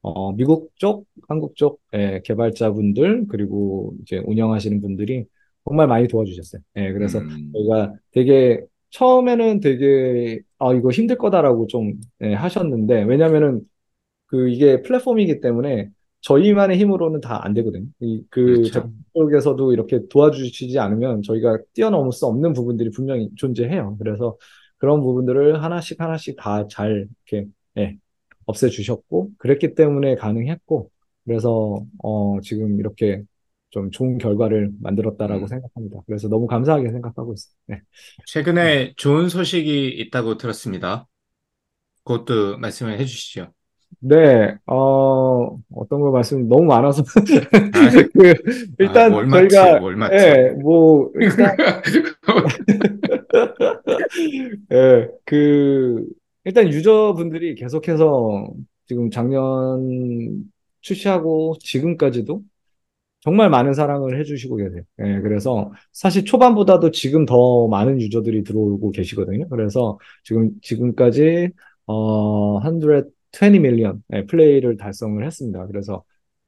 어, 0.00 0.32
미국 0.32 0.70
쪽, 0.76 1.06
한국 1.28 1.56
쪽, 1.56 1.80
예, 1.94 2.20
개발자분들, 2.24 3.26
그리고 3.28 3.94
이제 4.02 4.22
운영하시는 4.26 4.80
분들이 4.80 5.26
정말 5.64 5.86
많이 5.86 6.08
도와주셨어요. 6.08 6.62
예, 6.76 6.92
그래서 6.92 7.18
음. 7.20 7.50
저희가 7.52 7.94
되게, 8.10 8.60
처음에는 8.92 9.60
되게, 9.60 10.40
아, 10.60 10.74
이거 10.74 10.90
힘들 10.90 11.18
거다라고 11.18 11.68
좀, 11.68 11.94
예, 12.22 12.34
하셨는데, 12.34 13.04
왜냐면은, 13.04 13.62
그, 14.26 14.48
이게 14.50 14.82
플랫폼이기 14.82 15.40
때문에, 15.40 15.90
저희만의 16.22 16.78
힘으로는 16.78 17.20
다 17.20 17.40
안 17.44 17.54
되거든요. 17.54 17.86
이, 18.00 18.24
그, 18.30 18.70
그렇죠. 18.72 18.92
쪽에서도 19.14 19.72
이렇게 19.72 20.00
도와주시지 20.10 20.78
않으면 20.78 21.22
저희가 21.22 21.58
뛰어넘을 21.74 22.12
수 22.12 22.26
없는 22.26 22.52
부분들이 22.54 22.90
분명히 22.90 23.30
존재해요. 23.36 23.96
그래서 23.98 24.36
그런 24.78 25.00
부분들을 25.02 25.62
하나씩 25.62 26.00
하나씩 26.00 26.36
다 26.36 26.66
잘 26.68 27.08
이렇게 27.30 27.48
예, 27.78 27.96
없애주셨고 28.46 29.30
그랬기 29.38 29.74
때문에 29.74 30.16
가능했고 30.16 30.90
그래서 31.24 31.84
어, 32.02 32.40
지금 32.42 32.78
이렇게 32.80 33.22
좀 33.72 33.90
좋은 33.90 34.18
결과를 34.18 34.70
만들었다라고 34.80 35.44
음. 35.44 35.46
생각합니다. 35.46 36.00
그래서 36.06 36.28
너무 36.28 36.46
감사하게 36.46 36.90
생각하고 36.90 37.32
있어요. 37.32 37.54
네. 37.68 37.80
최근에 38.26 38.92
좋은 38.96 39.30
소식이 39.30 39.88
있다고 39.88 40.36
들었습니다. 40.36 41.06
그것도 42.04 42.58
말씀을 42.58 43.00
해주시죠. 43.00 43.50
네, 44.00 44.54
어, 44.66 45.56
어떤 45.74 46.00
거 46.00 46.10
말씀 46.10 46.48
너무 46.48 46.64
많아서 46.64 47.02
그 48.12 48.30
아, 48.30 48.34
일단 48.78 49.12
뭘 49.12 49.26
맞지, 49.26 49.48
저희가 49.48 49.80
뭘 49.80 49.96
맞지. 49.96 50.16
예, 50.16 50.50
뭐 50.60 51.10
일단 51.14 51.56
예, 54.72 55.08
그, 55.24 56.04
일단 56.44 56.68
유저분들이 56.68 57.54
계속해서 57.54 58.52
지금 58.86 59.10
작년 59.10 60.44
출시하고 60.80 61.56
지금까지도 61.60 62.42
정말 63.22 63.50
많은 63.50 63.72
사랑을 63.72 64.18
해주시고 64.18 64.56
계세요. 64.56 64.82
예, 65.00 65.20
그래서 65.20 65.70
사실 65.92 66.24
초반보다도 66.24 66.90
지금 66.90 67.24
더 67.24 67.68
많은 67.68 68.00
유저들이 68.00 68.42
들어오고 68.42 68.90
계시거든요. 68.90 69.48
그래서 69.48 69.96
지금, 70.24 70.50
지금까지, 70.60 71.50
어, 71.86 72.58
120 72.60 73.62
밀리언 73.62 74.02
예, 74.14 74.26
플레이를 74.26 74.76
달성을 74.76 75.24
했습니다. 75.24 75.66
그래서, 75.68 76.02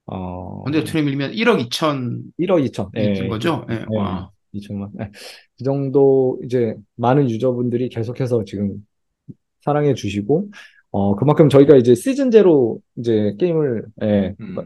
어, 0.06 0.64
근데 0.64 0.82
트레 0.82 1.02
밀리면 1.02 1.32
1억 1.32 1.60
2천 1.60 2.22
1억 2.38 2.64
2천. 2.64 2.90
인 2.96 3.28
거죠? 3.28 3.64
예, 3.70 3.74
예, 3.74 3.96
와. 3.96 4.30
2천만. 4.52 4.90
예. 5.00 5.10
그 5.56 5.64
정도 5.64 6.40
이제 6.44 6.74
많은 6.96 7.30
유저분들이 7.30 7.88
계속해서 7.88 8.44
지금 8.44 8.84
사랑해 9.60 9.94
주시고, 9.94 10.48
어, 10.90 11.14
그만큼 11.14 11.48
저희가 11.48 11.76
이제 11.76 11.94
시즌제로 11.94 12.80
이제 12.96 13.34
게임을, 13.38 13.86
예, 14.02 14.34
음. 14.40 14.56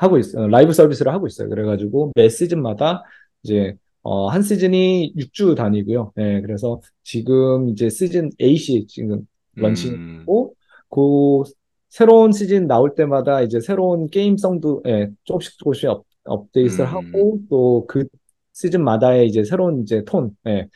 하고 0.00 0.18
있어요. 0.18 0.48
라이브 0.48 0.72
서비스를 0.72 1.12
하고 1.12 1.26
있어요. 1.26 1.48
그래가지고 1.48 2.12
매 2.16 2.28
시즌마다 2.28 3.02
이제 3.42 3.74
어, 4.02 4.28
한 4.28 4.42
시즌이 4.42 5.14
6주 5.16 5.54
단위고요. 5.56 6.12
예, 6.18 6.40
그래서 6.40 6.80
지금 7.02 7.68
이제 7.68 7.90
시즌 7.90 8.30
8이 8.38 8.88
지금 8.88 9.26
런칭이고 9.56 10.54
그 10.90 11.42
새로운 11.88 12.32
시즌 12.32 12.66
나올 12.66 12.94
때마다 12.94 13.42
이제 13.42 13.60
새로운 13.60 14.06
게임성도 14.08 14.82
예, 14.86 15.10
조금씩 15.24 15.58
조금씩 15.58 15.88
업, 15.90 16.04
업데이트를 16.24 16.86
음. 16.86 16.90
하고 16.90 17.38
또 17.50 17.84
그 17.88 18.04
시즌마다의 18.52 19.26
이제 19.28 19.44
새로운 19.44 19.82
이제 19.82 20.02
톤, 20.04 20.36
예, 20.46 20.66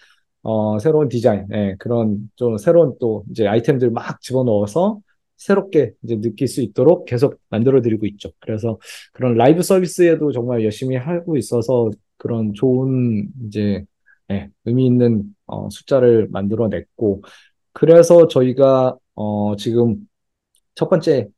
어, 0.42 0.78
새로운 0.78 1.08
디자인, 1.08 1.46
예, 1.52 1.74
그런 1.78 2.30
좀 2.36 2.56
새로운 2.58 2.94
또 3.00 3.24
이제 3.30 3.46
아이템들 3.46 3.90
막 3.90 4.20
집어넣어서 4.20 5.00
새롭게 5.36 5.92
이제 6.02 6.20
느낄 6.20 6.48
수 6.48 6.62
있도록 6.62 7.04
계속 7.06 7.38
만들어 7.50 7.80
드리고 7.82 8.06
있죠. 8.06 8.30
그래서 8.40 8.78
그런 9.12 9.34
라이브 9.34 9.62
서비스에도 9.62 10.32
정말 10.32 10.64
열심히 10.64 10.96
하고 10.96 11.36
있어서 11.36 11.90
그런 12.16 12.54
좋은 12.54 13.28
이제 13.46 13.84
예, 14.30 14.48
의미 14.64 14.86
있는 14.86 15.24
어, 15.46 15.68
숫자를 15.70 16.28
만들어 16.30 16.68
냈고 16.68 17.22
그래서 17.72 18.28
저희가 18.28 18.96
어, 19.14 19.56
지금 19.56 19.96
첫 20.74 20.88
번째 20.88 21.28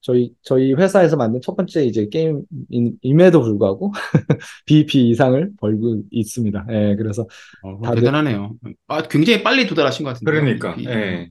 저희 0.00 0.34
저희 0.42 0.72
회사에서 0.74 1.16
만든 1.16 1.40
첫 1.40 1.54
번째 1.54 1.84
이제 1.84 2.08
게임임에도 2.08 3.40
불구하고 3.40 3.92
BP 4.66 5.10
이상을 5.10 5.52
벌고 5.60 6.02
있습니다. 6.10 6.66
예, 6.70 6.96
그래서 6.96 7.26
어, 7.62 7.80
다들- 7.82 8.00
대단하네요. 8.00 8.56
아, 8.88 9.02
굉장히 9.02 9.44
빨리 9.44 9.66
도달하신 9.68 10.04
것 10.04 10.14
같은데요. 10.14 10.58
그러니까, 10.58 10.76
예. 10.80 10.84
예. 10.84 10.94
네, 10.96 11.28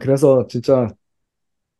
그래서 0.00 0.46
진짜 0.48 0.88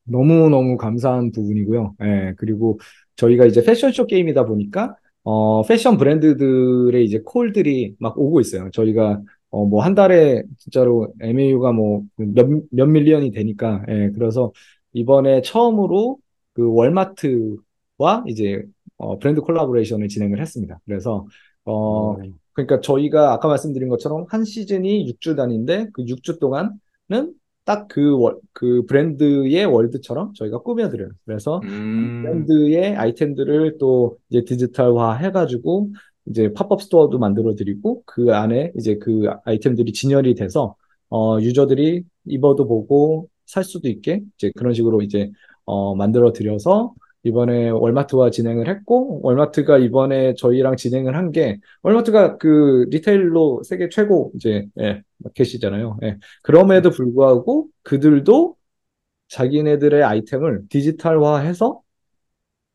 너무너무 0.04 0.76
감사한 0.76 1.32
부분이고요. 1.32 1.96
예, 2.02 2.34
그리고 2.36 2.78
저희가 3.16 3.46
이제 3.46 3.62
패션쇼 3.62 4.06
게임이다 4.06 4.46
보니까, 4.46 4.96
어, 5.24 5.62
패션 5.62 5.96
브랜드들의 5.98 7.04
이제 7.04 7.20
콜들이 7.24 7.94
막 7.98 8.18
오고 8.18 8.40
있어요. 8.40 8.70
저희가, 8.72 9.22
어, 9.50 9.64
뭐 9.66 9.82
한 9.82 9.94
달에 9.94 10.42
진짜로 10.58 11.12
MAU가 11.20 11.72
뭐 11.72 12.02
몇, 12.16 12.48
몇 12.70 12.86
밀리언이 12.86 13.30
되니까, 13.32 13.84
예, 13.88 14.10
그래서 14.14 14.52
이번에 14.92 15.42
처음으로 15.42 16.18
그 16.54 16.72
월마트와 16.72 18.24
이제, 18.26 18.62
어, 18.96 19.18
브랜드 19.18 19.40
콜라보레이션을 19.40 20.08
진행을 20.08 20.40
했습니다. 20.40 20.78
그래서, 20.84 21.26
어, 21.64 22.16
그러니까 22.54 22.80
저희가 22.80 23.32
아까 23.32 23.48
말씀드린 23.48 23.88
것처럼 23.88 24.26
한 24.28 24.44
시즌이 24.44 25.06
6주 25.08 25.36
단위인데 25.36 25.88
그 25.92 26.04
6주 26.06 26.38
동안은 26.38 27.32
딱그 27.64 28.18
그 28.52 28.84
브랜드의 28.86 29.64
월드처럼 29.66 30.34
저희가 30.34 30.58
꾸며드려요. 30.58 31.10
그래서 31.24 31.60
음. 31.64 32.22
브랜드의 32.22 32.96
아이템들을 32.96 33.78
또 33.78 34.18
이제 34.30 34.44
디지털화 34.44 35.14
해가지고 35.16 35.90
이제 36.26 36.52
팝업 36.52 36.82
스토어도 36.82 37.18
만들어 37.18 37.54
드리고 37.54 38.02
그 38.06 38.34
안에 38.34 38.72
이제 38.76 38.96
그 38.98 39.26
아이템들이 39.44 39.92
진열이 39.92 40.34
돼서 40.34 40.76
어 41.10 41.38
유저들이 41.40 42.04
입어도 42.26 42.66
보고 42.66 43.28
살 43.46 43.64
수도 43.64 43.88
있게 43.88 44.22
이제 44.36 44.50
그런 44.56 44.72
식으로 44.74 45.02
이제 45.02 45.30
어 45.64 45.94
만들어 45.94 46.32
드려서 46.32 46.94
이번에 47.24 47.70
월마트와 47.70 48.30
진행을 48.30 48.68
했고 48.68 49.20
월마트가 49.22 49.78
이번에 49.78 50.34
저희랑 50.34 50.76
진행을 50.76 51.16
한 51.16 51.32
게 51.32 51.58
월마트가 51.82 52.36
그 52.38 52.86
리테일로 52.90 53.62
세계 53.64 53.88
최고 53.88 54.32
이제 54.36 54.66
예, 54.80 55.02
마켓이잖아요. 55.18 55.98
예. 56.02 56.18
그럼에도 56.42 56.90
불구하고 56.90 57.68
그들도 57.84 58.56
자기네들의 59.28 60.02
아이템을 60.04 60.68
디지털화해서 60.68 61.82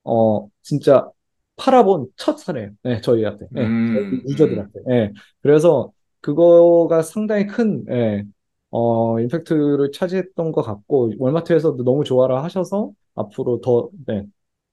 어 0.03 0.47
진짜 0.61 1.09
팔아본 1.57 2.07
첫 2.15 2.37
사례예요. 2.39 2.71
네, 2.83 3.01
저희한테, 3.01 3.47
예, 3.57 3.61
음, 3.61 4.21
저희 4.21 4.31
유저들한테. 4.33 4.79
예. 4.91 5.13
그래서 5.41 5.91
그거가 6.21 7.01
상당히 7.01 7.47
큰 7.47 7.83
예, 7.89 8.23
어 8.69 9.19
임팩트를 9.19 9.91
차지했던 9.91 10.51
것 10.51 10.61
같고 10.61 11.11
월마트에서도 11.17 11.83
너무 11.83 12.03
좋아라 12.03 12.43
하셔서 12.43 12.91
앞으로 13.15 13.61
더 13.61 13.89
네, 14.05 14.23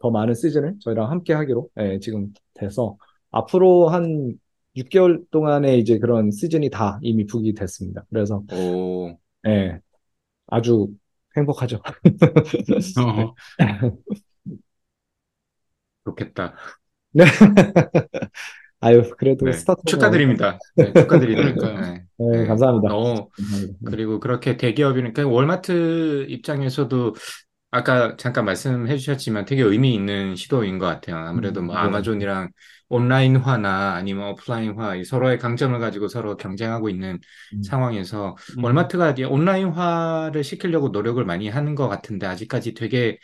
더 0.04 0.10
많은 0.10 0.34
시즌을 0.34 0.74
저희랑 0.80 1.10
함께 1.10 1.32
하기로 1.32 1.70
예, 1.78 1.98
지금 1.98 2.34
돼서 2.52 2.98
앞으로 3.30 3.88
한 3.88 4.34
6개월 4.76 5.24
동안의 5.30 5.78
이제 5.78 5.98
그런 5.98 6.30
시즌이 6.30 6.68
다 6.68 6.98
이미 7.00 7.24
북이 7.24 7.54
됐습니다. 7.54 8.04
그래서 8.10 8.42
오. 8.52 9.16
예, 9.46 9.80
아주 10.48 10.88
행복하죠. 11.38 11.80
어, 13.00 13.34
좋겠다. 16.04 16.54
네. 17.12 17.24
아유, 18.80 19.10
그래도 19.16 19.46
네. 19.46 19.52
스타트 19.52 19.80
축하드립니다. 19.86 20.58
네, 20.76 20.92
축하드립니다. 20.92 21.80
네. 21.80 22.04
네, 22.18 22.38
네. 22.40 22.46
감사합니다. 22.46 22.88
너무 22.90 23.30
감사합니다. 23.34 23.78
네. 23.80 23.90
그리고 23.90 24.20
그렇게 24.20 24.58
대기업이니까 24.58 25.26
월마트 25.26 26.26
입장에서도 26.28 27.14
아까 27.74 28.16
잠깐 28.16 28.44
말씀해 28.44 28.96
주셨지만 28.96 29.46
되게 29.46 29.62
의미 29.62 29.94
있는 29.94 30.36
시도인 30.36 30.78
것 30.78 30.86
같아요. 30.86 31.16
아무래도 31.16 31.60
뭐 31.60 31.74
음, 31.74 31.80
네. 31.80 31.86
아마존이랑 31.88 32.50
온라인화나 32.88 33.94
아니면 33.94 34.28
오프라인화 34.30 34.94
이 34.94 35.04
서로의 35.04 35.38
강점을 35.40 35.76
가지고 35.80 36.06
서로 36.06 36.36
경쟁하고 36.36 36.88
있는 36.88 37.18
음. 37.52 37.62
상황에서 37.64 38.36
음. 38.56 38.62
월마트가 38.62 39.10
이제 39.10 39.24
온라인화를 39.24 40.44
시키려고 40.44 40.90
노력을 40.90 41.22
많이 41.24 41.48
하는 41.48 41.74
것 41.74 41.88
같은데 41.88 42.26
아직까지 42.28 42.74
되게 42.74 43.18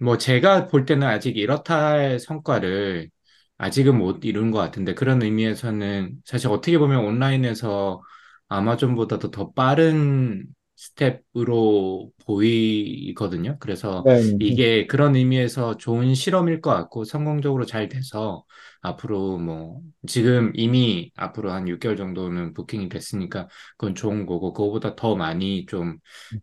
뭐 0.00 0.18
제가 0.18 0.66
볼 0.66 0.86
때는 0.86 1.06
아직 1.06 1.36
이렇다 1.36 1.90
할 1.92 2.18
성과를 2.18 3.10
아직은 3.58 3.96
못 3.96 4.24
이룬 4.24 4.50
것 4.50 4.58
같은데 4.58 4.94
그런 4.94 5.22
의미에서는 5.22 6.16
사실 6.24 6.48
어떻게 6.48 6.78
보면 6.78 7.04
온라인에서 7.04 8.02
아마존보다도 8.48 9.30
더 9.30 9.52
빠른 9.52 10.46
스텝으로 10.76 12.10
보이거든요. 12.26 13.56
그래서 13.60 14.06
네, 14.06 14.22
네. 14.22 14.38
이게 14.38 14.86
그런 14.86 15.14
의미에서 15.16 15.76
좋은 15.76 16.14
실험일 16.14 16.60
것 16.60 16.70
같고 16.72 17.04
성공적으로 17.04 17.64
잘 17.66 17.88
돼서 17.88 18.44
앞으로 18.82 19.38
뭐 19.38 19.80
지금 20.06 20.52
이미 20.54 21.10
앞으로 21.16 21.52
한 21.52 21.68
6개월 21.68 21.96
정도는 21.96 22.54
부킹이 22.54 22.88
됐으니까 22.88 23.48
그건 23.78 23.94
좋은 23.94 24.26
거고 24.26 24.52
그거보다 24.52 24.94
더 24.96 25.16
많이 25.16 25.64
좀 25.66 25.98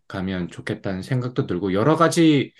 가면 0.08 0.48
좋겠다는 0.48 1.02
생각도 1.02 1.46
들고 1.46 1.72
여러 1.74 1.96
가지 1.96 2.52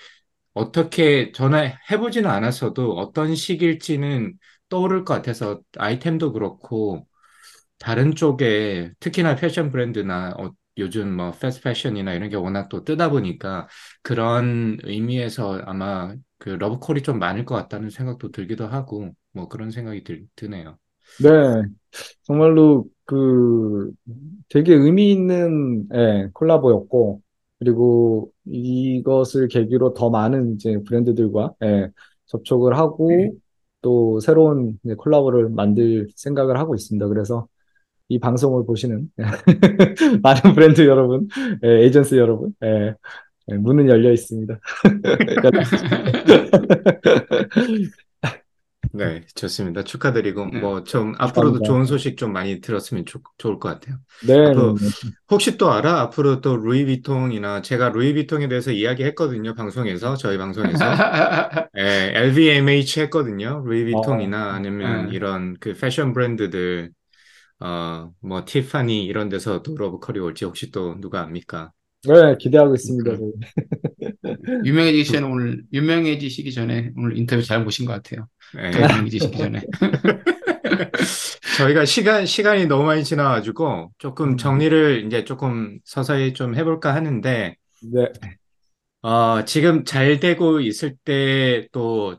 어떻게 0.54 1.32
전에 1.32 1.76
해보지는 1.90 2.30
않았어도 2.30 2.92
어떤 2.98 3.34
시기일지는 3.34 4.34
떠오를 4.68 5.04
것 5.04 5.14
같아서 5.14 5.60
아이템도 5.78 6.32
그렇고 6.32 7.06
다른 7.78 8.14
쪽에 8.14 8.92
특히나 9.00 9.36
패션 9.36 9.70
브랜드나 9.72 10.34
어, 10.38 10.52
요즘 10.78 11.14
뭐 11.16 11.32
패스트 11.32 11.62
패션이나 11.64 12.14
이런 12.14 12.28
게 12.30 12.36
워낙 12.36 12.68
또 12.68 12.84
뜨다 12.84 13.10
보니까 13.10 13.68
그런 14.02 14.78
의미에서 14.84 15.60
아마 15.66 16.14
그 16.38 16.50
러브콜이 16.50 17.02
좀 17.02 17.18
많을 17.18 17.44
것 17.44 17.54
같다는 17.54 17.90
생각도 17.90 18.30
들기도 18.30 18.66
하고 18.66 19.10
뭐 19.32 19.48
그런 19.48 19.70
생각이 19.70 20.02
들, 20.04 20.26
드네요. 20.36 20.78
네, 21.18 21.28
정말로 22.22 22.86
그 23.04 23.92
되게 24.48 24.74
의미 24.74 25.12
있는 25.12 25.88
예, 25.94 26.28
콜라보였고 26.34 27.22
그리고 27.58 28.32
이것을 28.46 29.48
계기로 29.48 29.94
더 29.94 30.10
많은 30.10 30.54
이제 30.54 30.78
브랜드들과 30.86 31.54
예, 31.64 31.90
접촉을 32.26 32.76
하고 32.78 33.34
또 33.82 34.20
새로운 34.20 34.78
콜라보를 34.98 35.50
만들 35.50 36.08
생각을 36.16 36.58
하고 36.58 36.74
있습니다. 36.74 37.06
그래서 37.08 37.46
이 38.12 38.18
방송을 38.18 38.66
보시는 38.66 39.08
많은 40.22 40.54
브랜드 40.54 40.86
여러분, 40.86 41.28
예, 41.64 41.84
에이전시 41.84 42.18
여러분, 42.18 42.52
예, 42.62 42.94
예, 43.50 43.54
문은 43.54 43.88
열려 43.88 44.12
있습니다. 44.12 44.58
네, 48.94 49.22
좋습니다. 49.34 49.84
축하드리고 49.84 50.50
네. 50.52 50.60
뭐좀 50.60 51.14
앞으로도 51.16 51.60
감사합니다. 51.60 51.66
좋은 51.66 51.86
소식 51.86 52.18
좀 52.18 52.34
많이 52.34 52.60
들었으면 52.60 53.06
좋, 53.06 53.22
좋을 53.38 53.58
것 53.58 53.70
같아요. 53.70 53.96
네, 54.26 54.48
앞으로 54.48 54.74
네, 54.74 54.86
혹시 55.30 55.56
또 55.56 55.72
알아? 55.72 56.00
앞으로 56.00 56.42
또 56.42 56.58
루이비통이나 56.58 57.62
제가 57.62 57.88
루이비통에 57.88 58.48
대해서 58.48 58.70
이야기했거든요. 58.70 59.54
방송에서 59.54 60.16
저희 60.16 60.36
방송에서 60.36 60.84
예, 61.78 62.12
LVMH 62.14 63.00
했거든요. 63.00 63.62
루이비통이나 63.64 64.48
어, 64.48 64.50
아니면 64.50 65.06
네. 65.06 65.16
이런 65.16 65.56
그 65.58 65.72
패션 65.72 66.12
브랜드들 66.12 66.90
어, 67.64 68.12
뭐 68.20 68.44
티파니 68.44 69.04
이런 69.04 69.28
데서 69.28 69.62
또 69.62 69.76
러브컬이 69.76 70.18
올지 70.18 70.44
혹시 70.44 70.70
또 70.70 71.00
누가 71.00 71.22
압니까? 71.22 71.72
네, 72.04 72.36
기대하고 72.38 72.74
있습니다. 72.74 73.10
그- 73.12 73.16
저희. 73.16 73.32
유명해지기 74.64 75.04
전에 75.04 75.26
오늘 75.26 75.62
유명해지시기 75.72 76.52
전에 76.52 76.90
오늘 76.96 77.16
인터뷰 77.16 77.42
잘 77.42 77.64
보신 77.64 77.86
것 77.86 77.92
같아요. 77.92 78.26
예. 78.58 78.70
더 78.72 78.80
유명해지시기 78.82 79.38
전에. 79.38 79.60
저희가 81.58 81.84
시간, 81.84 82.26
시간이 82.26 82.66
너무 82.66 82.84
많이 82.84 83.04
지나가지고 83.04 83.92
조금 83.98 84.30
음. 84.30 84.36
정리를 84.36 85.04
이제 85.06 85.24
조금 85.24 85.78
서서히 85.84 86.32
좀 86.32 86.54
해볼까 86.56 86.94
하는데, 86.94 87.56
네, 87.82 88.06
어, 89.02 89.44
지금 89.44 89.84
잘 89.84 90.20
되고 90.20 90.60
있을 90.60 90.96
때 91.04 91.68
또 91.72 92.16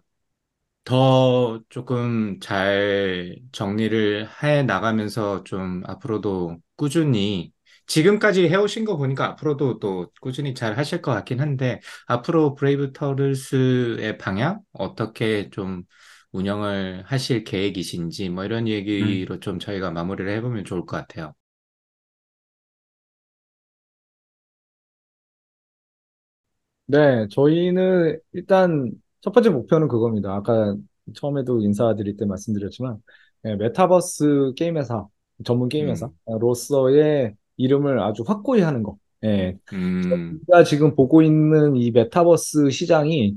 더 0.85 1.61
조금 1.69 2.39
잘 2.41 3.37
정리를 3.53 4.27
해 4.43 4.63
나가면서 4.63 5.43
좀 5.45 5.81
앞으로도 5.85 6.57
꾸준히 6.75 7.53
지금까지 7.87 8.49
해오신 8.49 8.83
거 8.85 8.97
보니까 8.97 9.25
앞으로도 9.31 9.79
또 9.79 10.11
꾸준히 10.21 10.53
잘 10.53 10.77
하실 10.77 11.01
것 11.01 11.11
같긴 11.13 11.39
한데 11.39 11.79
앞으로 12.07 12.55
브레이브 12.55 12.91
터틀스의 12.93 14.17
방향 14.17 14.61
어떻게 14.73 15.49
좀 15.51 15.83
운영을 16.33 17.03
하실 17.05 17.43
계획이신지 17.45 18.29
뭐 18.29 18.43
이런 18.43 18.67
얘기로 18.67 19.39
좀 19.39 19.59
저희가 19.59 19.91
마무리를 19.91 20.29
해보면 20.37 20.65
좋을 20.65 20.85
것 20.85 20.97
같아요. 20.97 21.33
네, 26.85 27.27
저희는 27.29 28.19
일단 28.33 28.91
첫 29.23 29.31
번째 29.31 29.49
목표는 29.51 29.87
그겁니다. 29.87 30.35
아까 30.35 30.75
처음에도 31.15 31.61
인사드릴 31.61 32.17
때 32.17 32.25
말씀드렸지만, 32.25 33.01
네, 33.43 33.55
메타버스 33.55 34.53
게임 34.57 34.77
회사, 34.77 35.07
전문 35.45 35.69
게임 35.69 35.87
음. 35.87 35.95
회사로서의 36.27 37.33
이름을 37.55 38.01
아주 38.01 38.23
확고히 38.27 38.61
하는 38.61 38.83
거. 38.83 38.97
예, 39.23 39.57
음, 39.71 40.39
우리가 40.47 40.65
지금 40.65 40.93
보고 40.95 41.21
있는 41.21 41.77
이 41.77 41.91
메타버스 41.91 42.69
시장이 42.69 43.35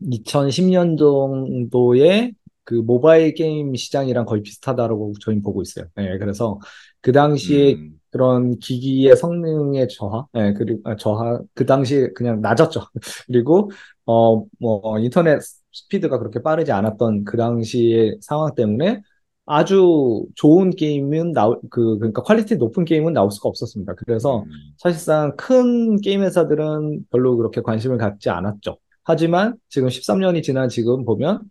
2010년 0.00 0.96
정도의 0.96 2.32
그 2.64 2.74
모바일 2.74 3.34
게임 3.34 3.74
시장이랑 3.74 4.24
거의 4.24 4.42
비슷하다라고 4.42 5.14
저희는 5.20 5.42
보고 5.42 5.62
있어요. 5.62 5.86
예, 5.98 6.18
그래서 6.18 6.58
그 7.00 7.12
당시에 7.12 7.74
음, 7.74 8.00
그런 8.10 8.58
기기의 8.58 9.16
성능의 9.16 9.88
저하, 9.88 10.26
예, 10.36 10.52
그리고 10.56 10.80
아, 10.84 10.96
저하 10.96 11.40
그 11.54 11.66
당시에 11.66 12.08
그냥 12.14 12.40
낮았죠. 12.40 12.80
그리고 13.26 13.70
어 14.06 14.44
뭐 14.60 14.98
인터넷 14.98 15.40
스피드가 15.72 16.18
그렇게 16.18 16.42
빠르지 16.42 16.72
않았던 16.72 17.24
그 17.24 17.36
당시의 17.36 18.18
상황 18.20 18.54
때문에 18.54 19.02
아주 19.46 20.24
좋은 20.36 20.70
게임은 20.70 21.32
나올 21.32 21.60
그 21.70 21.98
그러니까 21.98 22.22
퀄리티 22.22 22.56
높은 22.56 22.84
게임은 22.84 23.12
나올 23.12 23.30
수가 23.30 23.48
없었습니다. 23.50 23.94
그래서 23.96 24.40
음, 24.42 24.46
사실상 24.78 25.36
큰 25.36 26.00
게임 26.00 26.22
회사들은 26.22 27.06
별로 27.10 27.36
그렇게 27.36 27.60
관심을 27.60 27.98
갖지 27.98 28.30
않았죠. 28.30 28.78
하지만 29.02 29.56
지금 29.68 29.88
13년이 29.88 30.42
지난 30.42 30.68
지금 30.70 31.04
보면 31.04 31.42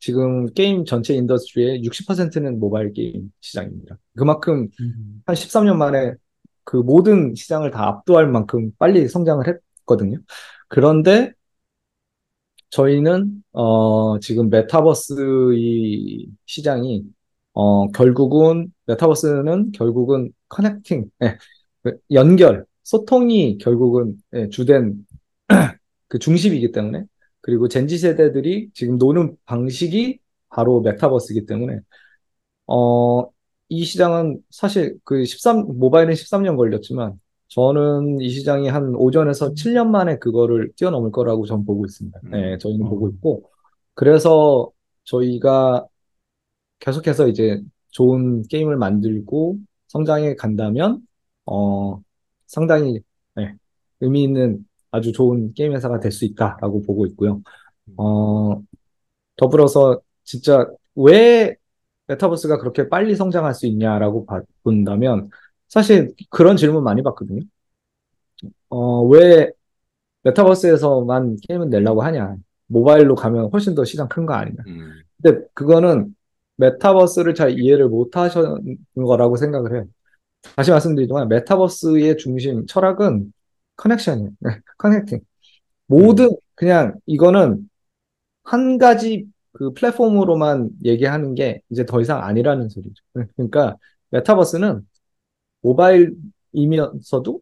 지금 0.00 0.46
게임 0.54 0.84
전체 0.84 1.14
industry의 1.14 1.82
60%는 1.84 2.58
모바일 2.58 2.92
게임 2.92 3.32
시장입니다. 3.40 3.98
그만큼 4.16 4.68
한 5.26 5.34
13년 5.36 5.76
만에 5.76 6.14
그 6.64 6.76
모든 6.76 7.34
시장을 7.34 7.70
다 7.70 7.86
압도할 7.88 8.28
만큼 8.28 8.72
빨리 8.78 9.08
성장을 9.08 9.44
했거든요. 9.46 10.18
그런데 10.68 11.32
저희는 12.70 13.42
어 13.52 14.18
지금 14.20 14.48
메타버스 14.48 15.54
이 15.56 16.28
시장이 16.46 17.04
어 17.52 17.90
결국은 17.90 18.72
메타버스는 18.86 19.72
결국은 19.72 20.32
커넥팅, 20.48 21.10
예, 21.22 21.36
그 21.82 21.98
연결, 22.12 22.64
소통이 22.84 23.58
결국은 23.58 24.16
예, 24.34 24.48
주된 24.48 25.04
그 26.08 26.18
중심이기 26.18 26.72
때문에 26.72 27.04
그리고 27.40 27.68
젠지 27.68 27.98
세대들이 27.98 28.70
지금 28.74 28.98
노는 28.98 29.36
방식이 29.46 30.18
바로 30.50 30.80
메타버스이기 30.80 31.46
때문에 31.46 31.80
어, 32.66 33.28
이 33.68 33.84
시장은 33.84 34.42
사실 34.50 34.98
그 35.04 35.24
13, 35.24 35.78
모바일은 35.78 36.14
13년 36.14 36.56
걸렸지만 36.56 37.18
저는 37.48 38.20
이 38.20 38.30
시장이 38.30 38.68
한 38.68 38.94
5전에서 38.94 39.54
7년 39.56 39.90
만에 39.90 40.18
그거를 40.18 40.72
뛰어넘을 40.76 41.10
거라고 41.10 41.46
전 41.46 41.64
보고 41.64 41.84
있습니다. 41.84 42.20
네, 42.30 42.58
저희는 42.58 42.88
보고 42.88 43.08
있고. 43.08 43.50
그래서 43.94 44.70
저희가 45.04 45.86
계속해서 46.78 47.28
이제 47.28 47.60
좋은 47.90 48.42
게임을 48.42 48.76
만들고 48.76 49.58
성장해 49.88 50.36
간다면 50.36 51.00
어, 51.46 52.00
상당히 52.46 53.00
네, 53.34 53.54
의미 54.00 54.22
있는 54.22 54.64
아주 54.90 55.12
좋은 55.12 55.52
게임 55.54 55.72
회사가 55.74 56.00
될 56.00 56.10
수 56.12 56.24
있다라고 56.24 56.82
보고 56.82 57.06
있고요. 57.06 57.40
어, 57.96 58.60
더불어서 59.36 60.00
진짜 60.24 60.66
왜 60.94 61.56
메타버스가 62.08 62.58
그렇게 62.58 62.88
빨리 62.88 63.14
성장할 63.16 63.54
수 63.54 63.66
있냐라고 63.66 64.26
봐- 64.26 64.42
본다면 64.64 65.30
사실 65.68 66.14
그런 66.30 66.56
질문 66.56 66.82
많이 66.84 67.02
받거든요. 67.02 67.42
어, 68.68 69.02
왜 69.04 69.50
메타버스에서만 70.22 71.36
게임을 71.48 71.70
내려고 71.70 72.02
하냐? 72.02 72.36
모바일로 72.66 73.14
가면 73.14 73.50
훨씬 73.52 73.74
더 73.74 73.84
시장 73.84 74.08
큰 74.08 74.26
거 74.26 74.34
아니냐? 74.34 74.62
음, 74.66 74.92
근데 75.22 75.44
그거는 75.54 76.14
메타버스를 76.56 77.34
잘 77.34 77.58
이해를 77.58 77.88
못 77.88 78.16
하시는 78.16 78.76
거라고 78.94 79.36
생각을 79.36 79.74
해요. 79.74 79.86
다시 80.56 80.70
말씀드리지만 80.70 81.28
메타버스의 81.28 82.16
중심 82.18 82.66
철학은 82.66 83.32
connection이에요. 83.80 84.30
connecting. 84.78 85.20
모든 85.86 86.30
그냥 86.54 86.98
이거는 87.06 87.68
한 88.44 88.78
가지 88.78 89.26
그 89.52 89.72
플랫폼으로만 89.74 90.70
얘기하는 90.84 91.34
게 91.34 91.62
이제 91.70 91.86
더 91.86 92.00
이상 92.00 92.22
아니라는 92.24 92.68
소리죠. 92.68 93.02
그러니까 93.36 93.76
메타버스는 94.10 94.86
모바일이면서도 95.62 97.40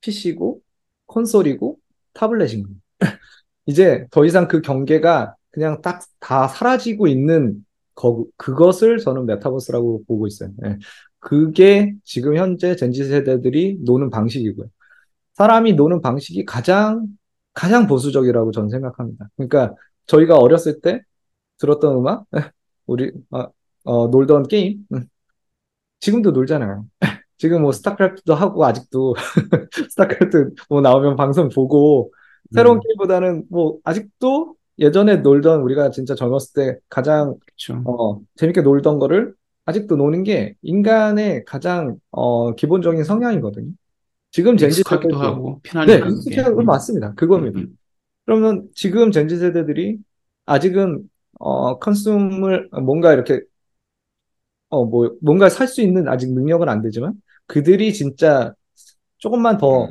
PC고 0.00 0.60
콘솔이고 1.06 1.78
타블렛인 2.14 2.62
거예요. 2.64 2.76
이제 3.66 4.06
더 4.10 4.24
이상 4.24 4.48
그 4.48 4.60
경계가 4.62 5.36
그냥 5.50 5.80
딱 5.82 6.02
다 6.20 6.48
사라지고 6.48 7.08
있는 7.08 7.64
거, 7.94 8.24
그것을 8.36 8.98
저는 8.98 9.26
메타버스라고 9.26 10.04
보고 10.06 10.26
있어요. 10.26 10.50
예. 10.64 10.78
그게 11.18 11.94
지금 12.04 12.36
현재 12.36 12.76
젠지 12.76 13.04
세대들이 13.04 13.78
노는 13.82 14.10
방식이고요. 14.10 14.68
사람이 15.34 15.74
노는 15.74 16.00
방식이 16.00 16.44
가장 16.44 17.06
가장 17.52 17.86
보수적이라고 17.86 18.52
저는 18.52 18.68
생각합니다. 18.70 19.28
그러니까 19.36 19.74
저희가 20.06 20.36
어렸을 20.38 20.80
때 20.80 21.02
들었던 21.58 21.96
음악, 21.96 22.26
우리 22.86 23.12
어, 23.30 23.46
어, 23.84 24.06
놀던 24.08 24.48
게임, 24.48 24.86
음, 24.92 25.06
지금도 26.00 26.30
놀잖아요. 26.32 26.86
지금 27.38 27.62
뭐 27.62 27.72
스타크래프트도 27.72 28.34
하고 28.34 28.64
아직도 28.64 29.14
스타크래프트 29.90 30.54
뭐 30.68 30.80
나오면 30.80 31.16
방송 31.16 31.48
보고 31.48 32.12
새로운 32.52 32.78
음. 32.78 32.80
게임보다는 32.80 33.44
뭐 33.50 33.78
아직도 33.84 34.56
예전에 34.78 35.16
놀던 35.16 35.60
우리가 35.62 35.90
진짜 35.90 36.14
젊었을 36.14 36.52
때 36.54 36.78
가장 36.88 37.36
그렇죠. 37.38 37.82
어, 37.84 38.20
재밌게 38.36 38.62
놀던 38.62 38.98
거를 38.98 39.34
아직도 39.66 39.96
노는 39.96 40.24
게 40.24 40.54
인간의 40.62 41.44
가장 41.44 41.96
어, 42.10 42.54
기본적인 42.54 43.04
성향이거든요. 43.04 43.72
지금 44.30 44.56
젠지 44.56 44.82
세대들 44.82 45.18
하고 45.20 45.60
네, 45.62 45.62
편하니까 45.70 46.06
그게. 46.08 46.36
익숙해요. 46.36 46.54
맞습니다. 46.64 47.14
그겁니다. 47.14 47.58
음, 47.60 47.64
음. 47.64 47.78
그러면 48.26 48.68
지금 48.74 49.10
Gen 49.12 49.30
Z 49.30 49.36
세대들이 49.38 49.98
아직은 50.46 51.08
어 51.40 51.78
consume을 51.78 52.70
뭔가 52.84 53.12
이렇게 53.12 53.42
어 54.68 54.84
뭐 54.86 55.16
뭔가 55.22 55.48
살 55.48 55.66
수 55.68 55.82
있는 55.82 56.08
아직 56.08 56.32
능력은 56.32 56.68
안 56.68 56.82
되지만 56.82 57.14
그들이 57.46 57.92
진짜 57.92 58.54
조금만 59.18 59.58
더 59.58 59.88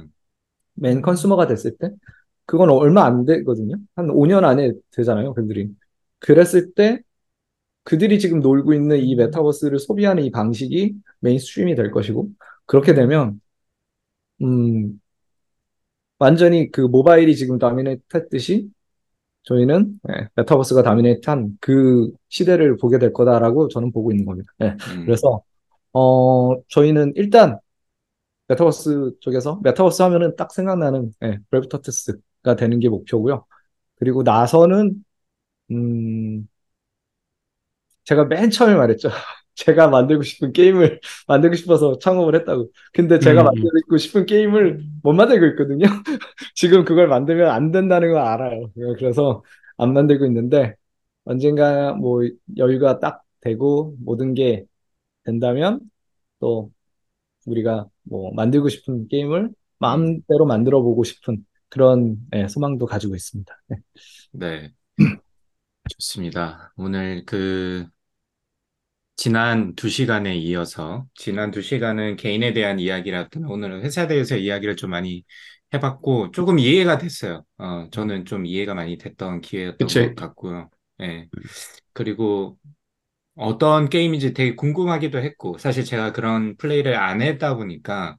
음, 0.84 1.02
consumer가 1.02 1.48
됐을 1.48 1.78
때 1.78 1.92
그건 2.46 2.70
얼마 2.72 3.06
안 3.06 3.26
되거든요. 3.26 3.76
한 3.96 4.10
5년 4.12 4.46
안에 4.46 4.74
되잖아요, 4.92 5.34
그들이. 5.36 5.70
그랬을 6.20 6.74
때 6.74 7.02
그들이 7.84 8.20
지금 8.20 8.40
놀고 8.42 8.74
있는 8.74 9.00
이 9.00 9.16
메타버스를 9.16 9.80
소비하는 9.80 10.24
이 10.24 10.32
방식이 10.32 10.96
mainstream이 11.22 11.76
될 11.76 11.92
것이고 11.92 12.30
그렇게 12.66 12.94
되면 12.94 13.42
음 14.42 15.00
완전히 16.20 16.70
그 16.72 16.82
모바일이 16.82 17.36
지금 17.36 17.58
dominate 17.60 18.04
했듯이 18.16 18.70
저희는 19.44 20.00
예, 20.10 20.30
메타버스가 20.36 20.84
dominate한 20.84 21.58
그 21.62 22.12
시대를 22.30 22.78
보게 22.78 23.00
될 23.00 23.14
거다라고 23.14 23.70
저는 23.70 23.92
보고 23.92 24.12
있는 24.12 24.26
겁니다. 24.26 24.52
예, 24.64 24.68
음, 24.92 25.06
그래서 25.06 25.44
어 25.94 26.56
저희는 26.70 27.14
일단 27.16 27.60
메타버스 28.48 29.18
쪽에서 29.22 29.60
메타버스 29.64 30.02
하면은 30.04 30.36
딱 30.38 30.54
생각나는 30.54 31.12
예, 31.24 31.40
Brave 31.52 31.89
Turtles가 31.89 32.56
되는 32.58 32.80
게 32.80 32.90
목표고요. 32.90 33.46
그리고 33.98 34.24
나서는 34.24 35.04
음 35.72 36.48
제가 38.04 38.26
맨 38.26 38.50
처음에 38.50 38.76
말했죠. 38.76 39.10
제가 39.60 39.90
만들고 39.90 40.24
싶은 40.24 40.54
게임을 40.54 41.02
만들고 41.28 41.56
싶어서 41.56 41.98
창업을 42.00 42.36
했다고. 42.36 42.72
근데 42.94 43.20
제가 43.20 43.42
음, 43.42 43.46
음. 43.46 43.46
만들고 43.46 43.98
싶은 43.98 44.26
게임을 44.26 44.82
못 45.04 45.14
만들고 45.14 45.46
있거든요. 45.48 45.86
지금 46.56 46.86
그걸 46.86 47.08
만들면 47.08 47.50
안 47.52 47.72
된다는 47.72 48.12
걸 48.12 48.22
알아요. 48.22 48.72
그래서 48.98 49.44
안 49.78 49.94
만들고 49.94 50.26
있는데 50.28 50.76
언젠가 51.26 51.94
뭐 51.94 52.22
여유가 52.58 53.00
딱 53.00 53.24
되고 53.42 53.96
모든 54.00 54.34
게 54.34 54.66
된다면 55.26 55.82
또 56.40 56.72
우리가 57.48 57.88
뭐 58.04 58.34
만들고 58.34 58.70
싶은 58.70 59.08
게임을 59.10 59.52
마음대로 59.80 60.46
만들어 60.46 60.82
보고 60.82 61.04
싶은 61.04 61.46
그런 61.70 62.18
예, 62.36 62.48
소망도 62.48 62.86
가지고 62.86 63.16
있습니다. 63.16 63.54
네. 63.68 63.78
네. 64.32 64.74
좋습니다. 65.90 66.74
오늘 66.78 67.26
그 67.26 67.88
지난 69.20 69.76
두 69.76 69.90
시간에 69.90 70.38
이어서 70.38 71.06
지난 71.14 71.52
두 71.52 71.62
시간은 71.62 72.16
개인에 72.16 72.54
대한 72.54 72.80
이야기라든 72.80 73.44
오늘은 73.48 73.82
회사에 73.82 74.08
대해서 74.08 74.38
이야기를 74.38 74.78
좀 74.78 74.92
많이 74.92 75.26
해봤고 75.74 76.32
조금 76.32 76.58
이해가 76.58 76.98
됐어요. 77.00 77.44
어, 77.58 77.90
저는 77.92 78.24
좀 78.24 78.46
이해가 78.46 78.76
많이 78.76 78.98
됐던 78.98 79.42
기회였던 79.42 79.78
그치. 79.78 80.00
것 80.00 80.16
같고요. 80.16 80.70
예. 81.02 81.28
그리고 81.92 82.58
어떤 83.36 83.90
게임인지 83.90 84.34
되게 84.34 84.56
궁금하기도 84.56 85.20
했고 85.20 85.58
사실 85.58 85.86
제가 85.86 86.14
그런 86.14 86.58
플레이를 86.58 86.96
안 86.96 87.22
했다 87.22 87.56
보니까 87.56 88.18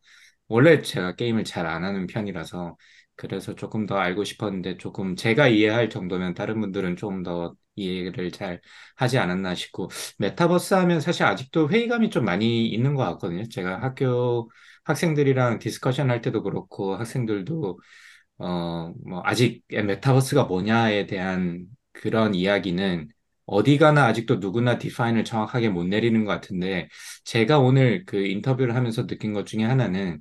원래 0.48 0.82
제가 0.82 1.16
게임을 1.16 1.44
잘 1.44 1.66
안 1.66 1.84
하는 1.84 2.06
편이라서 2.08 2.76
그래서 3.16 3.54
조금 3.54 3.86
더 3.86 3.96
알고 3.96 4.24
싶었는데 4.24 4.76
조금 4.78 5.16
제가 5.16 5.48
이해할 5.48 5.90
정도면 5.90 6.34
다른 6.34 6.60
분들은 6.60 6.96
좀더 6.96 7.54
이해를 7.80 8.30
잘 8.32 8.60
하지 8.96 9.18
않았나 9.18 9.54
싶고 9.54 9.88
메타버스 10.18 10.74
하면 10.74 11.00
사실 11.00 11.24
아직도 11.24 11.68
회의감이 11.70 12.10
좀 12.10 12.24
많이 12.24 12.66
있는 12.68 12.94
것 12.94 13.04
같거든요. 13.04 13.44
제가 13.48 13.82
학교 13.82 14.50
학생들이랑 14.84 15.58
discussion 15.58 16.10
할 16.10 16.20
때도 16.20 16.42
그렇고 16.42 16.96
학생들도 16.96 17.78
어, 18.38 18.92
뭐 19.06 19.22
아직 19.24 19.62
메타버스가 19.68 20.44
뭐냐에 20.44 21.06
대한 21.06 21.66
그런 21.92 22.34
이야기는 22.34 23.08
어디 23.46 23.78
가나 23.78 24.06
아직도 24.06 24.36
누구나 24.36 24.78
define을 24.78 25.24
정확하게 25.24 25.68
못 25.70 25.84
내리는 25.84 26.24
것 26.24 26.32
같은데 26.32 26.88
제가 27.24 27.58
오늘 27.58 28.04
그 28.06 28.24
인터뷰를 28.26 28.74
하면서 28.76 29.06
느낀 29.06 29.32
것 29.34 29.46
중에 29.46 29.64
하나는 29.64 30.20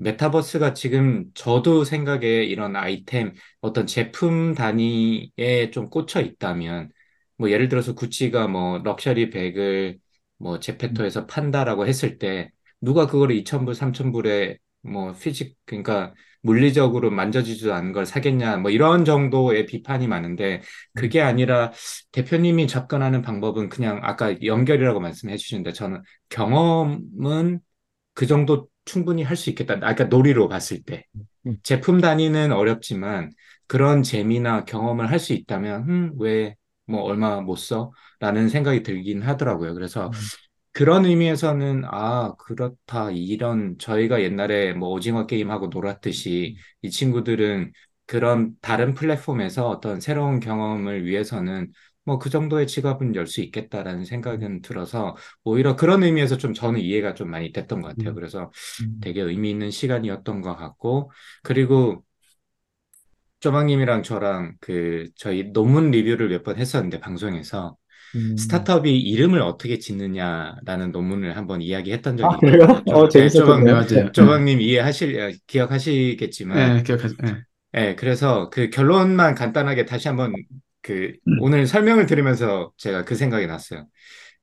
메타버스가 0.00 0.74
지금 0.74 1.26
저도 1.34 1.84
생각에 1.84 2.44
이런 2.44 2.76
아이템, 2.76 3.34
어떤 3.60 3.86
제품 3.86 4.54
단위에 4.54 5.70
좀 5.72 5.90
꽂혀 5.90 6.20
있다면, 6.20 6.90
뭐 7.36 7.50
예를 7.50 7.68
들어서 7.68 7.94
구찌가 7.94 8.48
뭐 8.48 8.78
럭셔리 8.78 9.30
백을 9.30 9.98
뭐 10.38 10.58
제페토에서 10.60 11.26
판다라고 11.26 11.86
했을 11.86 12.18
때, 12.18 12.50
누가 12.80 13.06
그거를 13.06 13.36
2,000불, 13.36 13.74
3,000불에 13.74 14.58
뭐 14.82 15.12
피직, 15.12 15.56
그러니까 15.66 16.14
물리적으로 16.42 17.10
만져지지도 17.10 17.74
않은 17.74 17.92
걸 17.92 18.06
사겠냐, 18.06 18.56
뭐 18.58 18.70
이런 18.70 19.04
정도의 19.04 19.66
비판이 19.66 20.08
많은데, 20.08 20.62
그게 20.94 21.20
아니라 21.20 21.72
대표님이 22.12 22.66
접근하는 22.66 23.20
방법은 23.22 23.68
그냥 23.68 24.00
아까 24.02 24.42
연결이라고 24.42 25.00
말씀해 25.00 25.36
주시는데, 25.36 25.72
저는 25.72 26.02
경험은 26.30 27.60
그 28.14 28.26
정도 28.26 28.68
충분히 28.90 29.22
할 29.22 29.36
수 29.36 29.50
있겠다. 29.50 29.78
아까 29.82 30.04
놀이로 30.04 30.48
봤을 30.48 30.82
때. 30.82 31.04
음. 31.46 31.56
제품 31.62 32.00
단위는 32.00 32.52
어렵지만 32.52 33.30
그런 33.66 34.02
재미나 34.02 34.64
경험을 34.64 35.10
할 35.10 35.18
수 35.18 35.32
있다면, 35.32 35.88
음, 35.88 36.12
왜, 36.18 36.56
뭐, 36.86 37.02
얼마 37.02 37.40
못 37.40 37.56
써? 37.56 37.92
라는 38.18 38.48
생각이 38.48 38.82
들긴 38.82 39.22
하더라고요. 39.22 39.74
그래서 39.74 40.08
음. 40.08 40.12
그런 40.72 41.04
의미에서는, 41.04 41.84
아, 41.86 42.34
그렇다. 42.38 43.10
이런, 43.12 43.76
저희가 43.78 44.22
옛날에 44.22 44.72
뭐 44.72 44.90
오징어 44.90 45.26
게임하고 45.26 45.68
놀았듯이 45.68 46.56
이 46.82 46.90
친구들은 46.90 47.72
그런 48.06 48.54
다른 48.60 48.94
플랫폼에서 48.94 49.68
어떤 49.68 50.00
새로운 50.00 50.40
경험을 50.40 51.04
위해서는 51.06 51.72
뭐 52.10 52.18
그 52.18 52.30
정도의 52.30 52.66
지갑은 52.66 53.14
열 53.14 53.26
수 53.26 53.40
있겠다라는 53.42 54.04
생각은 54.04 54.62
들어서 54.62 55.16
오히려 55.44 55.76
그런 55.76 56.02
의미에서 56.02 56.36
좀 56.38 56.54
저는 56.54 56.80
이해가 56.80 57.14
좀 57.14 57.30
많이 57.30 57.52
됐던 57.52 57.80
것 57.82 57.88
같아요. 57.88 58.12
음. 58.12 58.14
그래서 58.14 58.50
음. 58.82 59.00
되게 59.00 59.20
의미 59.22 59.50
있는 59.50 59.70
시간이었던 59.70 60.40
것 60.42 60.56
같고, 60.56 61.10
그리고 61.42 62.04
쪼박님이랑 63.40 64.02
저랑 64.02 64.56
그 64.60 65.08
저희 65.16 65.44
논문 65.52 65.90
리뷰를 65.90 66.28
몇 66.28 66.42
번 66.44 66.58
했었는데 66.58 67.00
방송에서 67.00 67.76
음. 68.14 68.36
스타트업이 68.36 68.98
이름을 69.00 69.40
어떻게 69.42 69.78
짓느냐라는 69.78 70.92
논문을 70.92 71.36
한번 71.36 71.62
이야기했던 71.62 72.16
적이 72.16 72.34
아? 72.34 72.38
있거든요. 72.38 72.66
어, 72.94 73.08
네, 73.14 73.32
쪼박, 73.32 73.64
재밌었겠네요. 73.64 73.74
맞아요. 73.74 74.12
쪼박님 74.12 74.60
이해하실, 74.60 75.38
기억하시겠지만, 75.46 76.76
네, 76.76 76.82
기억하죠. 76.82 77.16
네. 77.22 77.44
예, 77.76 77.94
그래서 77.96 78.50
그 78.50 78.68
결론만 78.70 79.34
간단하게 79.36 79.84
다시 79.86 80.08
한번 80.08 80.32
그 80.82 81.12
오늘 81.36 81.66
설명을 81.66 82.06
들으면서 82.06 82.72
제가 82.76 83.04
그 83.04 83.14
생각이 83.14 83.46
났어요. 83.46 83.86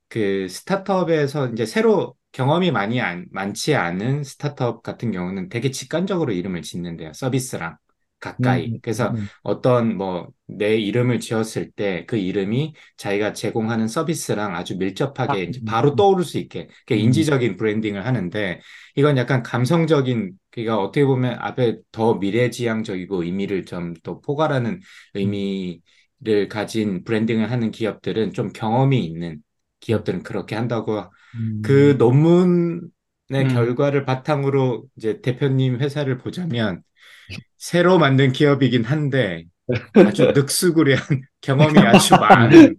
그 0.09 0.47
스타트업에서 0.49 1.49
이제 1.49 1.65
새로 1.65 2.15
경험이 2.31 2.71
많이 2.71 3.01
안, 3.01 3.25
많지 3.31 3.75
않은 3.75 4.23
스타트업 4.23 4.83
같은 4.83 5.11
경우는 5.11 5.49
되게 5.49 5.71
직관적으로 5.71 6.31
이름을 6.33 6.61
짓는데요. 6.61 7.13
서비스랑 7.13 7.77
가까이. 8.19 8.73
음, 8.73 8.79
그래서 8.81 9.13
음, 9.13 9.29
어떤 9.43 9.97
뭐 9.97 10.27
내 10.49 10.77
이름을 10.77 11.19
지었을 11.19 11.71
때 11.71 12.05
그 12.07 12.15
이름이 12.15 12.73
자기가 12.95 13.33
제공하는 13.33 13.89
서비스랑 13.89 14.55
아주 14.55 14.77
밀접하게 14.77 15.43
이제 15.43 15.59
바로 15.65 15.93
떠오를 15.95 16.23
수 16.23 16.37
있게 16.37 16.69
그 16.85 16.93
음. 16.95 16.95
인지적인 16.95 17.57
브랜딩을 17.57 18.05
하는데 18.05 18.61
이건 18.95 19.17
약간 19.17 19.43
감성적인 19.43 20.31
그러니까 20.51 20.77
어떻게 20.79 21.05
보면 21.05 21.37
앞에 21.39 21.77
더 21.91 22.13
미래지향적이고 22.15 23.23
의미를 23.23 23.65
좀또 23.65 24.21
포괄하는 24.21 24.79
의미 25.15 25.81
를 26.19 26.49
가진 26.49 27.03
브랜딩을 27.03 27.51
하는 27.51 27.69
기업들은 27.69 28.33
좀 28.33 28.51
경험이 28.51 29.05
있는 29.05 29.37
기업들은 29.81 30.23
그렇게 30.23 30.55
한다고 30.55 31.03
음. 31.35 31.61
그 31.63 31.95
논문의 31.99 32.89
음. 33.31 33.47
결과를 33.49 34.03
바탕으로 34.03 34.85
이제 34.95 35.21
대표님 35.21 35.79
회사를 35.79 36.17
보자면 36.17 36.81
새로 37.57 37.99
만든 37.99 38.31
기업이긴 38.31 38.83
한데 38.83 39.45
아주 39.93 40.31
늑수구리한 40.35 41.03
경험이 41.41 41.77
아주 41.79 42.15
많은 42.15 42.75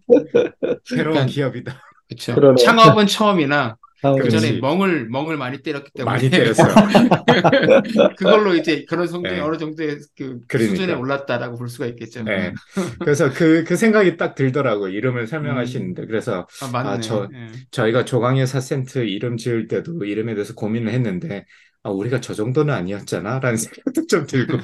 새로운 0.84 1.12
그러니까 1.12 1.26
기업이다. 1.26 1.80
그렇죠. 2.08 2.56
창업은 2.56 3.06
처음이나 3.06 3.64
아, 3.66 3.76
그 4.00 4.28
전에. 4.30 4.58
멍을 4.60 5.08
멍을 5.08 5.36
많이 5.36 5.60
때렸기 5.62 5.90
때문에 5.94 6.16
많이 6.16 6.30
때렸어요. 6.30 6.72
그걸로 8.16 8.54
이제 8.54 8.84
그런 8.88 9.06
성적이 9.06 9.36
네. 9.36 9.40
어느 9.40 9.56
정도의 9.56 9.98
그 10.16 10.40
그러니까. 10.46 10.58
수준에 10.76 10.94
올랐다라고 10.94 11.56
볼 11.58 11.68
수가 11.68 11.86
있겠죠. 11.86 12.22
네. 12.22 12.52
그래서 13.00 13.30
그, 13.32 13.64
그 13.64 13.76
생각이 13.76 14.16
딱 14.16 14.34
들더라고요. 14.34 14.90
이름을 14.92 15.26
설명하시는데. 15.26 16.06
그래서 16.06 16.46
아. 16.62 16.78
아, 16.78 17.00
저- 17.00 17.28
예. 17.32 17.48
저희가 17.70 18.04
조광예사 18.04 18.60
센터 18.60 19.02
이름 19.02 19.36
지을 19.36 19.68
때도 19.68 20.04
이름에 20.04 20.34
대해서 20.34 20.54
고민을 20.54 20.92
했는데, 20.92 21.44
아, 21.82 21.90
우리가 21.90 22.20
저 22.20 22.34
정도는 22.34 22.72
아니었잖아? 22.74 23.38
라는 23.40 23.56
생각도 23.94 24.06
좀 24.06 24.26
들고. 24.26 24.58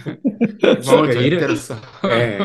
멍을 0.87 1.15
더 1.15 1.21
이름- 1.21 1.41
때렸어. 1.41 1.77
예. 2.07 2.39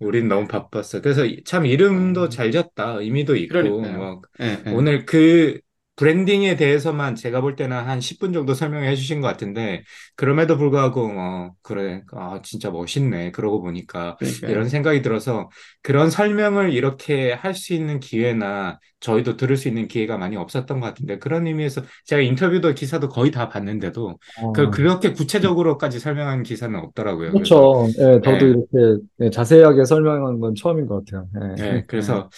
우린 0.00 0.28
너무 0.28 0.46
바빴어. 0.46 1.00
그래서 1.02 1.22
참 1.44 1.66
이름도 1.66 2.28
잘 2.28 2.50
졌다. 2.52 2.96
의미도 3.00 3.36
있고. 3.36 3.80
뭐, 3.80 4.22
예, 4.40 4.58
예. 4.66 4.70
오늘 4.70 5.04
그 5.06 5.58
브랜딩에 6.02 6.56
대해서만 6.56 7.14
제가 7.14 7.40
볼 7.40 7.54
때는 7.56 7.76
한 7.76 8.00
10분 8.00 8.32
정도 8.32 8.54
설명해 8.54 8.96
주신 8.96 9.20
것 9.20 9.28
같은데, 9.28 9.84
그럼에도 10.16 10.56
불구하고, 10.58 11.12
어, 11.16 11.52
그래, 11.62 12.02
아, 12.12 12.40
진짜 12.42 12.70
멋있네. 12.70 13.30
그러고 13.30 13.62
보니까. 13.62 14.16
그러니까요. 14.16 14.50
이런 14.50 14.68
생각이 14.68 15.02
들어서 15.02 15.48
그런 15.82 16.10
설명을 16.10 16.72
이렇게 16.72 17.32
할 17.32 17.54
수 17.54 17.74
있는 17.74 18.00
기회나 18.00 18.80
저희도 19.00 19.36
들을 19.36 19.56
수 19.56 19.68
있는 19.68 19.86
기회가 19.88 20.16
많이 20.16 20.36
없었던 20.36 20.80
것 20.80 20.86
같은데, 20.86 21.18
그런 21.18 21.46
의미에서 21.46 21.82
제가 22.06 22.22
인터뷰도 22.22 22.74
기사도 22.74 23.08
거의 23.08 23.30
다 23.30 23.48
봤는데도, 23.48 24.18
어, 24.42 24.52
그, 24.52 24.70
그렇게 24.70 25.12
구체적으로까지 25.12 26.00
설명한 26.00 26.42
기사는 26.42 26.76
없더라고요. 26.78 27.32
그렇죠. 27.32 27.86
예, 27.98 28.20
저도 28.24 28.46
예. 28.46 28.50
이렇게 28.50 29.02
예, 29.20 29.30
자세하게 29.30 29.84
설명한 29.84 30.40
건 30.40 30.54
처음인 30.54 30.86
것 30.86 31.04
같아요. 31.04 31.28
예. 31.58 31.62
네, 31.62 31.84
그래서 31.86 32.28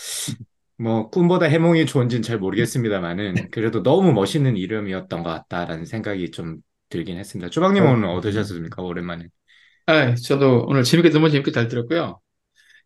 뭐 0.76 1.08
꿈보다 1.10 1.46
해몽이 1.46 1.86
좋은지는 1.86 2.22
잘 2.22 2.38
모르겠습니다만은 2.38 3.50
그래도 3.50 3.82
너무 3.82 4.12
멋있는 4.12 4.56
이름이었던 4.56 5.22
것 5.22 5.30
같다라는 5.30 5.84
생각이 5.86 6.30
좀 6.30 6.58
들긴 6.88 7.16
했습니다. 7.18 7.48
주방님 7.50 7.84
어, 7.84 7.86
오늘 7.86 8.08
어떠셨습니까? 8.08 8.82
오랜만에. 8.82 9.28
아, 9.86 10.14
저도 10.14 10.64
오늘 10.68 10.82
재밌게 10.82 11.10
너무 11.10 11.30
재밌게 11.30 11.50
잘 11.52 11.68
들었고요. 11.68 12.20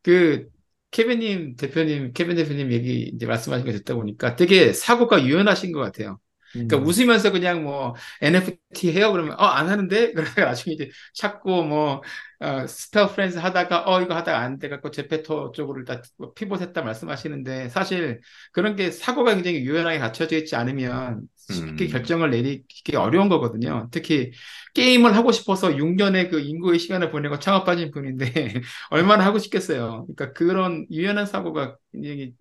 그 0.02 0.48
케빈님 0.92 1.56
대표님, 1.56 2.12
케빈 2.14 2.36
대표님 2.36 2.72
얘기 2.72 3.10
이제 3.14 3.26
말씀하신 3.26 3.66
거 3.66 3.72
듣다 3.72 3.94
보니까 3.96 4.36
되게 4.36 4.72
사고가 4.72 5.24
유연하신 5.24 5.72
것 5.72 5.80
같아요. 5.80 6.20
그러니까 6.52 6.78
음. 6.78 6.86
웃으면서 6.86 7.30
그냥 7.32 7.62
뭐 7.64 7.94
NFT 8.22 8.92
해요 8.92 9.12
그러면 9.12 9.34
어 9.38 9.44
안 9.58 9.68
하는데 9.68 10.12
그러다가 10.14 10.44
나중에 10.46 10.74
이제 10.74 10.90
자꾸 11.14 11.64
뭐 11.64 12.02
어, 12.40 12.66
스타 12.66 13.08
프렌즈 13.08 13.36
하다가 13.38 13.84
어 13.86 14.00
이거 14.02 14.14
하다가 14.14 14.38
안 14.40 14.58
돼 14.58 14.68
갖고 14.68 14.90
제페토 14.90 15.52
쪽으로 15.52 15.84
다 15.84 16.00
피봇했다 16.36 16.82
말씀하시는데 16.82 17.68
사실 17.68 18.20
그런 18.52 18.76
게 18.76 18.90
사고가 18.90 19.34
굉장히 19.34 19.58
유연하게 19.60 19.98
갖춰져 19.98 20.36
있지 20.36 20.54
않으면 20.56 21.22
쉽게 21.50 21.86
음. 21.86 21.90
결정을 21.90 22.30
내리기 22.30 22.94
어려운 22.96 23.28
거거든요. 23.28 23.88
특히 23.90 24.32
게임을 24.74 25.16
하고 25.16 25.32
싶어서 25.32 25.76
6년의 25.76 26.28
그 26.30 26.40
인고의 26.40 26.78
시간을 26.78 27.10
보내고 27.10 27.38
창업하신 27.38 27.90
분인데 27.90 28.26
얼마나 28.90 29.24
하고 29.24 29.38
싶겠어요. 29.38 30.06
그러니까 30.14 30.32
그런 30.32 30.86
유연한 30.90 31.26
사고가 31.26 31.76
굉장히 31.92 32.32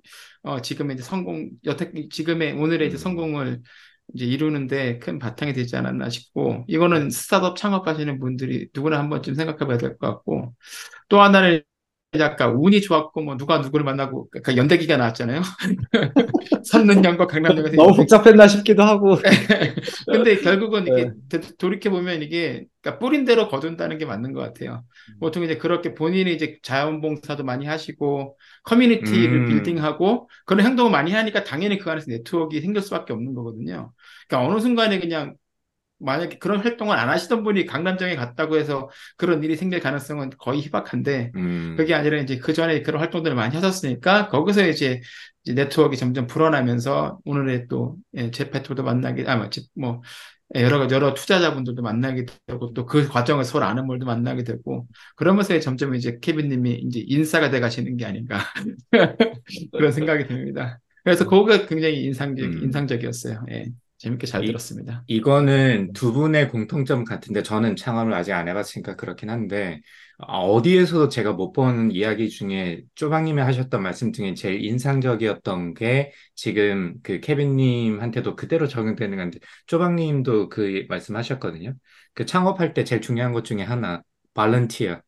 어, 0.43 0.61
지금의 0.61 0.95
이제 0.95 1.03
성공 1.03 1.49
여태 1.65 1.91
지금의 2.09 2.53
오늘의 2.53 2.87
이제 2.89 2.97
음. 2.97 2.99
성공을 2.99 3.61
이제 4.13 4.25
이루는데 4.25 4.99
큰 4.99 5.19
바탕이 5.19 5.53
되지 5.53 5.75
않았나 5.75 6.09
싶고 6.09 6.65
이거는 6.67 7.09
스타트업 7.09 7.57
창업하시는 7.57 8.19
분들이 8.19 8.69
누구나 8.73 8.99
한 8.99 9.09
번쯤 9.09 9.35
생각해 9.35 9.59
봐야 9.67 9.77
될 9.77 9.97
것 9.97 10.07
같고 10.07 10.53
또 11.09 11.21
하나는 11.21 11.63
아까 12.13 12.47
운이 12.47 12.81
좋았고 12.81 13.21
뭐 13.21 13.35
누가 13.35 13.57
누구를 13.59 13.83
만나고 13.83 14.29
그 14.43 14.55
연대기가 14.55 14.95
나왔잖아요. 14.95 15.41
선능력과 16.63 17.27
강남역에서 17.27 17.75
너무 17.75 17.95
복잡했나 17.97 18.47
싶기도 18.47 18.83
하고. 18.83 19.17
근데 20.07 20.37
결국은 20.37 20.85
네. 20.85 20.91
이게 20.91 21.41
돌이켜 21.57 21.89
보면 21.89 22.21
이게 22.21 22.65
그러니까 22.81 22.99
뿌린 22.99 23.25
대로 23.25 23.49
거둔다는 23.49 23.97
게 23.97 24.05
맞는 24.05 24.31
것 24.31 24.39
같아요. 24.39 24.85
보통 25.19 25.43
이제 25.43 25.57
그렇게 25.57 25.93
본인이 25.93 26.33
이제 26.33 26.57
자원봉사도 26.63 27.43
많이 27.43 27.65
하시고 27.65 28.37
커뮤니티를 28.63 29.41
음. 29.41 29.47
빌딩하고 29.47 30.29
그런 30.45 30.65
행동을 30.65 30.91
많이 30.91 31.11
하니까 31.11 31.43
당연히 31.43 31.77
그 31.77 31.91
안에서 31.91 32.05
네트워크가 32.09 32.61
생길 32.61 32.81
수밖에 32.81 33.11
없는 33.11 33.33
거거든요. 33.33 33.91
그러니까 34.29 34.49
어느 34.49 34.61
순간에 34.61 34.99
그냥 34.99 35.35
만약에 35.99 36.37
그런 36.37 36.61
활동을 36.61 36.95
안 36.97 37.09
하시던 37.09 37.43
분이 37.43 37.65
강남점에 37.65 38.15
갔다고 38.15 38.57
해서 38.57 38.89
그런 39.17 39.43
일이 39.43 39.55
생길 39.55 39.79
가능성은 39.79 40.31
거의 40.37 40.61
희박한데 40.61 41.31
음. 41.35 41.75
그게 41.77 41.93
아니라 41.95 42.17
이제 42.19 42.37
그 42.37 42.53
전에 42.53 42.81
그런 42.83 43.01
활동들을 43.01 43.35
많이 43.35 43.55
하셨으니까 43.55 44.27
거기서 44.29 44.67
이제, 44.67 45.01
이제 45.43 45.53
네트워크가 45.53 45.95
점점 45.97 46.27
불어나면서 46.27 47.19
오늘의 47.25 47.67
또 47.69 47.97
예, 48.15 48.31
제페토도 48.31 48.83
만나게 48.83 49.25
아, 49.27 49.37
뭐, 49.37 49.49
제- 49.49 49.61
뭐 49.75 50.01
예, 50.55 50.61
여러 50.63 50.87
여러 50.89 51.13
투자자분들도 51.13 51.81
만나게 51.81 52.25
되고 52.47 52.73
또 52.73 52.85
그 52.85 53.07
과정을 53.07 53.43
서로 53.43 53.65
아는 53.65 53.85
분들도 53.87 54.05
만나게 54.05 54.43
되고 54.43 54.87
그러면서 55.15 55.59
점점 55.59 55.93
이제 55.95 56.19
케빈님이 56.21 56.73
이제 56.85 57.03
인싸가 57.05 57.49
돼 57.49 57.59
가시는 57.59 57.97
게 57.97 58.05
아닌가 58.05 58.39
그런 59.71 59.91
생각이 59.91 60.27
듭니다. 60.27 60.79
그래서 61.03 61.23
그거가 61.25 61.65
굉장히 61.67 62.03
인상적 62.05 62.45
음. 62.45 62.63
인상적이었어요. 62.63 63.45
예, 63.51 63.65
재밌게 63.97 64.27
잘 64.27 64.43
이- 64.43 64.45
들었습니다. 64.45 65.03
이거는 65.07 65.93
두 65.93 66.11
분의 66.13 66.49
공통점 66.49 67.03
같은데 67.05 67.41
저는 67.43 67.75
창업을 67.77 68.13
아직 68.13 68.33
안 68.33 68.47
해봤으니까 68.49 68.95
그렇긴 68.97 69.29
한데 69.29 69.81
아, 70.19 70.39
어디에서도 70.39 71.09
제가 71.09 71.33
못 71.33 71.53
본 71.53 71.91
이야기 71.91 72.29
중에 72.29 72.81
쪼방님이 72.95 73.41
하셨던 73.41 73.81
말씀 73.81 74.11
중에 74.13 74.33
제일 74.33 74.63
인상적이었던 74.65 75.73
게 75.75 76.11
지금 76.35 76.95
그 77.03 77.19
케빈님한테도 77.21 78.35
그대로 78.35 78.67
적용되는 78.67 79.17
건데 79.17 79.39
쪼방님도 79.67 80.49
그 80.49 80.85
말씀하셨거든요. 80.89 81.73
그 82.13 82.25
창업할 82.25 82.73
때 82.73 82.83
제일 82.83 83.01
중요한 83.01 83.31
것 83.33 83.45
중에 83.45 83.63
하나 83.63 84.01
발런티어 84.33 85.01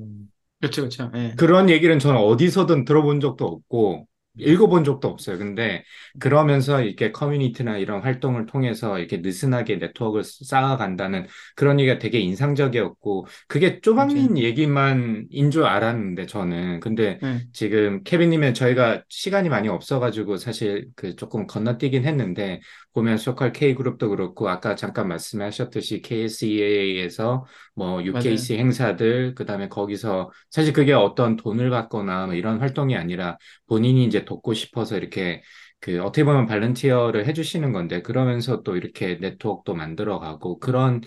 음. 0.00 0.30
그렇죠, 0.60 0.82
그렇죠. 0.82 1.10
예. 1.14 1.34
그런 1.36 1.68
얘기는 1.70 1.98
저는 1.98 2.18
어디서든 2.20 2.84
들어본 2.84 3.20
적도 3.20 3.46
없고 3.46 4.06
읽어본 4.38 4.84
적도 4.84 5.08
없어요. 5.08 5.38
근데 5.38 5.84
그러면서 6.18 6.82
이렇게 6.82 7.12
커뮤니티나 7.12 7.78
이런 7.78 8.02
활동을 8.02 8.46
통해서 8.46 8.98
이렇게 8.98 9.18
느슨하게 9.18 9.76
네트워크를 9.76 10.24
쌓아간다는 10.24 11.26
그런 11.54 11.80
얘기가 11.80 11.98
되게 11.98 12.18
인상적이었고 12.20 13.26
그게 13.48 13.80
쪼박님 13.80 14.38
얘기만 14.38 15.26
인 15.30 15.50
줄 15.50 15.64
알았는데 15.64 16.26
저는 16.26 16.80
근데 16.80 17.18
예. 17.22 17.40
지금 17.52 18.02
케빈님은 18.02 18.52
저희가 18.54 19.04
시간이 19.08 19.48
많이 19.48 19.68
없어가지고 19.68 20.36
사실 20.38 20.88
그 20.96 21.14
조금 21.16 21.46
건너뛰긴 21.46 22.04
했는데 22.04 22.60
보면 22.94 23.18
소컬 23.18 23.52
K그룹도 23.52 24.08
그렇고 24.10 24.48
아까 24.48 24.74
잠깐 24.74 25.08
말씀하셨듯이 25.08 26.00
KSEA에서 26.02 27.44
뭐 27.74 28.02
UKC 28.02 28.56
행사들 28.58 29.34
그다음에 29.34 29.68
거기서 29.68 30.30
사실 30.50 30.72
그게 30.72 30.92
어떤 30.92 31.36
돈을 31.36 31.70
받거나 31.70 32.26
뭐 32.26 32.34
이런 32.34 32.58
활동이 32.58 32.96
아니라 32.96 33.36
본인이 33.66 34.04
이제 34.04 34.24
돕고 34.26 34.54
싶어서 34.54 34.98
이렇게 34.98 35.42
그 35.80 36.02
어떻게 36.02 36.24
보면 36.24 36.46
발렌티어를 36.46 37.26
해주시는 37.26 37.72
건데 37.72 38.02
그러면서 38.02 38.62
또 38.64 38.76
이렇게 38.76 39.16
네트워크도 39.16 39.74
만들어가고 39.76 40.58
그런 40.60 41.02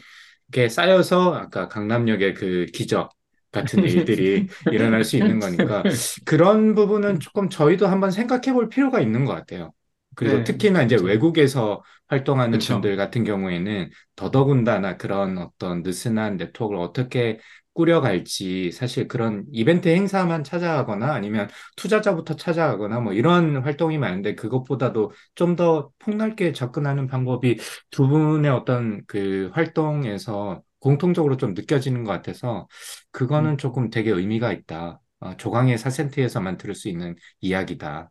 게 0.51 0.69
쌓여서 0.69 1.35
아까 1.35 1.67
강남역의 1.67 2.33
그 2.33 2.65
기적 2.73 3.11
같은 3.51 3.83
일들이 3.83 4.47
일어날 4.69 5.03
수 5.03 5.17
있는 5.17 5.39
거니까 5.39 5.85
그런 6.25 6.75
부분은 6.75 7.19
조금 7.19 7.49
저희도 7.49 7.87
한번 7.87 8.11
생각해 8.11 8.53
볼 8.53 8.69
필요가 8.69 8.99
있는 9.01 9.25
것 9.25 9.33
같아요. 9.33 9.73
그리고 10.15 10.43
네, 10.43 10.43
특히나 10.43 10.83
이제 10.83 10.95
그렇죠. 10.95 10.97
외국에서 10.97 11.81
활동하는 12.07 12.65
그쵸. 12.65 12.65
분들 12.65 12.97
같은 12.97 13.23
경우에는 13.23 13.89
더더군다나 14.15 14.97
그런 14.97 15.37
어떤 15.37 15.81
느슨한 15.83 16.37
네트워크를 16.37 16.81
어떻게 16.81 17.39
꾸려갈지 17.73 18.71
사실 18.71 19.07
그런 19.07 19.45
이벤트 19.53 19.87
행사만 19.87 20.43
찾아가거나 20.43 21.13
아니면 21.13 21.47
투자자부터 21.77 22.35
찾아가거나 22.35 22.99
뭐 22.99 23.13
이런 23.13 23.57
활동이 23.63 23.97
많은데 23.97 24.35
그것보다도 24.35 25.11
좀 25.35 25.55
더 25.55 25.89
폭넓게 25.99 26.53
접근하는 26.53 27.07
방법이 27.07 27.57
두 27.89 28.07
분의 28.07 28.49
어떤 28.51 29.01
그 29.07 29.49
활동에서 29.53 30.61
공통적으로 30.79 31.35
좀 31.37 31.53
느껴지는 31.53 32.03
것 32.05 32.11
같아서 32.11 32.67
그거는 33.11 33.57
조금 33.57 33.89
되게 33.89 34.11
의미가 34.11 34.51
있다. 34.53 35.01
어, 35.19 35.35
조강의 35.37 35.77
4센트에서만 35.77 36.57
들을 36.57 36.75
수 36.75 36.87
있는 36.89 37.15
이야기다. 37.41 38.09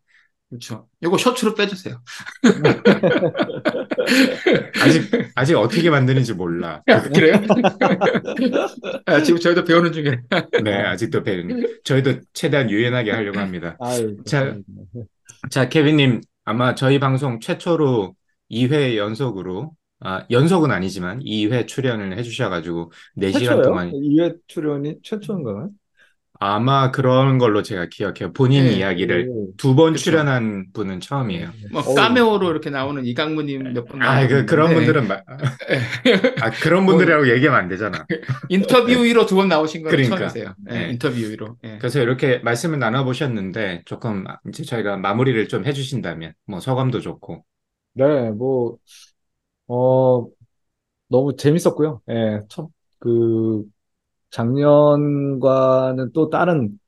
그렇죠. 0.49 0.87
요거 1.03 1.17
셔츠로 1.19 1.53
빼주세요. 1.53 2.01
아직 4.81 5.11
아직 5.35 5.55
어떻게 5.55 5.91
만드는지 5.91 6.33
몰라. 6.33 6.81
그래요? 7.13 7.39
아, 9.05 9.21
지금 9.21 9.39
저희도 9.39 9.63
배우는 9.63 9.93
중에. 9.93 10.19
네, 10.63 10.73
아직도 10.73 11.21
배우는. 11.21 11.81
저희도 11.83 12.21
최대한 12.33 12.71
유연하게 12.71 13.11
하려고 13.11 13.39
합니다. 13.39 13.77
아유, 13.79 14.17
자, 14.25 14.39
감사합니다. 14.39 14.65
자, 15.51 15.69
케빈님, 15.69 16.21
아마 16.45 16.73
저희 16.73 16.99
방송 16.99 17.39
최초로 17.39 18.15
2회 18.49 18.97
연속으로, 18.97 19.73
아, 19.99 20.25
연속은 20.31 20.71
아니지만 20.71 21.19
2회 21.19 21.67
출연을 21.67 22.17
해주셔가지고 22.17 22.91
4시간 23.19 23.33
최초예요? 23.39 23.61
동안, 23.61 23.91
2회 23.91 24.35
출연이 24.47 24.95
최초인가요? 25.03 25.69
아마 26.39 26.91
그런 26.91 27.37
걸로 27.37 27.63
제가 27.63 27.87
기억해요. 27.89 28.31
본인 28.33 28.63
네. 28.65 28.73
이야기를 28.77 29.27
오. 29.29 29.51
두번 29.57 29.93
그쵸. 29.93 30.03
출연한 30.05 30.71
분은 30.73 31.01
처음이에요. 31.01 31.51
뭐 31.71 31.81
어우. 31.81 31.95
카메오로 31.95 32.49
이렇게 32.49 32.69
나오는 32.69 33.05
이강무님 33.05 33.73
몇 33.73 33.85
분 33.87 34.01
아, 34.01 34.25
그, 34.27 34.45
그런 34.45 34.73
분들은, 34.73 35.07
마- 35.07 35.21
아, 36.41 36.49
그런 36.51 36.85
분들이라고 36.85 37.29
얘기하면 37.29 37.59
안 37.61 37.67
되잖아. 37.67 38.05
인터뷰 38.49 38.91
위로 39.03 39.25
두 39.25 39.35
번 39.35 39.47
나오신 39.49 39.83
건 39.83 39.91
그러니까. 39.91 40.15
처음이세요. 40.17 40.55
예, 40.71 40.73
네. 40.79 40.89
인터뷰 40.91 41.15
위로. 41.17 41.57
예. 41.65 41.77
그래서 41.79 41.99
이렇게 42.01 42.39
말씀을 42.39 42.79
나눠보셨는데 42.79 43.83
조금 43.85 44.23
이제 44.47 44.63
저희가 44.63 44.97
마무리를 44.97 45.47
좀 45.49 45.65
해주신다면, 45.65 46.33
뭐 46.45 46.59
소감도 46.59 47.01
좋고. 47.01 47.45
네, 47.93 48.31
뭐, 48.31 48.77
어, 49.67 50.27
너무 51.09 51.35
재밌었고요. 51.37 52.01
예, 52.09 52.43
첫, 52.49 52.69
그, 52.99 53.65
작년과는 54.31 56.11
또 56.13 56.29
다른 56.29 56.79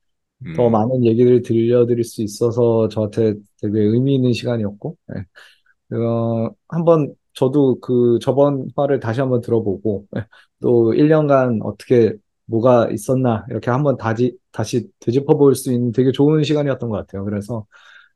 더 0.52 0.70
음, 0.70 0.70
많은 0.70 1.04
얘기를 1.06 1.42
들려드릴 1.42 2.04
수 2.04 2.22
있어서 2.22 2.88
저한테 2.88 3.34
되게 3.62 3.80
의미 3.80 4.16
있는 4.16 4.32
시간이었고, 4.34 4.96
예. 5.16 5.96
어, 5.96 6.50
한번 6.68 7.14
저도 7.34 7.80
그 7.80 8.18
저번 8.22 8.68
화를 8.76 9.00
다시 9.00 9.20
한번 9.20 9.40
들어보고, 9.40 10.06
예, 10.16 10.26
또 10.60 10.94
1년간 10.94 11.60
어떻게 11.62 12.14
뭐가 12.46 12.90
있었나, 12.90 13.44
이렇게 13.50 13.70
한번 13.70 13.96
다시, 13.96 14.36
다시 14.52 14.88
되짚어 15.00 15.36
볼 15.38 15.54
수 15.54 15.72
있는 15.72 15.92
되게 15.92 16.12
좋은 16.12 16.42
시간이었던 16.44 16.88
것 16.90 16.96
같아요. 16.98 17.24
그래서 17.24 17.66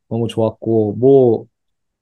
너무 0.09 0.29
좋았고, 0.29 0.95
뭐, 0.99 1.47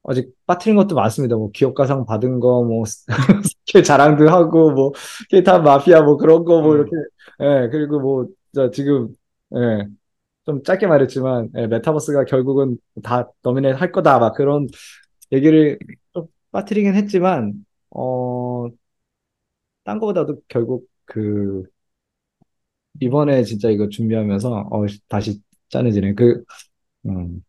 아직 0.05 0.33
빠뜨린 0.47 0.77
것도 0.77 0.95
많습니다. 0.95 1.37
뭐 1.37 1.51
기업가상 1.53 2.07
받은 2.07 2.41
거, 2.41 2.65
뭐 2.65 2.85
스킬 2.87 3.83
자랑도 3.85 4.29
하고, 4.29 4.71
뭐 4.73 4.93
케이탑 5.31 5.63
마피아 5.63 6.03
뭐 6.03 6.17
그런 6.17 6.45
거뭐 6.45 6.73
음. 6.75 6.77
이렇게, 6.77 6.91
예 7.41 7.69
그리고 7.71 8.01
뭐저 8.01 8.71
지금 8.71 9.09
예, 9.57 9.87
좀 10.47 10.63
짧게 10.63 10.87
말했지만 10.87 11.51
예, 11.57 11.67
메타버스가 11.67 12.25
결국은 12.27 12.79
다 13.03 13.31
도미네이트 13.43 13.79
할 13.79 13.93
거다 13.93 14.19
막 14.19 14.35
그런 14.35 14.69
얘기를 15.33 15.79
좀 16.15 16.27
빠뜨리긴 16.53 16.95
했지만 16.95 17.65
어, 17.91 18.69
딴 19.85 19.99
거보다도 19.99 20.43
결국 20.49 20.89
그 21.05 21.65
이번에 23.01 23.43
진짜 23.45 23.71
이거 23.71 23.89
준비하면서 23.89 24.69
어, 24.71 24.87
다시 25.09 25.41
짠해지네. 25.69 26.15
그 26.15 26.45
음, 27.07 27.45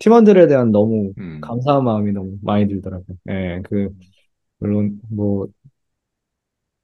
팀원들에 0.00 0.48
대한 0.48 0.72
너무 0.72 1.14
음. 1.18 1.40
감사한 1.42 1.84
마음이 1.84 2.12
너무 2.12 2.38
많이 2.42 2.68
들더라고요. 2.68 3.18
예, 3.30 3.62
그 3.64 3.90
물론 4.58 5.00
뭐 5.10 5.48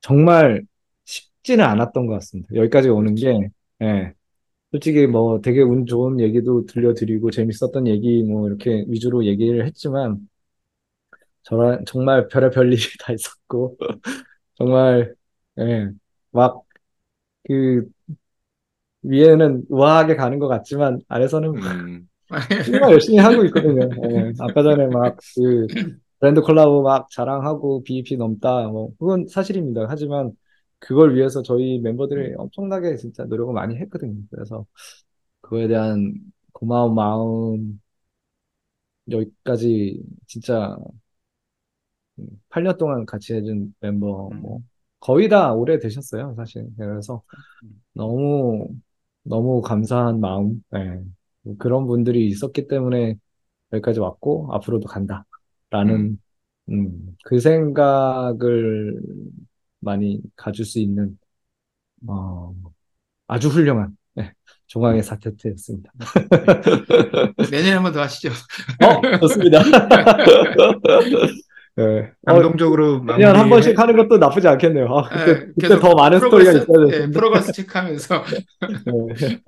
정말 0.01 0.65
쉽지는 1.05 1.65
않았던 1.65 2.07
것 2.07 2.15
같습니다. 2.15 2.55
여기까지 2.55 2.89
오는 2.89 3.15
게 3.15 3.51
예, 3.83 4.13
솔직히 4.73 5.07
뭐 5.07 5.41
되게 5.43 5.63
운 5.63 5.87
좋은 5.87 6.21
얘기도 6.21 6.67
들려드리고 6.67 7.31
재밌었던 7.33 7.89
얘기 7.89 8.25
뭐 8.25 8.49
이렇게 8.49 8.85
위주로 8.89 9.27
얘기를 9.27 9.67
했지만 9.67 10.29
저랑 11.43 11.85
정말 11.87 12.29
별의 12.29 12.51
별 12.51 12.73
일이 12.73 12.81
다 13.01 13.13
있었고 13.13 13.77
정말 14.57 15.15
예, 15.59 15.91
막 16.33 16.65
그 17.49 17.89
위에는 19.03 19.65
우아하게 19.69 20.17
가는 20.17 20.39
것 20.39 20.49
같지만 20.49 21.01
아래서는 21.09 21.55
음. 21.57 22.09
정말 22.65 22.93
열심히 22.93 23.19
하고 23.19 23.45
있거든요. 23.47 23.95
예, 24.05 24.33
아까 24.39 24.63
전에 24.63 24.87
막 24.89 25.17
그 25.37 25.69
브랜드 26.19 26.41
콜라보 26.41 26.83
막 26.83 27.11
자랑하고 27.11 27.83
BEP 27.85 28.17
넘다 28.17 28.69
뭐 28.69 28.91
그건 28.99 29.27
사실입니다. 29.29 29.87
하지만 29.89 30.33
그걸 30.79 31.15
위해서 31.15 31.43
저희 31.43 31.79
멤버들이 31.81 32.35
엄청나게 32.39 32.97
진짜 32.97 33.25
노력을 33.25 33.53
많이 33.55 33.77
했거든요. 33.77 34.17
그래서 34.31 34.67
그거에 35.43 35.69
대한 35.69 36.15
고마운 36.53 36.95
마음 36.95 37.81
여기까지 39.11 40.03
진짜 40.27 40.77
8년 42.51 42.77
동안 42.79 43.07
같이 43.07 43.35
해준 43.35 43.75
멤버 43.81 44.31
뭐 44.41 44.61
거의 45.01 45.29
다 45.29 45.53
오래 45.53 45.79
되셨어요, 45.79 46.35
사실. 46.37 46.67
그래서 46.77 47.23
너무 47.95 48.69
너무 49.25 49.63
감사한 49.63 50.21
마음, 50.21 50.63
예. 50.77 51.03
그런 51.59 51.87
분들이 51.87 52.27
있었기 52.29 52.69
때문에 52.69 53.17
여기까지 53.73 54.01
왔고 54.01 54.51
앞으로도 54.55 54.89
간다라는 54.89 56.19
음, 56.71 57.17
그 57.25 57.39
생각을 57.41 59.01
많이 59.81 60.21
가질 60.37 60.65
수 60.65 60.79
있는 60.81 61.19
어, 62.09 62.55
아주 63.29 63.49
훌륭한 63.49 63.97
예, 64.19 64.33
근황의 64.67 65.03
업데이트였습니다. 65.03 65.93
내년에 67.51 67.73
한 67.77 67.83
번 67.83 67.93
더 67.93 68.01
하시죠. 68.03 68.31
어, 68.83 69.19
좋습니다. 69.21 69.63
예. 71.79 71.83
어, 72.27 72.33
감동적으로 72.33 73.03
매년 73.03 73.37
한 73.37 73.49
번씩 73.51 73.79
하는 73.79 73.97
것도 73.97 74.17
나쁘지 74.19 74.49
않겠네요. 74.49 74.87
아, 74.89 75.09
그때, 75.09 75.31
예, 75.33 75.47
그때 75.61 75.79
더 75.79 75.95
많은 75.95 76.19
스토리가 76.21 76.53
프로그레스, 76.53 76.53
있어야 76.53 76.87
예, 76.87 76.91
되는데. 76.91 77.19
progress 77.19 77.53
체크하면서 77.53 78.25
네. 78.87 79.39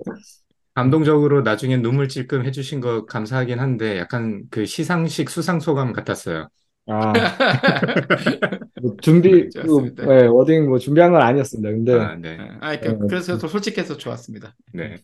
감동적으로 0.79 1.41
나중에 1.41 1.77
눈물 1.77 2.07
찔끔 2.07 2.45
해주신 2.45 2.79
거 2.79 3.05
감사하긴 3.05 3.59
한데 3.59 3.97
약간 3.99 4.43
그 4.49 4.65
시상식 4.65 5.29
수상 5.29 5.59
소감 5.59 5.93
같았어요. 5.93 6.47
아, 6.87 7.13
뭐 8.81 8.95
준비, 9.01 9.49
그, 9.49 9.49
좋았습니다. 9.49 10.03
예, 10.21 10.25
워딩 10.27 10.67
뭐 10.69 10.79
준비한 10.79 11.11
건 11.11 11.21
아니었습니다. 11.21 11.69
근데, 11.69 11.93
아, 11.93 12.15
네. 12.15 12.37
아, 12.61 12.79
그, 12.79 12.97
그래서 13.07 13.37
더 13.37 13.47
솔직해서 13.47 13.97
좋았습니다. 13.97 14.55
네. 14.73 14.97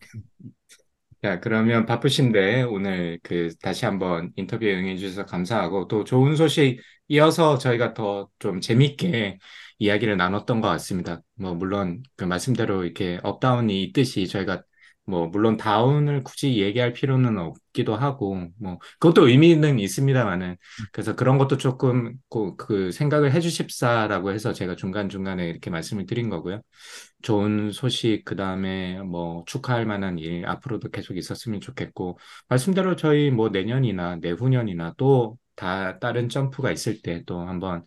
자, 1.22 1.40
그러면 1.40 1.86
바쁘신데 1.86 2.62
오늘 2.64 3.18
그 3.22 3.48
다시 3.62 3.84
한번 3.84 4.32
인터뷰에 4.36 4.74
응해주셔서 4.78 5.24
감사하고 5.26 5.88
또 5.88 6.04
좋은 6.04 6.36
소식 6.36 6.80
이어서 7.08 7.58
저희가 7.58 7.94
더 7.94 8.30
좀 8.38 8.60
재밌게 8.60 9.38
이야기를 9.78 10.16
나눴던 10.16 10.60
것 10.60 10.68
같습니다. 10.68 11.22
뭐 11.34 11.54
물론 11.54 12.02
그 12.16 12.24
말씀대로 12.24 12.84
이렇게 12.84 13.18
up 13.22 13.39
down이 13.39 13.82
있듯이 13.84 14.26
저희가 14.28 14.62
뭐 15.06 15.28
물론 15.28 15.56
down을 15.56 16.24
굳이 16.24 16.58
얘기할 16.60 16.92
필요는 16.92 17.38
없기도 17.38 17.94
하고 17.96 18.48
뭐 18.60 18.78
그것도 18.98 19.28
의미는 19.28 19.78
있습니다만은 19.78 20.56
그래서 20.92 21.14
그런 21.16 21.38
것도 21.38 21.58
조금 21.58 22.14
그, 22.28 22.56
그 22.56 22.90
생각을 22.92 23.32
해주십사라고 23.32 24.32
해서 24.32 24.52
제가 24.52 24.76
중간 24.76 25.08
중간에 25.08 25.48
이렇게 25.48 25.70
말씀을 25.70 26.06
드린 26.06 26.28
거고요. 26.30 26.60
좋은 27.22 27.72
소식, 27.72 28.22
그 28.24 28.36
다음에 28.36 29.00
뭐 29.02 29.44
축하할 29.46 29.86
만한 29.86 30.18
일 30.18 30.46
앞으로도 30.46 30.90
계속 30.90 31.16
있었으면 31.16 31.60
좋겠고, 31.60 32.18
말씀대로 32.48 32.96
저희 32.96 33.30
뭐 33.30 33.48
내년이나 33.50 34.16
내후년이나 34.16 34.94
또 34.96 35.38
다 35.56 35.98
다른 35.98 36.28
점프가 36.28 36.70
있을 36.70 37.00
때 37.00 37.22
또 37.24 37.40
한번 37.40 37.82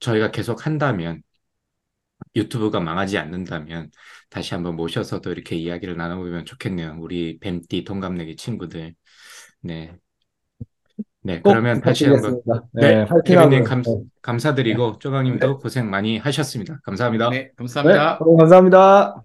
저희가 0.00 0.30
계속 0.32 0.66
한다면, 0.66 1.22
유튜브가 2.36 2.80
망하지 2.80 3.18
않는다면 3.18 3.90
다시 4.30 4.54
한번 4.54 4.76
모셔서도 4.76 5.30
이렇게 5.30 5.56
이야기를 5.56 5.96
나눠보면 5.96 6.44
좋겠네요. 6.44 6.96
우리 7.00 7.38
뱀띠 7.38 7.84
동갑내기 7.84 8.36
친구들. 8.36 8.94
네. 9.60 9.96
네, 11.22 11.40
꼭 11.40 11.50
그러면 11.50 11.80
다시 11.80 12.06
한번. 12.06 12.42
네, 12.72 13.04
네. 13.04 13.06
케빈님 13.24 13.64
감, 13.64 13.82
네. 13.82 13.96
감사드리고, 14.20 14.98
쪼강님도 14.98 15.58
고생 15.58 15.88
많이 15.88 16.18
하셨습니다. 16.18 16.80
감사합니다. 16.84 17.30
네, 17.30 17.38
네, 17.38 17.50
감사합니다. 17.56 18.18
여러분 18.20 18.36
감사합니다. 18.36 19.24